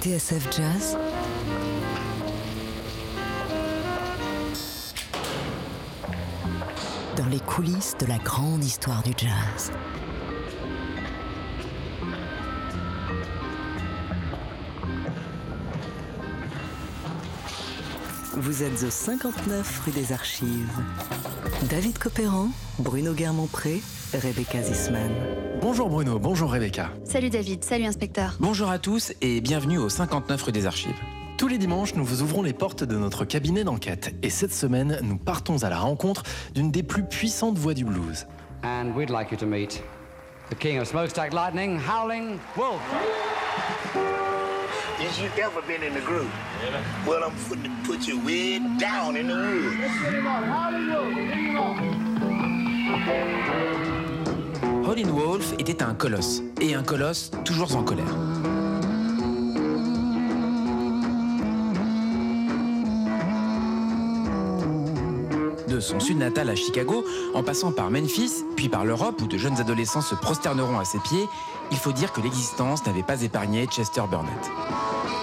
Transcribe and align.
TSF 0.00 0.48
Jazz 0.56 0.96
dans 7.18 7.26
les 7.26 7.40
coulisses 7.40 7.94
de 8.00 8.06
la 8.06 8.16
grande 8.16 8.64
histoire 8.64 9.02
du 9.02 9.12
jazz. 9.14 9.72
Vous 18.36 18.62
êtes 18.62 18.82
au 18.82 18.90
59 18.90 19.82
rue 19.84 19.92
des 19.92 20.12
Archives. 20.12 20.70
David 21.68 21.98
Copéran, 21.98 22.48
Bruno 22.78 23.12
Guermont-Pré, 23.12 23.82
Rebecca 24.12 24.60
Zisman. 24.60 25.12
Bonjour 25.60 25.88
Bruno, 25.88 26.18
bonjour 26.18 26.50
Rebecca. 26.50 26.90
Salut 27.04 27.30
David, 27.30 27.62
salut 27.62 27.84
inspecteur. 27.84 28.34
Bonjour 28.40 28.68
à 28.68 28.80
tous 28.80 29.12
et 29.20 29.40
bienvenue 29.40 29.78
au 29.78 29.88
59 29.88 30.42
rue 30.42 30.50
des 30.52 30.66
Archives. 30.66 30.96
Tous 31.38 31.46
les 31.46 31.58
dimanches, 31.58 31.94
nous 31.94 32.04
vous 32.04 32.22
ouvrons 32.22 32.42
les 32.42 32.52
portes 32.52 32.82
de 32.82 32.96
notre 32.96 33.24
cabinet 33.24 33.62
d'enquête. 33.62 34.12
Et 34.22 34.30
cette 34.30 34.52
semaine, 34.52 34.98
nous 35.02 35.16
partons 35.16 35.62
à 35.62 35.70
la 35.70 35.78
rencontre 35.78 36.24
d'une 36.54 36.72
des 36.72 36.82
plus 36.82 37.04
puissantes 37.04 37.56
voix 37.56 37.72
du 37.72 37.84
blues. 37.84 38.26
And 38.64 38.94
we'd 38.96 39.10
like 39.10 39.30
you 39.30 39.36
to 39.38 39.46
meet 39.46 39.80
the 40.50 40.56
king 40.56 40.80
of 40.80 40.88
smokestack 40.88 41.32
lightning, 41.32 41.78
Howling 41.78 42.38
Wolf. 42.56 42.80
Ever 45.38 45.62
been 45.66 45.82
in 45.82 45.94
the 45.94 46.00
groove? 46.04 46.30
Well, 47.06 47.22
I'm 47.24 47.32
putting 47.48 47.64
to 47.64 47.70
put 47.84 48.06
you 48.06 48.20
way 48.24 48.58
down 48.78 49.16
in 49.16 49.28
the 49.28 49.34
woods. 49.34 49.76
Wolf 51.54 51.78
était 55.58 55.84
un 55.84 55.94
colosse, 55.94 56.42
et 56.60 56.74
un 56.74 56.82
colosse 56.82 57.30
toujours 57.44 57.76
en 57.76 57.84
colère. 57.84 58.12
De 65.68 65.78
son 65.78 66.00
sud 66.00 66.18
natal 66.18 66.50
à 66.50 66.56
Chicago, 66.56 67.04
en 67.34 67.44
passant 67.44 67.70
par 67.70 67.90
Memphis, 67.90 68.44
puis 68.56 68.68
par 68.68 68.84
l'Europe 68.84 69.22
où 69.22 69.28
de 69.28 69.38
jeunes 69.38 69.60
adolescents 69.60 70.00
se 70.00 70.16
prosterneront 70.16 70.80
à 70.80 70.84
ses 70.84 70.98
pieds, 70.98 71.28
il 71.70 71.76
faut 71.76 71.92
dire 71.92 72.12
que 72.12 72.20
l'existence 72.20 72.84
n'avait 72.84 73.04
pas 73.04 73.22
épargné 73.22 73.66
Chester 73.66 74.02
Burnett. 74.10 74.50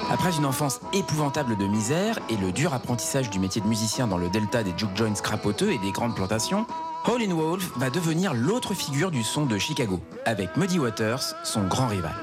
Après 0.10 0.38
une 0.38 0.46
enfance 0.46 0.80
épouvantable 0.94 1.58
de 1.58 1.66
misère 1.66 2.20
et 2.30 2.38
le 2.38 2.54
dur 2.54 2.74
apprentissage 2.74 3.30
du 3.30 3.40
métier 3.40 3.62
de 3.62 3.68
musicien 3.68 4.08
dans 4.08 4.18
le 4.18 4.30
delta 4.30 4.64
des 4.64 4.74
juke 4.78 4.96
joints 4.96 5.22
crapoteux 5.22 5.72
et 5.72 5.78
des 5.80 5.92
grandes 5.92 6.16
plantations, 6.16 6.66
Howlin' 7.10 7.34
Wolf 7.34 7.72
va 7.78 7.90
devenir 7.90 8.34
l'autre 8.34 8.74
figure 8.74 9.12
du 9.12 9.24
son 9.24 9.46
de 9.46 9.58
Chicago, 9.58 10.02
avec 10.26 10.58
Muddy 10.58 10.78
Waters, 10.78 11.36
son 11.46 11.64
grand 11.64 11.88
rival. 11.88 12.14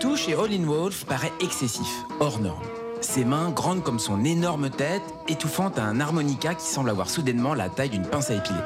Tout 0.00 0.16
chez 0.16 0.34
Howlin' 0.34 0.66
Wolf 0.66 1.04
paraît 1.04 1.32
excessif, 1.40 1.86
hors 2.18 2.40
norme. 2.40 2.64
Ses 3.00 3.24
mains, 3.24 3.50
grandes 3.50 3.84
comme 3.84 4.00
son 4.00 4.24
énorme 4.24 4.70
tête, 4.70 5.04
étouffant 5.28 5.68
à 5.76 5.82
un 5.82 6.00
harmonica 6.00 6.56
qui 6.56 6.66
semble 6.66 6.90
avoir 6.90 7.08
soudainement 7.08 7.54
la 7.54 7.68
taille 7.68 7.90
d'une 7.90 8.08
pince 8.08 8.30
à 8.30 8.34
épiler. 8.34 8.58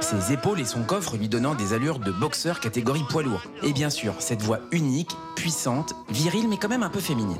Ses 0.00 0.32
épaules 0.32 0.58
et 0.58 0.64
son 0.64 0.82
coffre 0.82 1.16
lui 1.16 1.28
donnant 1.28 1.54
des 1.54 1.74
allures 1.74 2.00
de 2.00 2.10
boxeur 2.10 2.58
catégorie 2.58 3.04
poids 3.08 3.22
lourd. 3.22 3.42
Et 3.62 3.72
bien 3.72 3.88
sûr, 3.88 4.14
cette 4.18 4.42
voix 4.42 4.58
unique, 4.72 5.12
puissante, 5.36 5.94
virile 6.10 6.48
mais 6.48 6.56
quand 6.56 6.68
même 6.68 6.82
un 6.82 6.90
peu 6.90 6.98
féminine. 7.00 7.38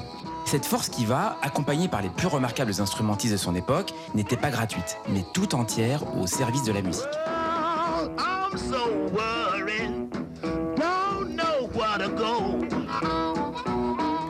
Cette 0.52 0.66
force 0.66 0.90
qui 0.90 1.06
va, 1.06 1.38
accompagnée 1.40 1.88
par 1.88 2.02
les 2.02 2.10
plus 2.10 2.26
remarquables 2.26 2.74
instrumentistes 2.78 3.32
de 3.32 3.38
son 3.38 3.54
époque, 3.54 3.94
n'était 4.14 4.36
pas 4.36 4.50
gratuite, 4.50 4.98
mais 5.08 5.24
tout 5.32 5.54
entière 5.54 6.02
au 6.18 6.26
service 6.26 6.62
de 6.62 6.72
la 6.72 6.82
musique. 6.82 7.08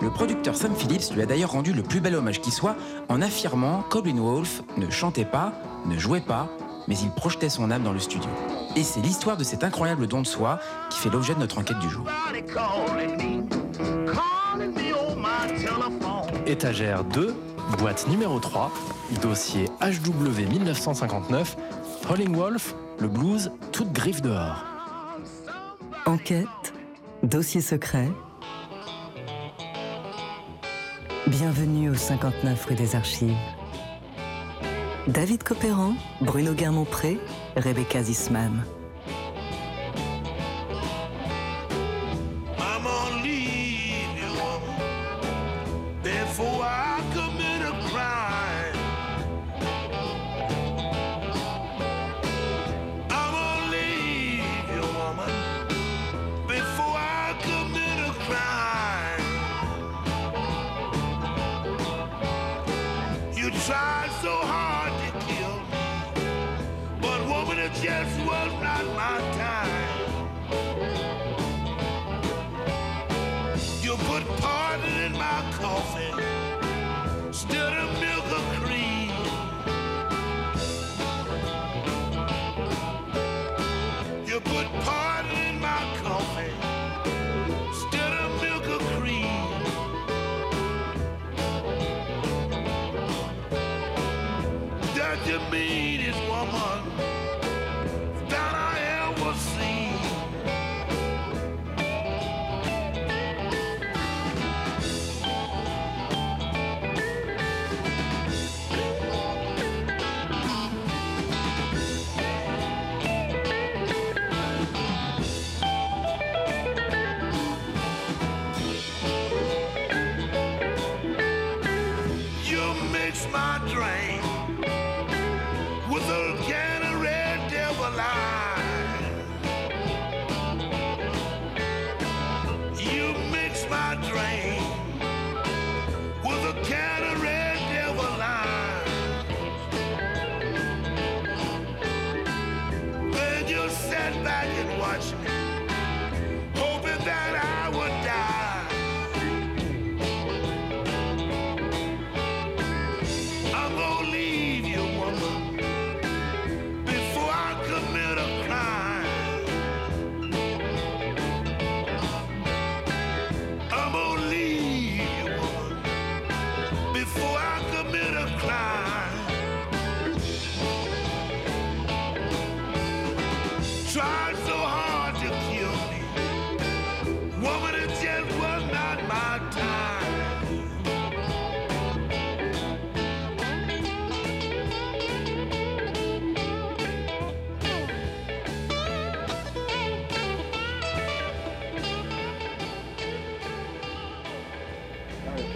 Le 0.00 0.10
producteur 0.10 0.54
Sam 0.54 0.76
Phillips 0.76 1.12
lui 1.12 1.22
a 1.22 1.26
d'ailleurs 1.26 1.50
rendu 1.50 1.72
le 1.72 1.82
plus 1.82 1.98
bel 1.98 2.14
hommage 2.14 2.40
qui 2.40 2.52
soit 2.52 2.76
en 3.08 3.20
affirmant 3.20 3.82
qu'Howlin' 3.90 4.20
Wolf 4.20 4.62
ne 4.76 4.88
chantait 4.90 5.24
pas, 5.24 5.52
ne 5.86 5.98
jouait 5.98 6.20
pas, 6.20 6.48
mais 6.86 6.96
il 6.98 7.10
projetait 7.10 7.48
son 7.48 7.68
âme 7.72 7.82
dans 7.82 7.92
le 7.92 7.98
studio. 7.98 8.30
Et 8.76 8.84
c'est 8.84 9.00
l'histoire 9.00 9.36
de 9.36 9.42
cet 9.42 9.64
incroyable 9.64 10.06
don 10.06 10.20
de 10.20 10.26
soi 10.28 10.60
qui 10.88 11.00
fait 11.00 11.10
l'objet 11.10 11.34
de 11.34 11.40
notre 11.40 11.58
enquête 11.58 11.80
du 11.80 11.90
jour. 11.90 12.06
Étagère 16.46 17.04
2, 17.04 17.34
boîte 17.78 18.06
numéro 18.08 18.38
3, 18.38 18.70
dossier 19.22 19.66
HW 19.80 20.48
1959, 20.50 21.56
Howling 22.08 22.34
Wolf, 22.34 22.74
le 23.00 23.08
blues, 23.08 23.50
toute 23.72 23.92
griffe 23.92 24.22
dehors. 24.22 24.64
Enquête, 26.06 26.46
dossier 27.22 27.60
secret. 27.60 28.08
Bienvenue 31.26 31.90
au 31.90 31.94
59 31.94 32.64
rue 32.66 32.74
des 32.74 32.96
Archives. 32.96 33.36
David 35.06 35.42
Copéran, 35.42 35.94
Bruno 36.20 36.52
Guermont-Pré, 36.52 37.18
Rebecca 37.56 38.02
Zisman. 38.02 38.64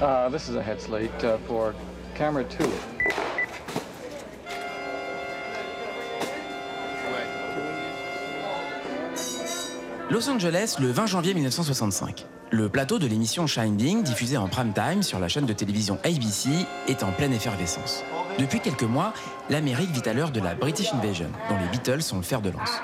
Uh, 0.07 0.29
this 0.29 0.49
is 0.49 0.55
a 0.55 0.63
head 0.63 0.81
slate 0.81 1.11
uh, 1.25 1.37
for 1.49 1.75
camera 2.15 2.45
two. 2.45 2.65
Los 10.09 10.29
Angeles, 10.29 10.77
le 10.79 10.93
20 10.93 11.07
janvier 11.07 11.35
1965. 11.35 12.25
Le 12.53 12.69
plateau 12.69 13.01
de 13.01 13.09
l'émission 13.09 13.49
Shining, 13.49 14.05
diffusé 14.05 14.37
en 14.37 14.47
prime 14.47 14.73
time 14.73 15.03
sur 15.03 15.19
la 15.19 15.27
chaîne 15.27 15.45
de 15.45 15.53
télévision 15.53 15.99
ABC, 16.05 16.51
est 16.87 17.03
en 17.03 17.11
pleine 17.11 17.33
effervescence. 17.33 18.05
Depuis 18.39 18.61
quelques 18.61 18.85
mois, 18.85 19.13
l'Amérique 19.51 19.91
vit 19.91 20.09
à 20.09 20.13
l'heure 20.13 20.31
de 20.31 20.39
la 20.39 20.55
British 20.55 20.95
Invasion, 20.95 21.33
dont 21.51 21.57
les 21.57 21.69
Beatles 21.71 22.03
sont 22.03 22.19
le 22.19 22.23
fer 22.23 22.41
de 22.41 22.51
lance. 22.51 22.81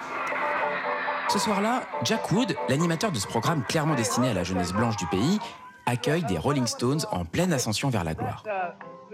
Ce 1.28 1.38
soir-là, 1.38 1.84
Jack 2.02 2.32
Wood, 2.32 2.56
l'animateur 2.68 3.12
de 3.12 3.18
ce 3.20 3.28
programme 3.28 3.62
clairement 3.62 3.94
destiné 3.94 4.30
à 4.30 4.34
la 4.34 4.42
jeunesse 4.42 4.72
blanche 4.72 4.96
du 4.96 5.06
pays, 5.06 5.38
accueille 5.86 6.24
des 6.24 6.38
Rolling 6.38 6.66
Stones 6.66 7.00
en 7.10 7.24
pleine 7.24 7.52
ascension 7.52 7.88
vers 7.88 8.04
la 8.04 8.14
gloire. 8.14 8.44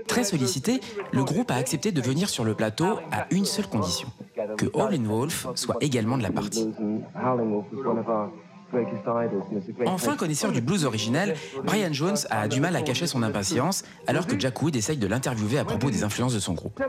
Très 0.06 0.24
sollicité, 0.24 0.80
le 1.12 1.24
groupe 1.24 1.50
a 1.50 1.54
accepté 1.54 1.92
de 1.92 2.00
venir 2.00 2.28
sur 2.28 2.44
le 2.44 2.54
plateau 2.54 2.98
à 3.10 3.26
une 3.30 3.44
seule 3.44 3.68
condition, 3.68 4.08
que 4.56 4.66
Howlin' 4.72 5.06
Wolf 5.06 5.46
soit 5.54 5.76
également 5.80 6.16
de 6.16 6.22
la 6.22 6.30
partie. 6.30 6.72
Enfin 9.86 10.16
connaisseur 10.16 10.52
du 10.52 10.60
blues 10.60 10.84
originel, 10.84 11.34
Brian 11.64 11.92
Jones 11.92 12.16
a 12.30 12.48
du 12.48 12.60
mal 12.60 12.76
à 12.76 12.82
cacher 12.82 13.06
son 13.06 13.22
impatience 13.22 13.84
alors 14.06 14.26
que 14.26 14.38
Jack 14.38 14.60
Wood 14.60 14.76
essaye 14.76 14.96
de 14.96 15.06
l'interviewer 15.06 15.58
à 15.58 15.64
propos 15.64 15.90
des 15.90 16.04
influences 16.04 16.34
de 16.34 16.40
son 16.40 16.54
groupe. 16.54 16.80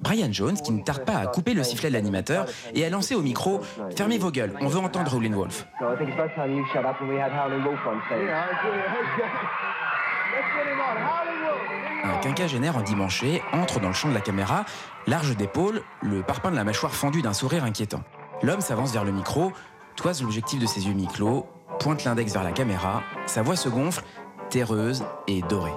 Brian 0.00 0.32
Jones, 0.32 0.56
qui 0.56 0.72
ne 0.72 0.82
tarde 0.82 1.04
pas 1.04 1.16
à 1.16 1.26
couper 1.26 1.54
le 1.54 1.62
sifflet 1.62 1.88
de 1.88 1.94
l'animateur 1.94 2.46
et 2.74 2.84
a 2.84 2.90
lancé 2.90 3.14
au 3.14 3.22
micro 3.22 3.60
Fermez 3.96 4.18
vos 4.18 4.30
gueules, 4.30 4.52
on 4.60 4.68
veut 4.68 4.80
entendre 4.80 5.14
Howlin' 5.14 5.34
Wolf. 5.34 5.66
Un 12.04 12.18
quinquagénaire 12.18 12.76
en 12.76 12.82
dimanché 12.82 13.42
entre 13.52 13.80
dans 13.80 13.88
le 13.88 13.94
champ 13.94 14.08
de 14.08 14.14
la 14.14 14.20
caméra, 14.20 14.64
large 15.06 15.36
d'épaule, 15.36 15.82
le 16.02 16.22
parpaing 16.22 16.50
de 16.50 16.56
la 16.56 16.64
mâchoire 16.64 16.94
fendue 16.94 17.22
d'un 17.22 17.32
sourire 17.32 17.64
inquiétant. 17.64 18.02
L'homme 18.42 18.60
s'avance 18.60 18.92
vers 18.92 19.04
le 19.04 19.12
micro, 19.12 19.52
toise 19.98 20.22
l'objectif 20.22 20.60
de 20.60 20.66
ses 20.66 20.86
yeux 20.86 20.94
mi-clos, 20.94 21.44
pointe 21.80 22.04
l'index 22.04 22.32
vers 22.32 22.44
la 22.44 22.52
caméra, 22.52 23.02
sa 23.26 23.42
voix 23.42 23.56
se 23.56 23.68
gonfle, 23.68 24.04
terreuse 24.48 25.04
et 25.26 25.42
dorée. 25.42 25.72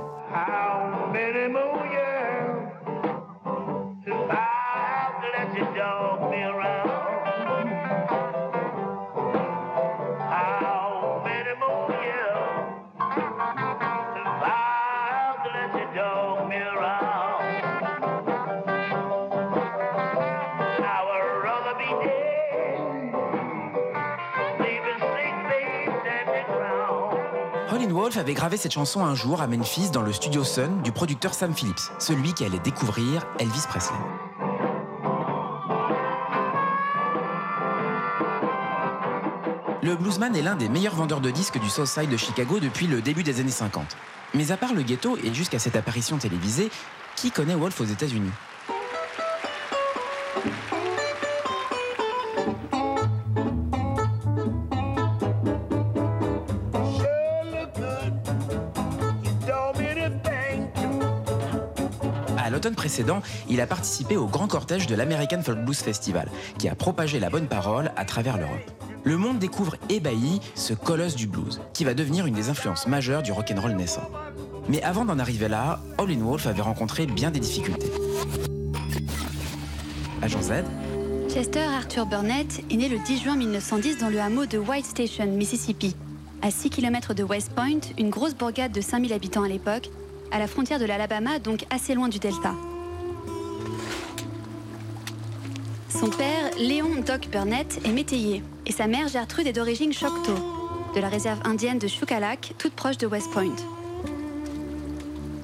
Wolf 28.12 28.20
avait 28.20 28.34
gravé 28.34 28.58
cette 28.58 28.74
chanson 28.74 29.06
un 29.06 29.16
jour 29.16 29.42
à 29.42 29.48
Memphis 29.48 29.90
dans 29.90 30.02
le 30.02 30.12
studio 30.12 30.44
Sun 30.44 30.82
du 30.82 30.92
producteur 30.92 31.34
Sam 31.34 31.54
Phillips, 31.54 31.80
celui 31.98 32.34
qui 32.34 32.44
allait 32.44 32.60
découvrir 32.60 33.26
Elvis 33.40 33.64
Presley. 33.70 33.96
Le 39.82 39.96
bluesman 39.96 40.36
est 40.36 40.42
l'un 40.42 40.58
des 40.58 40.68
meilleurs 40.68 40.96
vendeurs 40.96 41.22
de 41.22 41.32
disques 41.32 41.58
du 41.58 41.70
South 41.70 41.88
Side 41.88 42.10
de 42.10 42.18
Chicago 42.18 42.60
depuis 42.60 42.88
le 42.88 43.02
début 43.02 43.24
des 43.24 43.40
années 43.40 43.50
50. 43.50 43.96
Mais 44.34 44.52
à 44.52 44.58
part 44.58 44.74
le 44.74 44.82
ghetto 44.82 45.18
et 45.24 45.34
jusqu'à 45.34 45.60
cette 45.60 45.78
apparition 45.78 46.18
télévisée, 46.18 46.70
qui 47.16 47.32
connaît 47.32 47.56
Wolf 47.56 47.80
aux 47.80 47.86
États-Unis? 47.86 48.32
Précédent, 62.82 63.22
il 63.48 63.62
a 63.62 63.68
participé 63.68 64.18
au 64.18 64.26
grand 64.26 64.48
cortège 64.48 64.88
de 64.88 64.96
l'American 64.96 65.44
Folk 65.44 65.64
Blues 65.64 65.78
Festival, 65.78 66.28
qui 66.58 66.68
a 66.68 66.74
propagé 66.74 67.20
la 67.20 67.30
bonne 67.30 67.46
parole 67.46 67.92
à 67.96 68.06
travers 68.06 68.40
l'Europe. 68.40 68.72
Le 69.04 69.18
monde 69.18 69.38
découvre 69.38 69.76
ébahi 69.90 70.40
ce 70.56 70.74
colosse 70.74 71.16
du 71.16 71.28
blues, 71.28 71.62
qui 71.76 71.84
va 71.84 71.94
devenir 71.94 72.26
une 72.26 72.34
des 72.34 72.50
influences 72.50 72.88
majeures 72.88 73.22
du 73.22 73.32
rock'n'roll 73.32 73.74
naissant. 73.74 74.10
Mais 74.68 74.82
avant 74.82 75.06
d'en 75.06 75.20
arriver 75.20 75.48
là, 75.48 75.80
Howlin' 76.00 76.24
Wolf 76.24 76.48
avait 76.48 76.64
rencontré 76.64 77.06
bien 77.06 77.30
des 77.30 77.40
difficultés. 77.40 77.92
Agent 80.24 80.42
Z, 80.42 80.52
Chester 81.32 81.60
Arthur 81.60 82.08
Burnett 82.08 82.64
est 82.72 82.78
né 82.78 82.90
le 82.90 82.98
10 82.98 83.22
juin 83.22 83.36
1910 83.36 84.00
dans 84.00 84.10
le 84.10 84.20
hameau 84.20 84.48
de 84.48 84.58
White 84.58 84.88
Station, 84.88 85.28
Mississippi, 85.28 85.96
à 86.42 86.50
6 86.50 86.72
km 86.72 87.14
de 87.14 87.24
West 87.24 87.52
Point, 87.56 87.82
une 88.00 88.10
grosse 88.10 88.34
bourgade 88.34 88.72
de 88.72 88.82
5000 88.82 89.14
habitants 89.14 89.44
à 89.44 89.48
l'époque, 89.48 89.92
à 90.32 90.40
la 90.40 90.48
frontière 90.48 90.80
de 90.80 90.86
l'Alabama, 90.86 91.38
donc 91.38 91.66
assez 91.70 91.94
loin 91.94 92.10
du 92.10 92.18
Delta. 92.18 92.56
Son 95.92 96.10
père, 96.10 96.52
Léon 96.58 97.02
Doc 97.06 97.28
Burnett, 97.30 97.80
est 97.84 97.92
métayer, 97.92 98.42
et 98.66 98.72
sa 98.72 98.88
mère, 98.88 99.08
Gertrude, 99.10 99.48
est 99.48 99.54
d'origine 99.54 99.92
Choctaw, 99.92 100.36
de 100.96 101.00
la 101.02 101.10
réserve 101.10 101.40
indienne 101.44 101.80
de 101.80 101.88
Shukalak, 101.88 102.54
toute 102.58 102.74
proche 102.74 102.98
de 102.98 103.08
West 103.08 103.30
Point. 103.32 103.56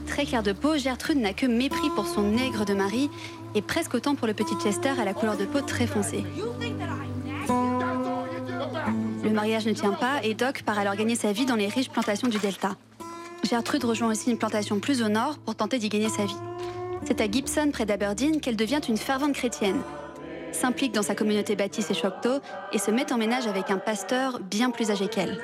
Très 0.08 0.26
claire 0.26 0.44
de 0.44 0.54
peau, 0.54 0.78
Gertrude 0.78 1.18
n'a 1.18 1.34
que 1.34 1.46
mépris 1.46 1.90
pour 1.96 2.08
son 2.08 2.22
nègre 2.22 2.66
de 2.66 2.74
mari 2.74 3.10
et 3.56 3.62
presque 3.62 3.94
autant 3.94 4.16
pour 4.16 4.26
le 4.26 4.34
petit 4.34 4.56
Chester 4.56 4.94
à 5.00 5.04
la 5.04 5.14
couleur 5.14 5.38
de 5.38 5.46
peau 5.46 5.62
très 5.62 5.86
foncée. 5.86 6.24
Le 9.24 9.30
mariage 9.30 9.66
ne 9.66 9.74
tient 9.74 9.94
pas 9.94 10.24
et 10.24 10.34
Doc 10.34 10.64
part 10.64 10.80
alors 10.80 10.96
gagner 10.96 11.16
sa 11.16 11.34
vie 11.34 11.46
dans 11.46 11.56
les 11.56 11.68
riches 11.68 11.90
plantations 11.90 12.30
du 12.30 12.38
Delta. 12.38 12.72
Gertrude 13.44 13.84
rejoint 13.84 14.10
aussi 14.10 14.32
une 14.32 14.38
plantation 14.38 14.80
plus 14.80 15.02
au 15.04 15.10
nord 15.10 15.38
pour 15.40 15.56
tenter 15.56 15.78
d'y 15.78 15.90
gagner 15.90 16.10
sa 16.10 16.26
vie. 16.26 16.38
C'est 17.06 17.22
à 17.22 17.30
Gibson, 17.30 17.70
près 17.72 17.86
d'Aberdeen, 17.86 18.40
qu'elle 18.40 18.56
devient 18.56 18.82
une 18.88 18.98
fervente 18.98 19.34
chrétienne. 19.34 19.82
S'implique 20.52 20.94
dans 20.94 21.04
sa 21.04 21.16
communauté 21.16 21.56
baptiste 21.56 21.92
et 21.92 21.94
Choctaw 21.94 22.40
et 22.72 22.78
se 22.78 22.92
met 22.92 23.12
en 23.12 23.18
ménage 23.18 23.48
avec 23.48 23.70
un 23.72 23.78
pasteur 23.78 24.40
bien 24.40 24.72
plus 24.72 24.92
âgé 24.92 25.08
qu'elle. 25.08 25.40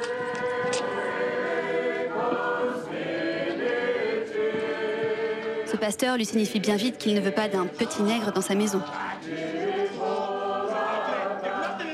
Ce 5.66 5.78
pasteur 5.78 6.18
lui 6.18 6.26
signifie 6.26 6.60
bien 6.60 6.76
vite 6.76 6.98
qu'il 6.98 7.16
ne 7.16 7.20
veut 7.20 7.32
pas 7.32 7.48
d'un 7.48 7.66
petit 7.66 8.04
nègre 8.04 8.32
dans 8.32 8.42
sa 8.42 8.56
maison. 8.56 8.82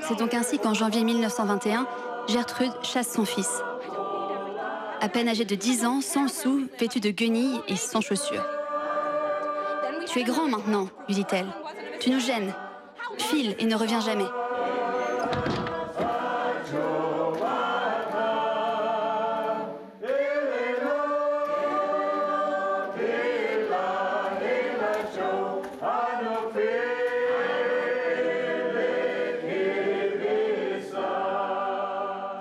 C'est 0.08 0.18
donc 0.18 0.34
ainsi 0.34 0.60
qu'en 0.60 0.74
janvier 0.74 1.04
1921, 1.04 1.88
Gertrude 2.28 2.74
chasse 2.84 3.14
son 3.14 3.26
fils. 3.26 3.62
À 5.02 5.08
peine 5.08 5.30
âgé 5.30 5.46
de 5.46 5.56
10 5.56 5.86
ans, 5.86 6.02
sans 6.02 6.28
sou, 6.28 6.68
vêtu 6.78 7.00
de 7.00 7.10
guenilles 7.10 7.62
et 7.68 7.76
sans 7.76 8.02
chaussures. 8.02 8.46
Tu 10.08 10.20
es 10.20 10.24
grand 10.24 10.48
maintenant, 10.48 10.90
lui 11.08 11.16
dit-elle. 11.16 11.48
Tu 12.00 12.10
nous 12.10 12.20
gênes. 12.20 12.54
File 13.20 13.56
et 13.60 13.66
ne 13.66 13.76
reviens 13.76 14.02
jamais. 14.02 14.26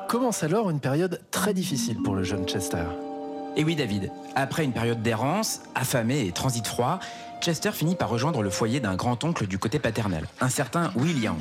Commence 0.09 0.43
alors 0.43 0.71
une 0.71 0.81
période 0.81 1.21
très 1.31 1.53
difficile 1.53 2.03
pour 2.03 2.15
le 2.15 2.23
jeune 2.23 2.47
Chester. 2.47 2.85
Et 3.57 3.65
oui 3.65 3.77
David, 3.77 4.11
après 4.37 4.65
une 4.65 4.73
période 4.73 5.03
d'errance, 5.03 5.61
affamé 5.75 6.27
et 6.27 6.33
transit 6.33 6.67
froid, 6.67 6.99
Chester 7.41 7.73
finit 7.73 7.95
par 7.95 8.09
rejoindre 8.09 8.43
le 8.43 8.51
foyer 8.51 8.81
d'un 8.81 8.95
grand-oncle 8.95 9.47
du 9.47 9.59
côté 9.59 9.79
paternel, 9.79 10.27
un 10.41 10.49
certain 10.49 10.91
Will 10.97 11.23
Young. 11.23 11.39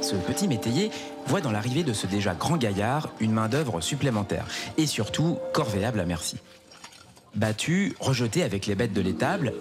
Ce 0.00 0.14
petit 0.14 0.48
métayer 0.48 0.90
voit 1.26 1.40
dans 1.40 1.50
l'arrivée 1.50 1.82
de 1.82 1.92
ce 1.92 2.06
déjà 2.06 2.34
grand 2.34 2.56
gaillard 2.56 3.08
une 3.20 3.32
main-d'œuvre 3.32 3.80
supplémentaire 3.80 4.46
et 4.76 4.86
surtout 4.86 5.38
corvéable 5.52 6.00
à 6.00 6.04
merci. 6.04 6.38
Battu, 7.34 7.94
rejeté 8.00 8.42
avec 8.42 8.66
les 8.66 8.74
bêtes 8.74 8.92
de 8.92 9.00
l'étable, 9.00 9.52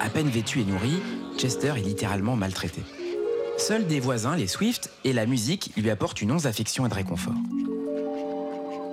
à 0.00 0.08
peine 0.08 0.28
vêtu 0.28 0.60
et 0.60 0.64
nourri, 0.64 1.02
Chester 1.36 1.72
est 1.76 1.82
littéralement 1.82 2.36
maltraité. 2.36 2.82
Seuls 3.58 3.86
des 3.86 4.00
voisins, 4.00 4.36
les 4.36 4.46
Swift, 4.46 4.90
et 5.04 5.12
la 5.12 5.26
musique 5.26 5.72
lui 5.76 5.90
apportent 5.90 6.22
une 6.22 6.32
once 6.32 6.44
d'affection 6.44 6.86
et 6.86 6.88
de 6.88 6.94
réconfort. 6.94 7.34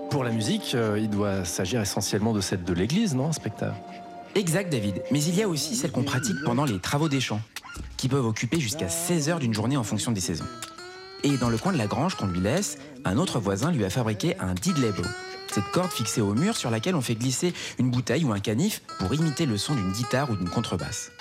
Pour 0.10 0.24
la 0.24 0.32
musique, 0.32 0.74
euh, 0.76 1.00
il 1.00 1.10
doit 1.10 1.46
s'agir 1.46 1.82
essentiellement 1.82 2.34
de 2.34 2.42
celle 2.42 2.64
de 2.64 2.74
l'église, 2.74 3.16
non, 3.16 3.28
inspecteur? 3.28 3.76
Exact, 4.36 4.72
David. 4.72 5.02
Mais 5.12 5.24
il 5.24 5.36
y 5.36 5.42
a 5.42 5.48
aussi 5.48 5.76
celle 5.76 5.92
qu'on 5.92 6.04
pratique 6.04 6.38
pendant 6.46 6.66
les 6.66 6.80
travaux 6.80 7.10
des 7.10 7.20
champs, 7.20 7.42
qui 7.98 8.08
peuvent 8.08 8.26
occuper 8.26 8.60
jusqu'à 8.60 8.90
16 8.90 9.30
heures 9.30 9.40
d'une 9.40 9.54
journée 9.54 9.78
en 9.78 9.84
fonction 9.84 10.12
des 10.12 10.22
saisons. 10.22 10.46
Et 11.24 11.38
dans 11.38 11.50
le 11.50 11.58
coin 11.58 11.74
de 11.74 11.78
la 11.78 11.88
grange 11.88 12.16
qu'on 12.16 12.28
lui 12.28 12.40
laisse, 12.40 12.78
un 13.06 13.18
autre 13.18 13.40
voisin 13.40 13.72
lui 13.72 13.84
a 13.84 13.90
fabriqué 13.90 14.38
un 14.40 14.54
didley 14.54 14.92
bow, 14.92 15.04
cette 15.52 15.72
corde 15.72 15.92
fixée 15.92 16.22
au 16.22 16.34
mur 16.36 16.56
sur 16.56 16.70
laquelle 16.70 16.96
on 16.96 17.02
fait 17.02 17.16
glisser 17.16 17.54
une 17.80 17.90
bouteille 17.90 18.26
ou 18.26 18.32
un 18.32 18.40
canif 18.40 18.82
pour 19.00 19.14
imiter 19.14 19.46
le 19.46 19.58
son 19.58 19.74
d'une 19.76 19.92
guitare 19.92 20.30
ou 20.30 20.36
d'une 20.36 20.50
contrebasse. 20.50 21.12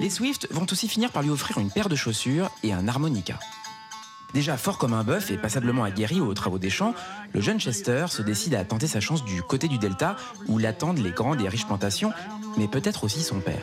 Les 0.00 0.10
Swift 0.10 0.46
vont 0.50 0.66
aussi 0.70 0.88
finir 0.88 1.10
par 1.10 1.22
lui 1.22 1.30
offrir 1.30 1.58
une 1.58 1.70
paire 1.70 1.88
de 1.88 1.96
chaussures 1.96 2.50
et 2.62 2.72
un 2.72 2.86
harmonica. 2.86 3.38
Déjà 4.34 4.56
fort 4.56 4.78
comme 4.78 4.92
un 4.92 5.04
bœuf 5.04 5.30
et 5.30 5.38
passablement 5.38 5.84
aguerri 5.84 6.20
aux 6.20 6.34
travaux 6.34 6.58
des 6.58 6.70
champs, 6.70 6.94
le 7.32 7.40
jeune 7.40 7.58
Chester 7.58 8.06
se 8.08 8.22
décide 8.22 8.54
à 8.54 8.64
tenter 8.64 8.86
sa 8.86 9.00
chance 9.00 9.24
du 9.24 9.42
côté 9.42 9.68
du 9.68 9.78
delta 9.78 10.16
où 10.46 10.58
l'attendent 10.58 10.98
les 10.98 11.12
grandes 11.12 11.40
et 11.40 11.48
riches 11.48 11.66
plantations, 11.66 12.12
mais 12.58 12.68
peut-être 12.68 13.04
aussi 13.04 13.22
son 13.22 13.40
père. 13.40 13.62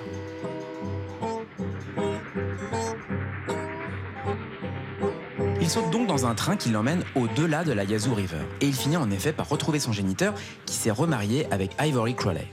Il 5.66 5.72
saute 5.72 5.90
donc 5.90 6.06
dans 6.06 6.28
un 6.28 6.36
train 6.36 6.58
qui 6.58 6.70
l'emmène 6.70 7.04
au-delà 7.16 7.64
de 7.64 7.72
la 7.72 7.86
Yazoo 7.86 8.14
River. 8.14 8.38
Et 8.62 8.68
il 8.68 8.76
finit 8.76 8.98
en 8.98 9.10
effet 9.10 9.34
par 9.34 9.50
retrouver 9.50 9.80
son 9.80 9.92
géniteur 9.92 10.36
qui 10.68 10.76
s'est 10.76 10.92
remarié 10.92 11.48
avec 11.50 11.72
Ivory 11.82 12.14
Crowley. 12.14 12.46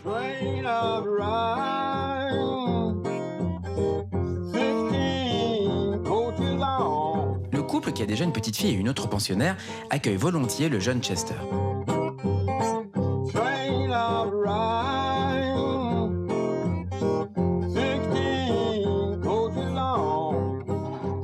Le 7.52 7.60
couple, 7.60 7.92
qui 7.92 8.02
a 8.02 8.06
déjà 8.06 8.24
une 8.24 8.32
petite 8.32 8.56
fille 8.56 8.70
et 8.70 8.78
une 8.78 8.88
autre 8.88 9.10
pensionnaire, 9.10 9.58
accueille 9.90 10.16
volontiers 10.16 10.70
le 10.70 10.80
jeune 10.80 11.02
Chester. 11.02 11.34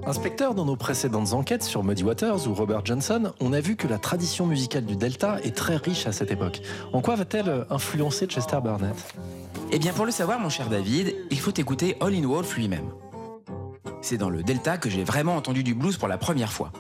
Inspecteur, 0.08 0.54
dans 0.54 0.64
nos 0.64 0.74
précédentes 0.74 1.34
enquêtes 1.34 1.62
sur 1.62 1.84
Muddy 1.84 2.02
Waters 2.02 2.48
ou 2.48 2.54
Robert 2.54 2.80
Johnson, 2.82 3.34
on 3.40 3.52
a 3.52 3.60
vu 3.60 3.76
que 3.76 3.86
la 3.86 3.98
tradition 3.98 4.46
musicale 4.46 4.86
du 4.86 4.96
Delta 4.96 5.38
est 5.42 5.54
très 5.54 5.76
riche 5.76 6.06
à 6.06 6.12
cette 6.12 6.30
époque. 6.30 6.62
En 6.94 7.02
quoi 7.02 7.14
va-t-elle 7.14 7.66
influencer 7.68 8.24
Chester 8.24 8.56
Burnett 8.64 8.96
Eh 9.70 9.78
bien, 9.78 9.92
pour 9.92 10.06
le 10.06 10.10
savoir, 10.10 10.40
mon 10.40 10.48
cher 10.48 10.70
David, 10.70 11.14
il 11.30 11.38
faut 11.38 11.52
écouter 11.54 11.98
All 12.00 12.14
in 12.14 12.26
Wolf 12.26 12.56
lui-même. 12.56 12.88
C'est 14.00 14.16
dans 14.16 14.30
le 14.30 14.42
Delta 14.42 14.78
que 14.78 14.88
j'ai 14.88 15.04
vraiment 15.04 15.36
entendu 15.36 15.62
du 15.62 15.74
blues 15.74 15.98
pour 15.98 16.08
la 16.08 16.16
première 16.16 16.52
fois. 16.52 16.72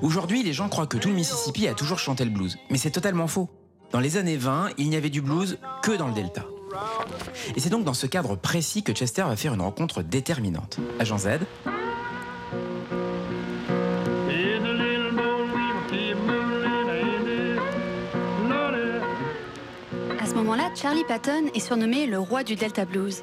Aujourd'hui, 0.00 0.44
les 0.44 0.52
gens 0.52 0.68
croient 0.68 0.86
que 0.86 0.96
tout 0.96 1.08
le 1.08 1.14
Mississippi 1.14 1.66
a 1.66 1.74
toujours 1.74 1.98
chanté 1.98 2.24
le 2.24 2.30
blues, 2.30 2.56
mais 2.70 2.78
c'est 2.78 2.92
totalement 2.92 3.26
faux. 3.26 3.48
Dans 3.90 3.98
les 3.98 4.16
années 4.16 4.36
20, 4.36 4.68
il 4.78 4.90
n'y 4.90 4.96
avait 4.96 5.10
du 5.10 5.22
blues 5.22 5.58
que 5.82 5.90
dans 5.90 6.06
le 6.06 6.14
Delta. 6.14 6.44
Et 7.56 7.60
c'est 7.60 7.70
donc 7.70 7.82
dans 7.82 7.94
ce 7.94 8.06
cadre 8.06 8.36
précis 8.36 8.84
que 8.84 8.92
Chester 8.92 9.22
va 9.22 9.34
faire 9.34 9.54
une 9.54 9.62
rencontre 9.62 10.02
déterminante. 10.02 10.78
Agent 11.00 11.18
Z, 11.18 11.28
Charlie 20.76 21.04
Patton 21.04 21.46
est 21.54 21.60
surnommé 21.60 22.06
le 22.06 22.18
roi 22.18 22.44
du 22.44 22.54
Delta 22.54 22.84
Blues. 22.84 23.22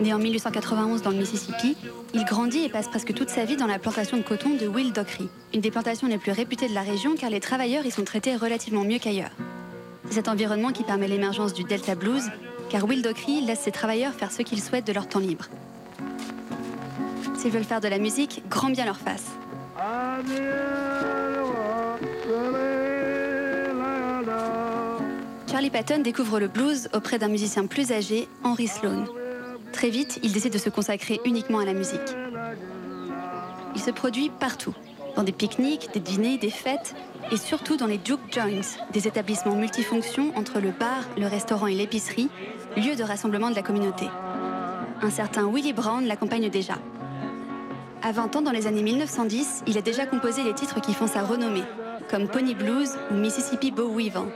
Né 0.00 0.12
en 0.12 0.18
1891 0.18 1.00
dans 1.00 1.10
le 1.10 1.16
Mississippi, 1.16 1.74
il 2.12 2.26
grandit 2.26 2.64
et 2.64 2.68
passe 2.68 2.86
presque 2.86 3.14
toute 3.14 3.30
sa 3.30 3.46
vie 3.46 3.56
dans 3.56 3.66
la 3.66 3.78
plantation 3.78 4.18
de 4.18 4.22
coton 4.22 4.50
de 4.50 4.66
Will 4.68 4.92
Dockery, 4.92 5.30
une 5.54 5.62
des 5.62 5.70
plantations 5.70 6.06
les 6.06 6.18
plus 6.18 6.32
réputées 6.32 6.68
de 6.68 6.74
la 6.74 6.82
région 6.82 7.14
car 7.16 7.30
les 7.30 7.40
travailleurs 7.40 7.86
y 7.86 7.90
sont 7.90 8.04
traités 8.04 8.36
relativement 8.36 8.84
mieux 8.84 8.98
qu'ailleurs. 8.98 9.30
C'est 10.06 10.16
cet 10.16 10.28
environnement 10.28 10.70
qui 10.70 10.84
permet 10.84 11.08
l'émergence 11.08 11.54
du 11.54 11.64
Delta 11.64 11.94
Blues, 11.94 12.24
car 12.68 12.84
Will 12.84 13.00
Dockery 13.00 13.40
laisse 13.40 13.60
ses 13.60 13.72
travailleurs 13.72 14.12
faire 14.12 14.30
ce 14.30 14.42
qu'ils 14.42 14.62
souhaitent 14.62 14.86
de 14.86 14.92
leur 14.92 15.08
temps 15.08 15.18
libre. 15.18 15.46
S'ils 17.38 17.52
veulent 17.52 17.64
faire 17.64 17.80
de 17.80 17.88
la 17.88 17.98
musique, 17.98 18.42
grand 18.50 18.68
bien 18.68 18.84
leur 18.84 18.98
face. 18.98 19.30
Charlie 25.52 25.68
Patton 25.68 25.98
découvre 25.98 26.40
le 26.40 26.48
blues 26.48 26.88
auprès 26.94 27.18
d'un 27.18 27.28
musicien 27.28 27.66
plus 27.66 27.92
âgé, 27.92 28.26
Henry 28.42 28.66
Sloan. 28.66 29.04
Très 29.70 29.90
vite, 29.90 30.18
il 30.22 30.32
décide 30.32 30.54
de 30.54 30.58
se 30.58 30.70
consacrer 30.70 31.20
uniquement 31.26 31.58
à 31.58 31.66
la 31.66 31.74
musique. 31.74 32.00
Il 33.74 33.80
se 33.82 33.90
produit 33.90 34.30
partout, 34.30 34.74
dans 35.14 35.22
des 35.22 35.32
pique-niques, 35.32 35.90
des 35.92 36.00
dîners, 36.00 36.38
des 36.38 36.48
fêtes, 36.48 36.94
et 37.30 37.36
surtout 37.36 37.76
dans 37.76 37.86
les 37.86 38.00
juke 38.02 38.32
joints, 38.32 38.78
des 38.94 39.06
établissements 39.06 39.54
multifonctions 39.54 40.32
entre 40.38 40.58
le 40.58 40.70
bar, 40.70 41.04
le 41.18 41.26
restaurant 41.26 41.66
et 41.66 41.74
l'épicerie, 41.74 42.30
lieu 42.78 42.96
de 42.96 43.02
rassemblement 43.02 43.50
de 43.50 43.54
la 43.54 43.62
communauté. 43.62 44.06
Un 45.02 45.10
certain 45.10 45.46
Willie 45.46 45.74
Brown 45.74 46.06
l'accompagne 46.06 46.48
déjà. 46.48 46.78
À 48.00 48.12
20 48.12 48.36
ans, 48.36 48.42
dans 48.42 48.52
les 48.52 48.66
années 48.66 48.82
1910, 48.82 49.64
il 49.66 49.76
a 49.76 49.82
déjà 49.82 50.06
composé 50.06 50.44
les 50.44 50.54
titres 50.54 50.80
qui 50.80 50.94
font 50.94 51.06
sa 51.06 51.20
renommée, 51.20 51.64
comme 52.10 52.26
Pony 52.26 52.54
Blues 52.54 52.96
ou 53.10 53.16
Mississippi 53.16 53.70
Bow 53.70 53.94
Weaving. 53.94 54.30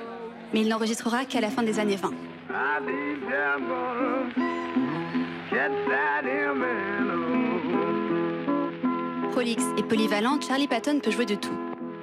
Mais 0.56 0.62
il 0.62 0.68
n'enregistrera 0.68 1.26
qu'à 1.26 1.42
la 1.42 1.50
fin 1.50 1.62
des 1.62 1.78
années 1.78 1.96
20. 1.96 2.08
I 2.08 2.12
think 2.86 3.24
I'm 3.28 3.68
gonna 3.68 4.32
catch 5.50 5.70
that 5.86 6.24
him 6.24 6.64
Prolixe 9.32 9.66
et 9.76 9.82
polyvalent, 9.82 10.40
Charlie 10.40 10.66
Patton 10.66 11.00
peut 11.00 11.10
jouer 11.10 11.26
de 11.26 11.34
tout. 11.34 11.52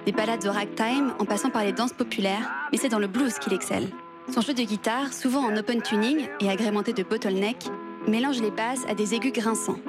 Des 0.05 0.11
ballades 0.11 0.45
au 0.45 0.51
ragtime 0.51 1.15
en 1.17 1.25
passant 1.25 1.49
par 1.49 1.63
les 1.63 1.71
danses 1.71 1.93
populaires, 1.93 2.53
mais 2.71 2.77
c'est 2.77 2.89
dans 2.89 2.99
le 2.99 3.07
blues 3.07 3.39
qu'il 3.39 3.53
excelle. 3.53 3.87
Son 4.31 4.41
jeu 4.41 4.53
de 4.53 4.61
guitare, 4.61 5.11
souvent 5.13 5.43
en 5.43 5.57
open 5.57 5.81
tuning 5.81 6.27
et 6.39 6.51
agrémenté 6.51 6.93
de 6.93 7.01
bottleneck, 7.01 7.57
mélange 8.07 8.39
les 8.39 8.51
basses 8.51 8.85
à 8.87 8.93
des 8.93 9.15
aigus 9.15 9.33
grinçants. 9.33 9.79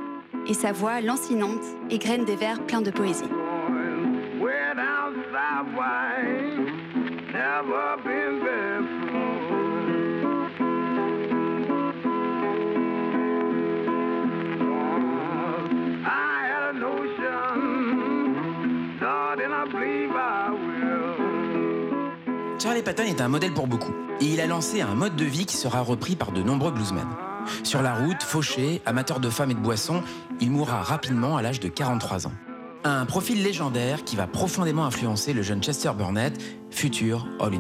Et 0.47 0.55
sa 0.55 0.73
voix, 0.73 1.03
lancinante, 1.03 1.65
égrène 1.91 2.25
des 2.25 2.37
vers 2.37 2.65
pleins 2.65 2.81
de 2.81 2.91
poésie. 2.91 3.29
Charlie 22.59 22.83
Patton 22.83 23.05
est 23.05 23.21
un 23.21 23.29
modèle 23.29 23.53
pour 23.53 23.67
beaucoup. 23.67 23.93
Et 24.21 24.27
il 24.27 24.41
a 24.41 24.47
lancé 24.47 24.81
un 24.81 24.95
mode 24.95 25.17
de 25.17 25.25
vie 25.25 25.47
qui 25.47 25.57
sera 25.57 25.81
repris 25.81 26.17
par 26.17 26.33
de 26.33 26.43
nombreux 26.43 26.71
bluesmen. 26.71 27.07
Sur 27.63 27.83
la 27.83 27.95
route, 27.95 28.23
fauché, 28.23 28.81
amateur 28.87 29.21
de 29.21 29.29
femmes 29.29 29.51
et 29.51 29.55
de 29.55 29.61
boissons, 29.61 30.03
il 30.41 30.51
mourra 30.51 30.83
rapidement 30.83 31.37
à 31.37 31.43
l'âge 31.43 31.61
de 31.61 31.69
43 31.69 32.27
ans. 32.27 32.33
Un 32.85 33.07
profil 33.07 33.43
légendaire 33.43 34.05
qui 34.05 34.17
va 34.17 34.27
profondément 34.27 34.85
influencer 34.85 35.33
le 35.33 35.43
jeune 35.43 35.63
Chester 35.63 35.91
Burnett, 35.97 36.39
futur 36.71 37.27
All 37.41 37.55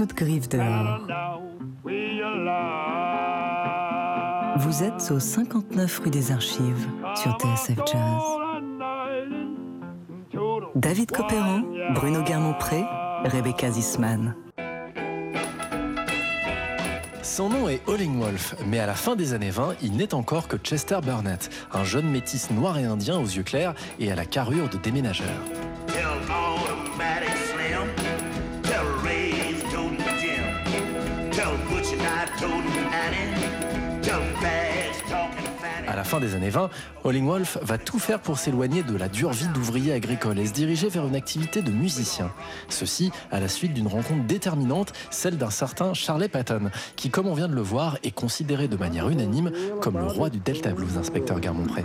toute 0.00 0.14
griffe 0.14 0.48
dehors. 0.48 0.98
Vous 4.56 4.82
êtes 4.82 5.10
au 5.10 5.20
59 5.20 5.98
rue 5.98 6.08
des 6.08 6.32
Archives 6.32 6.88
sur 7.14 7.36
TSF 7.36 7.76
Jazz. 7.86 8.22
David 10.74 11.10
Copéran, 11.10 11.60
Bruno 11.92 12.22
Guermont-Pré, 12.22 12.82
Rebecca 13.24 13.70
Zisman. 13.70 14.34
Son 17.22 17.50
nom 17.50 17.68
est 17.68 17.82
Holling 17.86 18.18
Wolf, 18.18 18.54
mais 18.68 18.78
à 18.78 18.86
la 18.86 18.94
fin 18.94 19.16
des 19.16 19.34
années 19.34 19.50
20, 19.50 19.74
il 19.82 19.98
n'est 19.98 20.14
encore 20.14 20.48
que 20.48 20.56
Chester 20.56 21.00
Burnett, 21.04 21.50
un 21.74 21.84
jeune 21.84 22.08
métis 22.08 22.50
noir 22.50 22.78
et 22.78 22.84
indien 22.84 23.18
aux 23.18 23.26
yeux 23.26 23.42
clairs 23.42 23.74
et 23.98 24.10
à 24.10 24.14
la 24.14 24.24
carrure 24.24 24.70
de 24.70 24.78
déménageur. 24.78 25.59
Des 36.20 36.34
années 36.34 36.50
20, 36.50 36.70
Holling 37.04 37.26
Wolf 37.26 37.58
va 37.62 37.78
tout 37.78 37.98
faire 37.98 38.20
pour 38.20 38.38
s'éloigner 38.38 38.82
de 38.82 38.96
la 38.96 39.08
dure 39.08 39.30
vie 39.30 39.48
d'ouvrier 39.48 39.92
agricole 39.92 40.38
et 40.38 40.46
se 40.46 40.52
diriger 40.52 40.88
vers 40.88 41.06
une 41.06 41.16
activité 41.16 41.62
de 41.62 41.70
musicien. 41.70 42.30
Ceci 42.68 43.10
à 43.30 43.40
la 43.40 43.48
suite 43.48 43.74
d'une 43.74 43.88
rencontre 43.88 44.24
déterminante, 44.26 44.92
celle 45.10 45.38
d'un 45.38 45.50
certain 45.50 45.94
Charlie 45.94 46.28
Patton, 46.28 46.70
qui, 46.96 47.10
comme 47.10 47.26
on 47.26 47.34
vient 47.34 47.48
de 47.48 47.54
le 47.54 47.62
voir, 47.62 47.98
est 48.02 48.10
considéré 48.10 48.68
de 48.68 48.76
manière 48.76 49.08
unanime 49.08 49.50
comme 49.80 49.98
le 49.98 50.06
roi 50.06 50.30
du 50.30 50.38
Delta 50.38 50.70
Blues, 50.70 50.98
inspecteur 50.98 51.40
Garmont-Pré. 51.40 51.84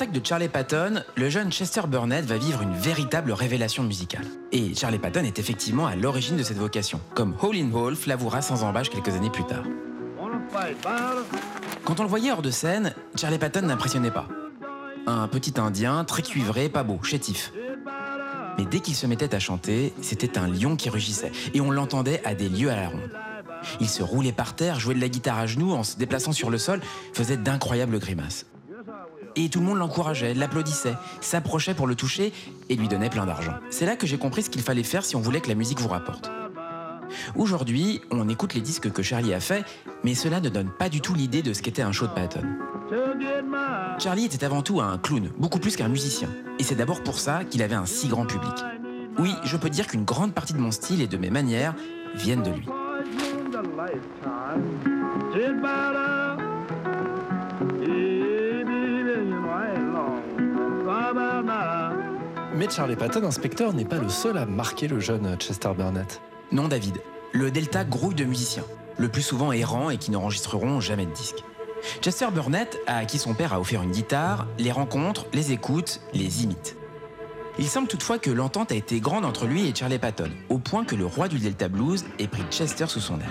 De 0.00 0.20
Charlie 0.24 0.48
Patton, 0.48 1.02
le 1.14 1.28
jeune 1.28 1.52
Chester 1.52 1.82
Burnett 1.86 2.24
va 2.24 2.38
vivre 2.38 2.62
une 2.62 2.72
véritable 2.72 3.32
révélation 3.32 3.82
musicale. 3.82 4.24
Et 4.50 4.74
Charlie 4.74 4.98
Patton 4.98 5.24
est 5.24 5.38
effectivement 5.38 5.86
à 5.86 5.94
l'origine 5.94 6.38
de 6.38 6.42
cette 6.42 6.56
vocation, 6.56 7.00
comme 7.14 7.36
Howlin' 7.42 7.68
Wolf 7.70 8.06
l'avouera 8.06 8.40
sans 8.40 8.64
embâche 8.64 8.88
quelques 8.88 9.10
années 9.10 9.28
plus 9.28 9.44
tard. 9.44 9.64
Quand 11.84 12.00
on 12.00 12.02
le 12.02 12.08
voyait 12.08 12.32
hors 12.32 12.40
de 12.40 12.50
scène, 12.50 12.94
Charlie 13.14 13.38
Patton 13.38 13.60
n'impressionnait 13.60 14.10
pas. 14.10 14.26
Un 15.06 15.28
petit 15.28 15.60
indien, 15.60 16.02
très 16.04 16.22
cuivré, 16.22 16.70
pas 16.70 16.82
beau, 16.82 16.98
chétif. 17.02 17.52
Mais 18.56 18.64
dès 18.64 18.80
qu'il 18.80 18.94
se 18.94 19.06
mettait 19.06 19.34
à 19.34 19.38
chanter, 19.38 19.92
c'était 20.00 20.38
un 20.38 20.48
lion 20.48 20.76
qui 20.76 20.88
rugissait, 20.88 21.32
et 21.52 21.60
on 21.60 21.70
l'entendait 21.70 22.22
à 22.24 22.34
des 22.34 22.48
lieues 22.48 22.70
à 22.70 22.76
la 22.76 22.88
ronde. 22.88 23.10
Il 23.80 23.88
se 23.88 24.02
roulait 24.02 24.32
par 24.32 24.56
terre, 24.56 24.80
jouait 24.80 24.94
de 24.94 25.00
la 25.00 25.10
guitare 25.10 25.38
à 25.38 25.46
genoux 25.46 25.72
en 25.72 25.84
se 25.84 25.98
déplaçant 25.98 26.32
sur 26.32 26.48
le 26.48 26.56
sol, 26.56 26.80
faisait 27.12 27.36
d'incroyables 27.36 27.98
grimaces. 27.98 28.46
Et 29.36 29.48
tout 29.48 29.60
le 29.60 29.66
monde 29.66 29.78
l'encourageait, 29.78 30.34
l'applaudissait, 30.34 30.94
s'approchait 31.20 31.74
pour 31.74 31.86
le 31.86 31.94
toucher 31.94 32.32
et 32.68 32.76
lui 32.76 32.88
donnait 32.88 33.10
plein 33.10 33.26
d'argent. 33.26 33.54
C'est 33.70 33.86
là 33.86 33.96
que 33.96 34.06
j'ai 34.06 34.18
compris 34.18 34.42
ce 34.42 34.50
qu'il 34.50 34.62
fallait 34.62 34.82
faire 34.82 35.04
si 35.04 35.16
on 35.16 35.20
voulait 35.20 35.40
que 35.40 35.48
la 35.48 35.54
musique 35.54 35.80
vous 35.80 35.88
rapporte. 35.88 36.30
Aujourd'hui, 37.36 38.00
on 38.10 38.28
écoute 38.28 38.54
les 38.54 38.60
disques 38.60 38.90
que 38.92 39.02
Charlie 39.02 39.34
a 39.34 39.40
fait, 39.40 39.64
mais 40.04 40.14
cela 40.14 40.40
ne 40.40 40.48
donne 40.48 40.70
pas 40.70 40.88
du 40.88 41.00
tout 41.00 41.14
l'idée 41.14 41.42
de 41.42 41.52
ce 41.52 41.62
qu'était 41.62 41.82
un 41.82 41.92
show 41.92 42.06
de 42.06 42.12
Patton. 42.12 42.44
Charlie 43.98 44.24
était 44.24 44.44
avant 44.44 44.62
tout 44.62 44.80
un 44.80 44.98
clown, 44.98 45.30
beaucoup 45.38 45.58
plus 45.58 45.76
qu'un 45.76 45.88
musicien. 45.88 46.28
Et 46.58 46.62
c'est 46.62 46.74
d'abord 46.74 47.02
pour 47.02 47.18
ça 47.18 47.44
qu'il 47.44 47.62
avait 47.62 47.74
un 47.74 47.86
si 47.86 48.08
grand 48.08 48.26
public. 48.26 48.52
Oui, 49.18 49.34
je 49.44 49.56
peux 49.56 49.70
dire 49.70 49.86
qu'une 49.86 50.04
grande 50.04 50.32
partie 50.32 50.52
de 50.54 50.58
mon 50.58 50.70
style 50.70 51.00
et 51.00 51.06
de 51.06 51.16
mes 51.16 51.30
manières 51.30 51.74
viennent 52.14 52.42
de 52.42 52.50
lui. 52.50 52.66
Mais 62.54 62.68
Charlie 62.68 62.96
Patton, 62.96 63.24
inspecteur, 63.24 63.72
n'est 63.72 63.84
pas 63.84 63.98
le 63.98 64.08
seul 64.08 64.38
à 64.38 64.46
marquer 64.46 64.88
le 64.88 65.00
jeune 65.00 65.36
Chester 65.38 65.70
Burnett. 65.76 66.20
Non, 66.52 66.68
David, 66.68 66.98
le 67.32 67.50
Delta 67.50 67.84
grouille 67.84 68.14
de 68.14 68.24
musiciens, 68.24 68.64
le 68.98 69.08
plus 69.08 69.22
souvent 69.22 69.52
errants 69.52 69.90
et 69.90 69.98
qui 69.98 70.10
n'enregistreront 70.10 70.80
jamais 70.80 71.06
de 71.06 71.12
disque. 71.12 71.44
Chester 72.02 72.26
Burnett, 72.32 72.78
à 72.86 73.04
qui 73.04 73.18
son 73.18 73.34
père 73.34 73.52
a 73.52 73.60
offert 73.60 73.82
une 73.82 73.92
guitare, 73.92 74.46
les 74.58 74.72
rencontre, 74.72 75.26
les 75.32 75.52
écoute, 75.52 76.00
les 76.12 76.42
imite. 76.44 76.76
Il 77.58 77.66
semble 77.66 77.88
toutefois 77.88 78.18
que 78.18 78.30
l'entente 78.30 78.72
a 78.72 78.74
été 78.74 79.00
grande 79.00 79.24
entre 79.24 79.46
lui 79.46 79.68
et 79.68 79.74
Charlie 79.74 79.98
Patton, 79.98 80.30
au 80.48 80.58
point 80.58 80.84
que 80.84 80.94
le 80.94 81.06
roi 81.06 81.28
du 81.28 81.38
Delta 81.38 81.68
Blues 81.68 82.04
ait 82.18 82.28
pris 82.28 82.42
Chester 82.50 82.86
sous 82.86 83.00
son 83.00 83.18
aile. 83.20 83.26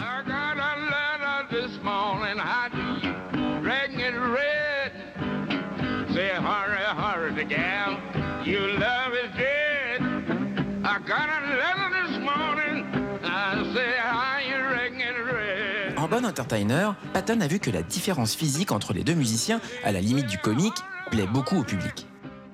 Say, 6.13 6.29
hurry, 6.29 6.81
hurry, 6.97 7.35
the 7.35 7.43
gal, 7.43 7.97
your 8.43 8.67
love 8.79 9.13
is 9.13 9.29
dead. 9.37 10.01
I 10.83 10.97
got 11.07 11.29
a 11.29 11.41
letter 11.55 11.89
this 12.01 12.17
morning, 12.19 12.83
I 13.23 13.63
say, 13.75 13.93
how 13.99 14.39
you 14.39 14.57
reckon 14.73 15.01
it 15.01 15.17
read? 15.31 15.97
En 15.97 16.07
bon 16.07 16.25
entertainer, 16.25 16.95
Patton 17.13 17.41
a 17.41 17.47
vu 17.47 17.59
que 17.59 17.69
la 17.69 17.83
différence 17.83 18.35
physique 18.35 18.71
entre 18.71 18.93
les 18.93 19.03
deux 19.03 19.13
musiciens, 19.13 19.61
à 19.83 19.91
la 19.91 20.01
limite 20.01 20.25
du 20.25 20.39
comique, 20.39 20.77
plaît 21.11 21.27
beaucoup 21.27 21.57
au 21.57 21.63
public. 21.63 22.07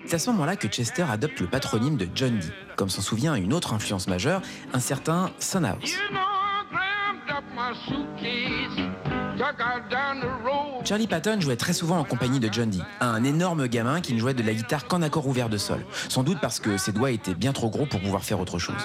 C'est 0.05 0.15
à 0.15 0.19
ce 0.19 0.29
moment-là 0.31 0.57
que 0.57 0.67
Chester 0.67 1.05
adopte 1.09 1.39
le 1.39 1.47
patronyme 1.47 1.95
de 1.95 2.09
John 2.13 2.37
Dee, 2.37 2.51
comme 2.75 2.89
s'en 2.89 3.01
souvient 3.01 3.35
une 3.35 3.53
autre 3.53 3.73
influence 3.73 4.07
majeure, 4.07 4.41
un 4.73 4.79
certain 4.81 5.31
Sunhouse. 5.39 5.93
You 5.93 6.09
know, 6.11 6.19
Charlie 10.83 11.07
Patton 11.07 11.41
jouait 11.41 11.55
très 11.55 11.73
souvent 11.73 11.97
en 11.97 12.03
compagnie 12.03 12.39
de 12.39 12.49
John 12.51 12.69
Dee, 12.69 12.83
un 13.01 13.23
énorme 13.23 13.67
gamin 13.67 14.01
qui 14.01 14.13
ne 14.13 14.19
jouait 14.19 14.33
de 14.33 14.43
la 14.43 14.53
guitare 14.53 14.87
qu'en 14.87 15.01
accord 15.01 15.27
ouvert 15.27 15.49
de 15.49 15.57
sol, 15.57 15.85
sans 16.09 16.23
doute 16.23 16.39
parce 16.41 16.59
que 16.59 16.77
ses 16.77 16.91
doigts 16.91 17.11
étaient 17.11 17.35
bien 17.35 17.53
trop 17.53 17.69
gros 17.69 17.85
pour 17.85 17.99
pouvoir 17.99 18.23
faire 18.23 18.39
autre 18.39 18.59
chose. 18.59 18.75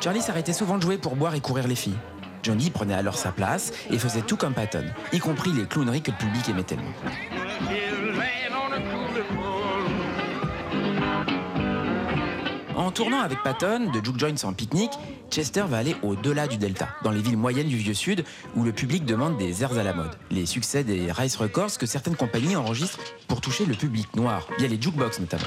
Charlie 0.00 0.22
s'arrêtait 0.22 0.52
souvent 0.52 0.76
de 0.76 0.82
jouer 0.82 0.98
pour 0.98 1.16
boire 1.16 1.34
et 1.34 1.40
courir 1.40 1.66
les 1.68 1.74
filles. 1.74 1.98
John 2.42 2.58
Dee 2.58 2.70
prenait 2.70 2.94
alors 2.94 3.16
sa 3.16 3.32
place 3.32 3.72
et 3.90 3.98
faisait 3.98 4.22
tout 4.22 4.36
comme 4.36 4.54
Patton, 4.54 4.84
y 5.12 5.18
compris 5.18 5.52
les 5.52 5.66
clowneries 5.66 6.02
que 6.02 6.12
le 6.12 6.16
public 6.16 6.48
aimait 6.48 6.62
tellement. 6.62 6.92
En 12.76 12.90
tournant 12.90 13.20
avec 13.20 13.42
Patton, 13.42 13.90
de 13.90 14.04
Juke 14.04 14.18
Joints 14.18 14.44
en 14.44 14.52
pique-nique, 14.52 14.92
Chester 15.30 15.64
va 15.66 15.78
aller 15.78 15.96
au-delà 16.02 16.46
du 16.46 16.58
Delta, 16.58 16.88
dans 17.02 17.10
les 17.10 17.22
villes 17.22 17.38
moyennes 17.38 17.68
du 17.68 17.76
Vieux 17.76 17.94
Sud, 17.94 18.22
où 18.54 18.64
le 18.64 18.72
public 18.72 19.06
demande 19.06 19.38
des 19.38 19.62
airs 19.62 19.78
à 19.78 19.82
la 19.82 19.94
mode. 19.94 20.14
Les 20.30 20.44
succès 20.44 20.84
des 20.84 21.10
Rice 21.10 21.36
Records 21.36 21.78
que 21.78 21.86
certaines 21.86 22.16
compagnies 22.16 22.54
enregistrent 22.54 23.00
pour 23.28 23.40
toucher 23.40 23.64
le 23.64 23.74
public 23.74 24.14
noir, 24.14 24.46
via 24.58 24.68
les 24.68 24.80
jukebox 24.80 25.20
notamment. 25.20 25.44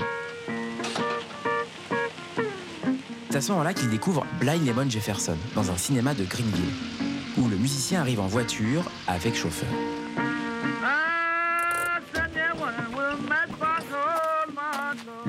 C'est 3.30 3.38
à 3.38 3.42
ce 3.42 3.52
moment-là 3.52 3.76
qu'il 3.76 3.92
découvre 3.92 4.26
Blind 4.40 4.66
Lemon 4.66 4.90
Jefferson, 4.90 5.38
dans 5.54 5.70
un 5.70 5.78
cinéma 5.78 6.16
de 6.16 6.24
Greenville, 6.24 6.74
où 7.38 7.48
le 7.48 7.58
musicien 7.58 8.02
arrive 8.02 8.22
en 8.22 8.28
voiture 8.28 8.84
avec 9.08 9.36
chauffeur. 9.36 9.70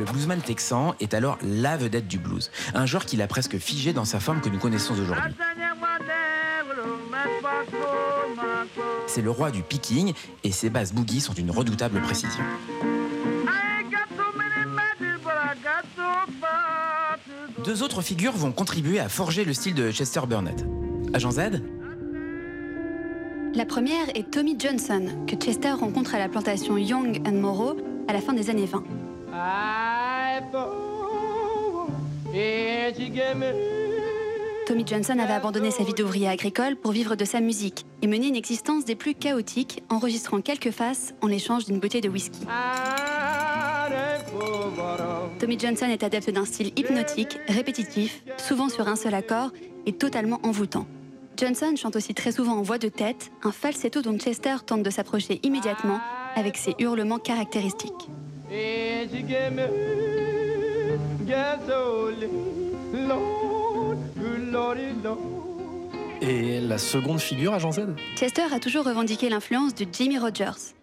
Le 0.00 0.06
bluesman 0.06 0.40
texan 0.40 0.94
est 0.98 1.12
alors 1.12 1.36
la 1.42 1.76
vedette 1.76 2.08
du 2.08 2.18
blues, 2.18 2.50
un 2.72 2.86
genre 2.86 3.04
qu'il 3.04 3.20
a 3.20 3.26
presque 3.26 3.58
figé 3.58 3.92
dans 3.92 4.06
sa 4.06 4.18
forme 4.18 4.40
que 4.40 4.48
nous 4.48 4.58
connaissons 4.58 4.94
aujourd'hui. 4.94 5.34
C'est 9.06 9.20
le 9.20 9.30
roi 9.30 9.50
du 9.50 9.62
picking 9.62 10.14
et 10.42 10.52
ses 10.52 10.70
basses 10.70 10.94
boogie 10.94 11.20
sont 11.20 11.34
d'une 11.34 11.50
redoutable 11.50 12.00
précision. 12.00 12.42
Deux 17.62 17.82
autres 17.82 18.00
figures 18.00 18.32
vont 18.32 18.52
contribuer 18.52 19.00
à 19.00 19.10
forger 19.10 19.44
le 19.44 19.52
style 19.52 19.74
de 19.74 19.90
Chester 19.90 20.22
Burnett. 20.26 20.64
Agent 21.12 21.32
Z? 21.32 21.40
La 23.52 23.66
première 23.66 24.08
est 24.16 24.30
Tommy 24.30 24.56
Johnson, 24.58 25.26
que 25.26 25.36
Chester 25.36 25.72
rencontre 25.72 26.14
à 26.14 26.18
la 26.18 26.30
plantation 26.30 26.78
Young 26.78 27.20
and 27.28 27.32
Morrow 27.32 27.76
à 28.08 28.14
la 28.14 28.22
fin 28.22 28.32
des 28.32 28.48
années 28.48 28.64
20. 28.64 28.82
Tommy 34.66 34.84
Johnson 34.86 35.18
avait 35.18 35.32
abandonné 35.32 35.70
sa 35.70 35.82
vie 35.82 35.94
d'ouvrier 35.94 36.28
agricole 36.28 36.76
pour 36.76 36.92
vivre 36.92 37.16
de 37.16 37.24
sa 37.24 37.40
musique 37.40 37.84
et 38.02 38.06
mener 38.06 38.28
une 38.28 38.36
existence 38.36 38.84
des 38.84 38.94
plus 38.94 39.14
chaotiques, 39.14 39.82
enregistrant 39.88 40.40
quelques 40.40 40.70
faces 40.70 41.14
en 41.22 41.28
échange 41.28 41.64
d'une 41.64 41.80
bouteille 41.80 42.00
de 42.00 42.08
whisky. 42.08 42.40
Tommy 45.38 45.58
Johnson 45.58 45.86
est 45.86 46.02
adepte 46.02 46.30
d'un 46.30 46.44
style 46.44 46.72
hypnotique, 46.76 47.38
répétitif, 47.48 48.22
souvent 48.36 48.68
sur 48.68 48.88
un 48.88 48.96
seul 48.96 49.14
accord 49.14 49.50
et 49.86 49.92
totalement 49.92 50.40
envoûtant. 50.42 50.86
Johnson 51.36 51.74
chante 51.76 51.96
aussi 51.96 52.14
très 52.14 52.32
souvent 52.32 52.52
en 52.52 52.62
voix 52.62 52.78
de 52.78 52.88
tête, 52.88 53.30
un 53.42 53.52
falsetto 53.52 54.02
dont 54.02 54.18
Chester 54.18 54.56
tente 54.66 54.82
de 54.82 54.90
s'approcher 54.90 55.40
immédiatement 55.42 56.00
avec 56.36 56.56
ses 56.56 56.74
hurlements 56.78 57.18
caractéristiques. 57.18 58.10
Et 66.22 66.60
la 66.60 66.78
seconde 66.78 67.20
figure, 67.20 67.54
Agent 67.54 67.72
Z? 67.72 67.80
Chester 68.16 68.42
a 68.52 68.58
toujours 68.58 68.84
revendiqué 68.84 69.28
l'influence 69.28 69.74
de 69.74 69.86
Jimmy 69.90 70.18
Rogers, 70.18 70.74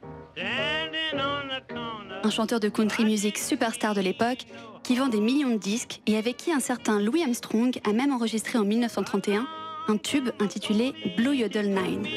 un 2.24 2.30
chanteur 2.30 2.60
de 2.60 2.70
country 2.70 3.04
music 3.06 3.38
superstar 3.38 3.94
de 3.94 4.02
l'époque 4.02 4.46
qui 4.84 4.96
vend 4.96 5.08
des 5.08 5.20
millions 5.20 5.50
de 5.50 5.58
disques 5.58 6.02
et 6.08 6.18
avec 6.18 6.38
qui 6.38 6.52
un 6.52 6.60
certain 6.60 7.00
Louis 7.00 7.22
Armstrong 7.24 7.78
a 7.86 7.92
même 7.92 8.14
enregistré 8.14 8.58
en 8.58 8.64
1931 8.64 9.46
un 9.90 9.98
tube 9.98 10.30
intitulé 10.40 10.94
Blue 11.18 11.36
Yodel 11.36 11.70
Nine. 11.70 12.08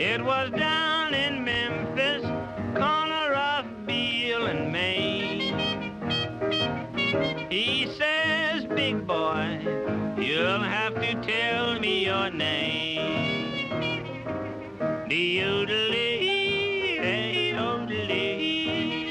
It 0.00 0.24
was 0.24 0.50
down 0.50 1.12
in 1.12 1.42
Memphis, 1.42 2.22
corner 2.78 3.34
of 3.34 3.84
Beale 3.84 4.46
and 4.46 4.70
Main. 4.72 5.58
He 7.50 7.88
says, 7.98 8.64
Big 8.66 9.04
boy, 9.08 9.58
you'll 10.16 10.60
have 10.60 10.94
to 10.94 11.14
tell 11.26 11.80
me 11.80 12.04
your 12.04 12.30
name. 12.30 13.66
Yodelee, 15.10 16.98
hey, 17.00 17.52
yodelee. 17.56 19.02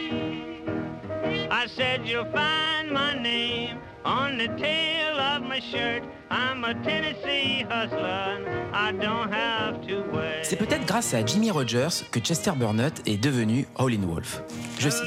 I 1.52 1.68
said, 1.68 2.08
You'll 2.08 2.32
find 2.32 2.92
my 2.92 3.14
name 3.22 3.80
on 4.08 4.38
the 4.38 4.48
tail 4.58 5.20
of 5.20 5.44
my 5.44 5.60
shirt. 5.60 6.04
I'm 6.32 6.64
a 6.64 6.74
Tennessee 6.84 7.66
hustler, 7.70 8.40
I 8.74 8.94
don't 8.94 9.30
have 9.32 9.82
to 9.88 10.04
wait. 10.16 10.44
C'est 10.44 10.56
peut-être 10.56 10.86
grâce 10.86 11.14
à 11.14 11.26
Jimmy 11.26 11.52
Rogers 11.52 12.06
que 12.12 12.20
Chester 12.20 12.52
Burnett 12.56 13.02
est 13.06 13.18
devenu 13.18 13.68
Howlin' 13.76 14.06
Wolf. 14.08 14.44
Je 14.80 14.90
cite. 14.90 15.04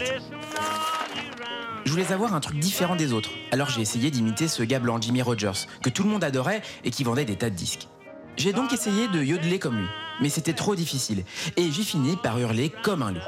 Je 1.86 1.90
voulais 1.90 2.12
avoir 2.12 2.34
un 2.34 2.40
truc 2.40 2.58
différent 2.58 2.94
des 2.94 3.12
autres, 3.14 3.30
alors 3.52 3.70
j'ai 3.70 3.80
essayé 3.80 4.10
d'imiter 4.10 4.48
ce 4.48 4.62
gars 4.62 4.78
blanc 4.78 5.00
Jimmy 5.00 5.22
Rogers, 5.22 5.66
que 5.82 5.88
tout 5.88 6.02
le 6.02 6.10
monde 6.10 6.22
adorait 6.22 6.60
et 6.84 6.90
qui 6.90 7.02
vendait 7.04 7.24
des 7.24 7.36
tas 7.36 7.50
de 7.50 7.56
disques. 7.56 7.88
J'ai 8.36 8.52
donc 8.52 8.72
essayé 8.72 9.08
de 9.08 9.22
yodeler 9.22 9.58
comme 9.58 9.78
lui, 9.78 9.88
mais 10.20 10.28
c'était 10.28 10.52
trop 10.52 10.74
difficile, 10.74 11.24
et 11.56 11.70
j'ai 11.72 11.82
fini 11.82 12.16
par 12.16 12.38
hurler 12.38 12.70
comme 12.82 13.02
un 13.02 13.12
loup. 13.12 13.20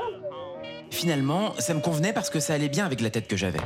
Finalement, 0.91 1.55
ça 1.59 1.73
me 1.73 1.81
convenait 1.81 2.13
parce 2.13 2.29
que 2.29 2.39
ça 2.39 2.53
allait 2.53 2.69
bien 2.69 2.85
avec 2.85 3.01
la 3.01 3.09
tête 3.09 3.27
que 3.27 3.37
j'avais. 3.37 3.59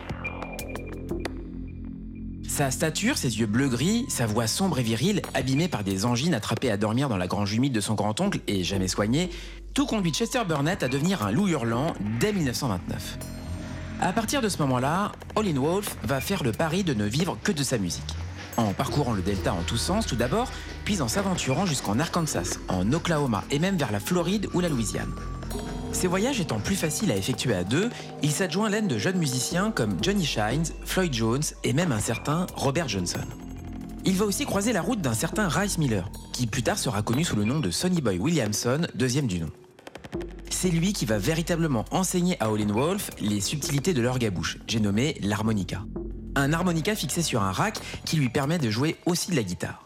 Sa 2.56 2.70
stature, 2.70 3.18
ses 3.18 3.38
yeux 3.38 3.44
bleu-gris, 3.44 4.06
sa 4.08 4.24
voix 4.24 4.46
sombre 4.46 4.78
et 4.78 4.82
virile, 4.82 5.20
abîmée 5.34 5.68
par 5.68 5.84
des 5.84 6.06
angines 6.06 6.32
attrapées 6.32 6.70
à 6.70 6.78
dormir 6.78 7.10
dans 7.10 7.18
la 7.18 7.26
grange 7.26 7.52
humide 7.52 7.74
de 7.74 7.82
son 7.82 7.92
grand-oncle 7.92 8.40
et 8.46 8.64
jamais 8.64 8.88
soignée, 8.88 9.28
tout 9.74 9.84
conduit 9.84 10.10
Chester 10.10 10.40
Burnett 10.48 10.82
à 10.82 10.88
devenir 10.88 11.22
un 11.22 11.32
loup 11.32 11.48
hurlant 11.48 11.92
dès 12.18 12.32
1929. 12.32 13.18
À 14.00 14.10
partir 14.14 14.40
de 14.40 14.48
ce 14.48 14.56
moment-là, 14.62 15.12
Howlin' 15.34 15.60
Wolf 15.60 15.98
va 16.04 16.22
faire 16.22 16.42
le 16.44 16.52
pari 16.52 16.82
de 16.82 16.94
ne 16.94 17.04
vivre 17.04 17.36
que 17.42 17.52
de 17.52 17.62
sa 17.62 17.76
musique. 17.76 18.14
En 18.56 18.72
parcourant 18.72 19.12
le 19.12 19.20
delta 19.20 19.52
en 19.52 19.60
tous 19.60 19.76
sens 19.76 20.06
tout 20.06 20.16
d'abord, 20.16 20.50
puis 20.86 21.02
en 21.02 21.08
s'aventurant 21.08 21.66
jusqu'en 21.66 21.98
Arkansas, 21.98 22.56
en 22.68 22.90
Oklahoma 22.90 23.44
et 23.50 23.58
même 23.58 23.76
vers 23.76 23.92
la 23.92 24.00
Floride 24.00 24.48
ou 24.54 24.60
la 24.60 24.70
Louisiane. 24.70 25.12
Ces 25.96 26.08
voyages 26.08 26.40
étant 26.40 26.60
plus 26.60 26.76
faciles 26.76 27.10
à 27.10 27.16
effectuer 27.16 27.54
à 27.54 27.64
deux, 27.64 27.88
il 28.22 28.30
s'adjoint 28.30 28.68
l'aide 28.68 28.86
de 28.86 28.98
jeunes 28.98 29.16
musiciens 29.16 29.70
comme 29.70 29.96
Johnny 30.02 30.26
Shines, 30.26 30.66
Floyd 30.84 31.14
Jones 31.14 31.42
et 31.64 31.72
même 31.72 31.90
un 31.90 32.00
certain 32.00 32.46
Robert 32.54 32.86
Johnson. 32.86 33.24
Il 34.04 34.14
va 34.14 34.26
aussi 34.26 34.44
croiser 34.44 34.74
la 34.74 34.82
route 34.82 35.00
d'un 35.00 35.14
certain 35.14 35.48
Rice 35.48 35.78
Miller, 35.78 36.10
qui 36.34 36.46
plus 36.46 36.62
tard 36.62 36.78
sera 36.78 37.00
connu 37.00 37.24
sous 37.24 37.34
le 37.34 37.44
nom 37.44 37.60
de 37.60 37.70
Sonny 37.70 38.02
Boy 38.02 38.18
Williamson, 38.18 38.82
deuxième 38.94 39.26
du 39.26 39.40
nom. 39.40 39.48
C'est 40.50 40.68
lui 40.68 40.92
qui 40.92 41.06
va 41.06 41.16
véritablement 41.16 41.86
enseigner 41.90 42.36
à 42.40 42.50
Howlin' 42.50 42.74
Wolf 42.74 43.08
les 43.18 43.40
subtilités 43.40 43.94
de 43.94 44.02
l'orgabouche, 44.02 44.58
j'ai 44.66 44.80
nommé 44.80 45.16
l'harmonica. 45.22 45.82
Un 46.34 46.52
harmonica 46.52 46.94
fixé 46.94 47.22
sur 47.22 47.42
un 47.42 47.52
rack 47.52 47.78
qui 48.04 48.16
lui 48.16 48.28
permet 48.28 48.58
de 48.58 48.68
jouer 48.68 48.96
aussi 49.06 49.30
de 49.30 49.36
la 49.36 49.42
guitare. 49.42 49.82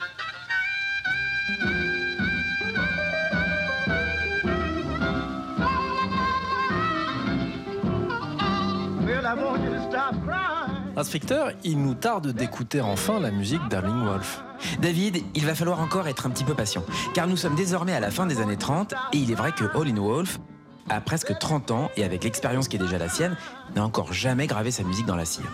Inspecteur, 10.96 11.52
il 11.62 11.80
nous 11.80 11.94
tarde 11.94 12.32
d'écouter 12.32 12.80
enfin 12.80 13.20
la 13.20 13.30
musique 13.30 13.66
d'Arling 13.68 14.04
Wolf. 14.04 14.42
David, 14.80 15.22
il 15.34 15.46
va 15.46 15.54
falloir 15.54 15.80
encore 15.80 16.08
être 16.08 16.26
un 16.26 16.30
petit 16.30 16.44
peu 16.44 16.54
patient, 16.54 16.82
car 17.14 17.26
nous 17.26 17.36
sommes 17.36 17.54
désormais 17.54 17.92
à 17.92 18.00
la 18.00 18.10
fin 18.10 18.26
des 18.26 18.40
années 18.40 18.56
30 18.56 18.94
et 19.12 19.18
il 19.18 19.30
est 19.30 19.34
vrai 19.34 19.52
que 19.52 19.64
Howlin' 19.74 20.00
Wolf 20.00 20.40
a 20.88 21.00
presque 21.00 21.38
30 21.38 21.70
ans 21.70 21.90
et 21.96 22.04
avec 22.04 22.24
l'expérience 22.24 22.66
qui 22.66 22.76
est 22.76 22.80
déjà 22.80 22.98
la 22.98 23.08
sienne, 23.08 23.36
n'a 23.76 23.84
encore 23.84 24.12
jamais 24.12 24.48
gravé 24.48 24.72
sa 24.72 24.82
musique 24.82 25.06
dans 25.06 25.16
la 25.16 25.24
cire. 25.24 25.50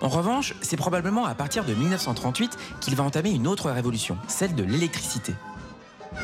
En 0.00 0.08
revanche, 0.08 0.54
c'est 0.62 0.76
probablement 0.76 1.26
à 1.26 1.34
partir 1.34 1.64
de 1.64 1.74
1938 1.74 2.56
qu'il 2.80 2.96
va 2.96 3.04
entamer 3.04 3.30
une 3.30 3.46
autre 3.46 3.70
révolution, 3.70 4.16
celle 4.26 4.54
de 4.54 4.64
l'électricité. 4.64 5.34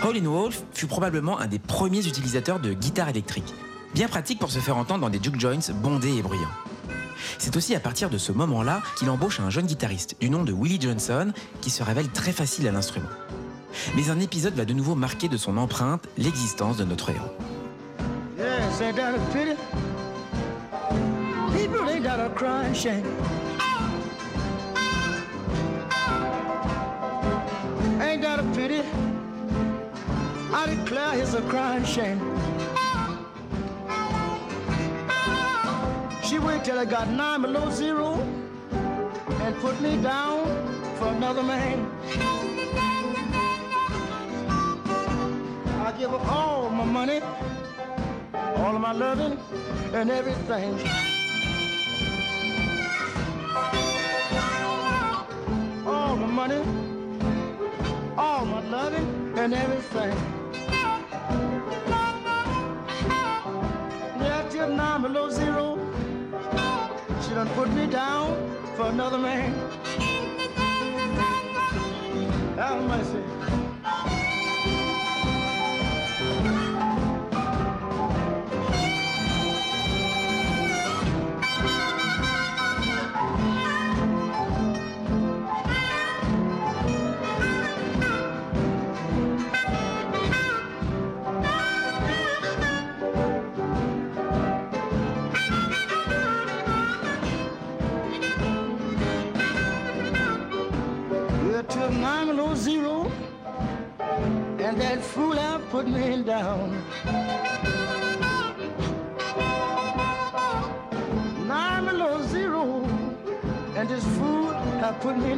Howlin' 0.03 0.29
Wolf 0.29 0.65
fut 0.73 0.87
probablement 0.87 1.39
un 1.39 1.47
des 1.47 1.59
premiers 1.59 2.07
utilisateurs 2.07 2.61
de 2.61 2.73
guitare 2.73 3.11
électrique, 3.11 3.55
bien 3.95 4.09
pratique 4.09 4.39
pour 4.39 4.51
se 4.51 4.59
faire 4.59 4.77
entendre 4.77 5.03
dans 5.03 5.11
des 5.11 5.23
juke 5.23 5.39
joints 5.39 5.71
bondés 5.83 6.17
et 6.17 6.23
bruyants. 6.23 6.49
C'est 7.39 7.57
aussi 7.57 7.75
à 7.75 7.81
partir 7.81 8.11
de 8.11 8.19
ce 8.19 8.33
moment-là 8.33 8.83
qu'il 8.97 9.11
embauche 9.11 9.41
un 9.41 9.51
jeune 9.51 9.67
guitariste 9.67 10.17
du 10.21 10.31
nom 10.31 10.45
de 10.45 10.53
Willie 10.53 10.81
Johnson 10.81 11.33
qui 11.61 11.71
se 11.71 11.83
révèle 11.83 12.09
très 12.09 12.33
facile 12.33 12.69
à 12.69 12.73
l'instrument. 12.73 13.09
Mais 13.97 14.11
un 14.11 14.21
épisode 14.21 14.55
va 14.55 14.65
de 14.65 14.73
nouveau 14.73 14.95
marquer 14.95 15.29
de 15.29 15.37
son 15.37 15.57
empreinte 15.57 16.09
l'existence 16.17 16.77
de 16.77 16.85
notre 16.85 17.11
héros. 17.11 17.33
Waited 36.45 36.65
till 36.65 36.79
I 36.79 36.85
got 36.85 37.09
nine 37.09 37.43
below 37.43 37.71
zero 37.71 38.15
and 39.43 39.55
put 39.57 39.81
me 39.81 40.01
down 40.03 40.47
for 40.97 41.09
another 41.09 41.43
man. 41.43 41.87
I 45.87 45.93
give 45.99 46.11
her 46.11 46.17
all 46.31 46.71
my 46.71 46.85
money 46.85 47.21
all 48.59 48.75
of 48.75 48.81
my 48.81 48.93
loving 48.93 49.39
and 49.95 50.11
everything. 50.11 50.73
All 55.87 56.17
my 56.17 56.27
money, 56.27 56.61
all 58.17 58.45
my 58.45 58.61
loving 58.69 59.33
and 59.37 59.55
everything. 59.55 60.17
Yeah, 64.21 64.49
till 64.51 64.69
nine 64.69 65.03
below 65.03 65.31
done 67.45 67.55
put 67.55 67.71
me 67.71 67.87
down 67.87 68.35
for 68.75 68.87
another 68.87 69.17
man. 69.17 69.55
Have 72.57 72.83
mercy. 72.83 73.38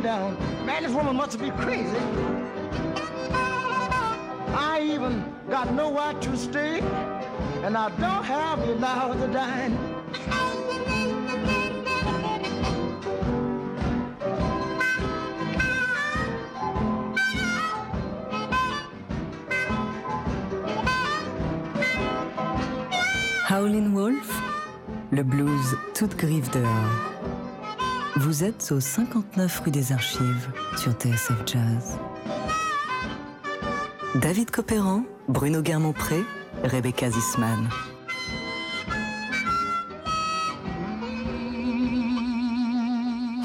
Me 0.00 0.04
down. 0.04 0.36
Man, 0.66 0.82
this 0.82 0.92
woman 0.92 1.16
must 1.16 1.38
be 1.38 1.50
crazy. 1.50 1.96
I 4.54 4.80
even 4.82 5.24
got 5.48 5.72
nowhere 5.74 6.14
to 6.14 6.36
stay, 6.36 6.80
and 7.64 7.76
I 7.76 7.88
don't 7.98 8.24
have 8.24 8.60
the 8.60 8.74
allowed 8.74 9.20
to 9.20 9.28
dine. 9.32 9.76
Howlin' 23.46 23.92
Wolf, 23.94 24.30
le 25.10 25.24
blues 25.24 25.74
toute 25.92 26.16
griffe 26.16 26.50
dehors. 26.50 27.09
Vous 28.30 28.44
êtes 28.44 28.70
au 28.70 28.78
59 28.78 29.62
rue 29.64 29.72
des 29.72 29.90
Archives 29.90 30.52
sur 30.76 30.92
TSF 30.92 31.34
Jazz. 31.46 31.98
David 34.14 34.52
Copéran, 34.52 35.02
Bruno 35.26 35.62
Guermont-Pré, 35.62 36.22
Rebecca 36.62 37.10
Zisman. 37.10 37.68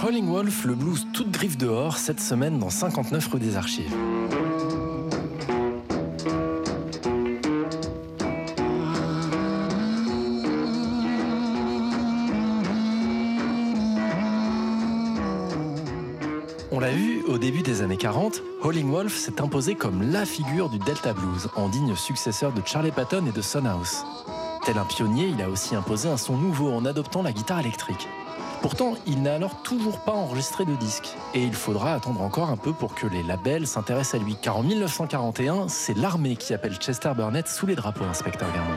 Howling 0.03 0.27
Wolf, 0.27 0.65
le 0.65 0.75
blues 0.75 1.07
toute 1.13 1.31
griffe 1.31 1.57
dehors, 1.57 1.97
cette 1.97 2.19
semaine 2.19 2.59
dans 2.59 2.69
59 2.69 3.27
rue 3.27 3.39
des 3.39 3.55
Archives. 3.55 3.95
40, 18.05 18.43
Howling 18.61 18.91
Wolf 18.91 19.17
s'est 19.17 19.41
imposé 19.41 19.73
comme 19.73 20.11
la 20.11 20.27
figure 20.27 20.69
du 20.69 20.77
Delta 20.77 21.11
Blues, 21.11 21.49
en 21.55 21.69
digne 21.69 21.95
successeur 21.95 22.51
de 22.51 22.61
Charlie 22.63 22.91
Patton 22.91 23.25
et 23.25 23.31
de 23.31 23.41
Son 23.41 23.65
House. 23.65 24.03
Tel 24.63 24.77
un 24.77 24.85
pionnier, 24.85 25.25
il 25.25 25.41
a 25.41 25.49
aussi 25.49 25.75
imposé 25.75 26.07
un 26.07 26.15
son 26.15 26.37
nouveau 26.37 26.71
en 26.71 26.85
adoptant 26.85 27.23
la 27.23 27.31
guitare 27.31 27.61
électrique. 27.61 28.07
Pourtant, 28.61 28.93
il 29.07 29.23
n'a 29.23 29.33
alors 29.33 29.59
toujours 29.63 30.01
pas 30.01 30.11
enregistré 30.11 30.65
de 30.65 30.75
disque, 30.75 31.15
et 31.33 31.41
il 31.41 31.55
faudra 31.55 31.95
attendre 31.95 32.21
encore 32.21 32.51
un 32.51 32.57
peu 32.57 32.73
pour 32.73 32.93
que 32.93 33.07
les 33.07 33.23
labels 33.23 33.65
s'intéressent 33.65 34.21
à 34.21 34.23
lui, 34.23 34.35
car 34.39 34.57
en 34.57 34.61
1941, 34.61 35.67
c'est 35.67 35.97
l'armée 35.97 36.35
qui 36.35 36.53
appelle 36.53 36.75
Chester 36.75 37.11
Burnett 37.15 37.47
sous 37.47 37.65
les 37.65 37.73
drapeaux, 37.73 38.05
inspecteur 38.05 38.51
Guermont. 38.51 38.75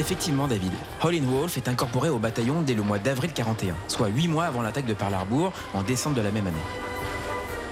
Effectivement, 0.00 0.48
David, 0.48 0.72
Howlin' 1.02 1.26
Wolf 1.26 1.58
est 1.58 1.68
incorporé 1.68 2.08
au 2.08 2.18
bataillon 2.18 2.62
dès 2.62 2.72
le 2.72 2.82
mois 2.82 2.98
d'avril 2.98 3.34
41, 3.34 3.74
soit 3.86 4.08
8 4.08 4.28
mois 4.28 4.46
avant 4.46 4.62
l'attaque 4.62 4.86
de 4.86 4.94
Pearl 4.94 5.12
Harbor 5.12 5.52
en 5.74 5.82
décembre 5.82 6.16
de 6.16 6.22
la 6.22 6.30
même 6.30 6.46
année. 6.46 6.56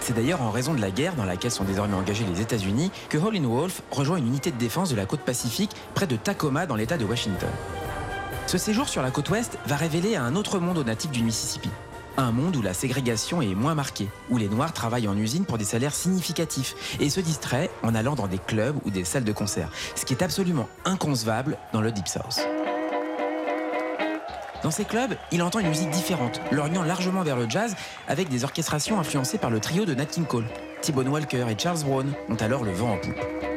C'est 0.00 0.12
d'ailleurs 0.12 0.42
en 0.42 0.50
raison 0.50 0.74
de 0.74 0.80
la 0.82 0.90
guerre 0.90 1.14
dans 1.14 1.24
laquelle 1.24 1.50
sont 1.50 1.64
désormais 1.64 1.94
engagés 1.94 2.26
les 2.30 2.42
États-Unis 2.42 2.90
que 3.08 3.16
Howlin' 3.16 3.48
Wolf 3.48 3.80
rejoint 3.90 4.18
une 4.18 4.26
unité 4.26 4.50
de 4.50 4.58
défense 4.58 4.90
de 4.90 4.96
la 4.96 5.06
côte 5.06 5.20
pacifique 5.20 5.70
près 5.94 6.06
de 6.06 6.16
Tacoma 6.16 6.66
dans 6.66 6.76
l'État 6.76 6.98
de 6.98 7.06
Washington. 7.06 7.48
Ce 8.46 8.58
séjour 8.58 8.90
sur 8.90 9.00
la 9.00 9.10
côte 9.10 9.30
ouest 9.30 9.58
va 9.64 9.76
révéler 9.76 10.14
un 10.16 10.36
autre 10.36 10.58
monde 10.58 10.76
aux 10.76 10.84
natifs 10.84 11.10
du 11.10 11.22
Mississippi. 11.22 11.70
Un 12.20 12.32
monde 12.32 12.56
où 12.56 12.62
la 12.62 12.74
ségrégation 12.74 13.40
est 13.40 13.54
moins 13.54 13.76
marquée, 13.76 14.08
où 14.28 14.38
les 14.38 14.48
Noirs 14.48 14.72
travaillent 14.72 15.06
en 15.06 15.16
usine 15.16 15.44
pour 15.44 15.56
des 15.56 15.64
salaires 15.64 15.94
significatifs 15.94 16.74
et 16.98 17.10
se 17.10 17.20
distraient 17.20 17.70
en 17.84 17.94
allant 17.94 18.16
dans 18.16 18.26
des 18.26 18.38
clubs 18.38 18.76
ou 18.84 18.90
des 18.90 19.04
salles 19.04 19.22
de 19.22 19.30
concert, 19.30 19.70
ce 19.94 20.04
qui 20.04 20.14
est 20.14 20.22
absolument 20.24 20.68
inconcevable 20.84 21.56
dans 21.72 21.80
le 21.80 21.92
Deep 21.92 22.08
South. 22.08 22.40
Dans 24.64 24.72
ces 24.72 24.84
clubs, 24.84 25.14
il 25.30 25.44
entend 25.44 25.60
une 25.60 25.68
musique 25.68 25.90
différente, 25.90 26.40
l'orientant 26.50 26.82
largement 26.82 27.22
vers 27.22 27.36
le 27.36 27.48
jazz 27.48 27.76
avec 28.08 28.28
des 28.28 28.42
orchestrations 28.42 28.98
influencées 28.98 29.38
par 29.38 29.50
le 29.50 29.60
trio 29.60 29.84
de 29.84 29.94
Nat 29.94 30.06
King 30.06 30.26
Cole. 30.26 30.46
T-Bone 30.82 31.08
Walker 31.08 31.46
et 31.48 31.56
Charles 31.56 31.84
Brown 31.84 32.12
ont 32.28 32.34
alors 32.34 32.64
le 32.64 32.72
vent 32.72 32.94
en 32.94 32.98
poupe. 32.98 33.47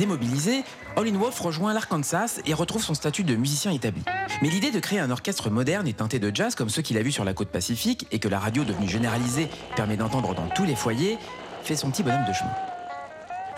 Démobilisé, 0.00 0.64
Howlin' 0.96 1.18
Wolf 1.18 1.38
rejoint 1.40 1.74
l'Arkansas 1.74 2.40
et 2.46 2.54
retrouve 2.54 2.82
son 2.82 2.94
statut 2.94 3.22
de 3.22 3.36
musicien 3.36 3.70
établi. 3.70 4.00
Mais 4.40 4.48
l'idée 4.48 4.70
de 4.70 4.80
créer 4.80 4.98
un 4.98 5.10
orchestre 5.10 5.50
moderne 5.50 5.86
et 5.86 5.92
teinté 5.92 6.18
de 6.18 6.34
jazz 6.34 6.54
comme 6.54 6.70
ceux 6.70 6.80
qu'il 6.80 6.96
a 6.96 7.02
vus 7.02 7.12
sur 7.12 7.22
la 7.22 7.34
côte 7.34 7.50
pacifique 7.50 8.06
et 8.10 8.18
que 8.18 8.26
la 8.26 8.38
radio 8.38 8.64
devenue 8.64 8.88
généralisée 8.88 9.50
permet 9.76 9.98
d'entendre 9.98 10.34
dans 10.34 10.48
tous 10.48 10.64
les 10.64 10.74
foyers 10.74 11.18
fait 11.64 11.76
son 11.76 11.90
petit 11.90 12.02
bonhomme 12.02 12.24
de 12.26 12.32
chemin. 12.32 12.50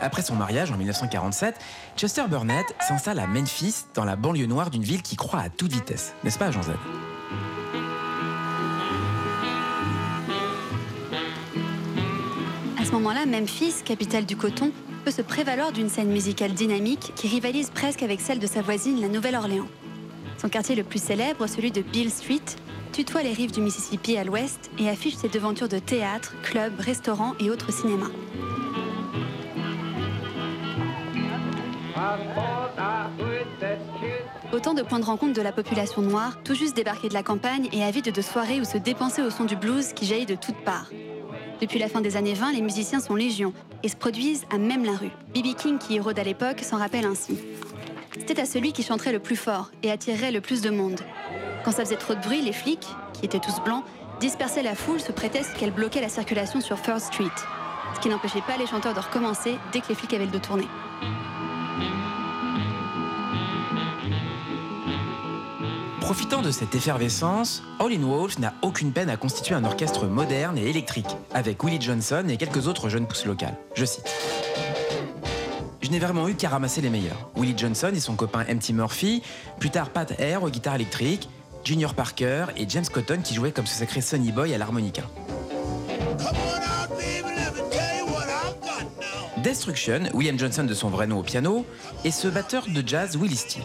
Après 0.01 0.23
son 0.23 0.35
mariage 0.35 0.73
en 0.73 0.77
1947, 0.77 1.55
Chester 1.97 2.25
Burnett 2.29 2.67
s'installe 2.81 3.21
à 3.21 3.29
Memphis, 3.29 3.85
dans 3.95 4.05
la 4.05 4.17
banlieue 4.17 4.47
noire 4.47 4.71
d'une 4.71 4.83
ville 4.83 5.03
qui 5.03 5.15
croît 5.15 5.43
à 5.43 5.49
toute 5.49 5.73
vitesse. 5.73 6.13
N'est-ce 6.25 6.41
pas, 6.41 6.51
Jean 6.51 6.63
Z 6.65 6.71
À 12.81 12.85
ce 12.85 12.91
moment-là, 12.91 13.27
Memphis, 13.27 13.75
capitale 13.85 14.27
du 14.27 14.37
coton, 14.37 14.73
peut 15.03 15.11
se 15.11 15.23
prévaloir 15.23 15.73
d'une 15.73 15.89
scène 15.89 16.11
musicale 16.11 16.53
dynamique 16.53 17.13
qui 17.17 17.29
rivalise 17.29 17.71
presque 17.71 18.03
avec 18.03 18.21
celle 18.21 18.39
de 18.39 18.47
sa 18.47 18.63
voisine, 18.63 19.01
la 19.01 19.09
Nouvelle-Orléans. 19.09 19.69
Son 20.39 20.49
quartier 20.49 20.75
le 20.75 20.85
plus 20.85 21.03
célèbre, 21.03 21.47
celui 21.47 21.71
de 21.71 21.83
Beale 21.83 22.11
Street, 22.11 22.41
tutoie 22.93 23.23
les 23.23 23.33
rives 23.33 23.53
du 23.53 23.61
Mississippi 23.61 24.17
à 24.17 24.25
l'ouest 24.25 24.71
et 24.79 24.89
affiche 24.89 25.17
ses 25.17 25.29
devantures 25.29 25.69
de 25.69 25.79
théâtres, 25.79 26.35
clubs, 26.43 26.79
restaurants 26.79 27.35
et 27.41 27.51
autres 27.51 27.73
cinémas. 27.73 28.11
Autant 34.53 34.75
de 34.75 34.83
points 34.83 35.01
de 35.01 35.05
rencontre 35.05 35.33
de 35.33 35.43
la 35.43 35.53
population 35.53 36.03
noire, 36.03 36.43
tout 36.45 36.55
juste 36.55 36.77
débarquée 36.77 37.09
de 37.09 37.15
la 37.15 37.23
campagne 37.23 37.69
et 37.73 37.83
avide 37.83 38.13
de 38.13 38.23
soirées 38.23 38.61
où 38.61 38.65
se 38.65 38.79
dépenser 38.79 39.23
au 39.23 39.31
son 39.31 39.45
du 39.45 39.57
blues 39.57 39.93
qui 39.95 40.07
jaillit 40.07 40.27
de 40.27 40.35
toutes 40.35 40.63
parts. 40.65 40.91
Depuis 41.63 41.79
la 41.79 41.87
fin 41.87 42.01
des 42.01 42.17
années 42.17 42.35
20, 42.35 42.55
les 42.55 42.61
musiciens 42.61 42.99
sont 42.99 43.15
légion 43.15 43.53
et 43.85 43.89
se 43.89 43.95
produisent 43.95 44.47
à 44.51 44.59
même 44.59 44.85
la 44.85 44.97
rue. 44.97 45.13
B.B. 45.33 45.55
King, 45.57 45.79
qui 45.79 45.95
érode 45.95 46.19
à 46.19 46.25
l'époque, 46.25 46.59
s'en 46.59 46.77
rappelle 46.77 47.05
ainsi. 47.05 47.39
C'était 48.19 48.41
à 48.41 48.47
celui 48.47 48.73
qui 48.73 48.83
chanterait 48.83 49.13
le 49.13 49.21
plus 49.21 49.37
fort 49.37 49.71
et 49.85 49.93
attirerait 49.93 50.33
le 50.33 50.41
plus 50.41 50.61
de 50.61 50.71
monde. 50.71 51.01
Quand 51.65 51.71
ça 51.71 51.85
faisait 51.85 51.95
trop 51.95 52.17
de 52.17 52.21
bruit, 52.21 52.43
les 52.43 52.53
flics, 52.53 52.89
qui 53.13 53.25
étaient 53.25 53.39
tous 53.39 53.63
blancs, 53.65 53.85
dispersaient 54.19 54.65
la 54.65 54.75
foule 54.75 55.01
sous 55.01 55.13
prétexte 55.13 55.55
qu'elle 55.57 55.71
bloquait 55.71 56.01
la 56.01 56.09
circulation 56.09 56.61
sur 56.61 56.81
First 56.81 57.15
Street. 57.15 57.31
Ce 57.95 58.01
qui 58.01 58.09
n'empêchait 58.09 58.43
pas 58.45 58.57
les 58.57 58.67
chanteurs 58.67 58.95
de 58.95 59.01
recommencer 59.01 59.55
dès 59.73 59.83
que 59.83 59.89
les 59.89 59.95
flics 59.95 60.15
avaient 60.15 60.27
le 60.27 60.33
dos 60.33 60.41
tourné. 60.41 60.67
Profitant 66.03 66.43
de 66.43 66.51
cette 66.51 66.75
effervescence, 66.75 67.63
Howlin' 67.79 68.05
Wolf 68.05 68.39
n'a 68.41 68.55
aucune 68.63 68.93
peine 68.93 69.09
à 69.09 69.17
constituer 69.17 69.55
un 69.55 69.65
orchestre 69.65 70.07
moderne 70.07 70.59
et 70.59 70.69
électrique, 70.69 71.07
avec 71.33 71.63
Willie 71.63 71.81
Johnson 71.81 72.25
et 72.29 72.37
quelques 72.37 72.67
autres 72.67 72.89
jeunes 72.89 73.07
pousses 73.07 73.25
locales. 73.25 73.57
Je 73.75 73.85
cite. 73.85 74.13
Je 75.81 75.91
n'ai 75.91 76.01
vraiment 76.01 76.27
eu 76.29 76.35
qu'à 76.35 76.49
ramasser 76.49 76.81
les 76.81 76.91
meilleurs. 76.91 77.31
Willie 77.37 77.57
Johnson 77.57 77.93
et 77.95 78.01
son 78.01 78.17
copain 78.17 78.45
M.T. 78.49 78.73
Murphy, 78.73 79.23
plus 79.61 79.71
tard 79.71 79.91
Pat 79.91 80.13
Air 80.19 80.43
aux 80.43 80.51
guitares 80.51 80.75
électriques, 80.75 81.29
Junior 81.65 81.95
Parker 81.95 82.47
et 82.57 82.69
James 82.69 82.85
Cotton 82.93 83.21
qui 83.23 83.35
jouaient 83.35 83.53
comme 83.53 83.67
ce 83.67 83.79
sacré 83.79 84.01
Sonny 84.01 84.33
Boy 84.33 84.53
à 84.53 84.59
l'harmonica. 84.59 85.03
Destruction, 89.39 90.05
William 90.15 90.39
Johnson 90.39 90.65
de 90.65 90.75
son 90.75 90.89
vrai 90.89 91.07
nom 91.07 91.21
au 91.21 91.23
piano, 91.23 91.65
et 92.05 92.11
ce 92.11 92.29
batteur 92.29 92.65
de 92.69 92.83
jazz 92.87 93.17
Willie 93.17 93.37
Steele. 93.37 93.65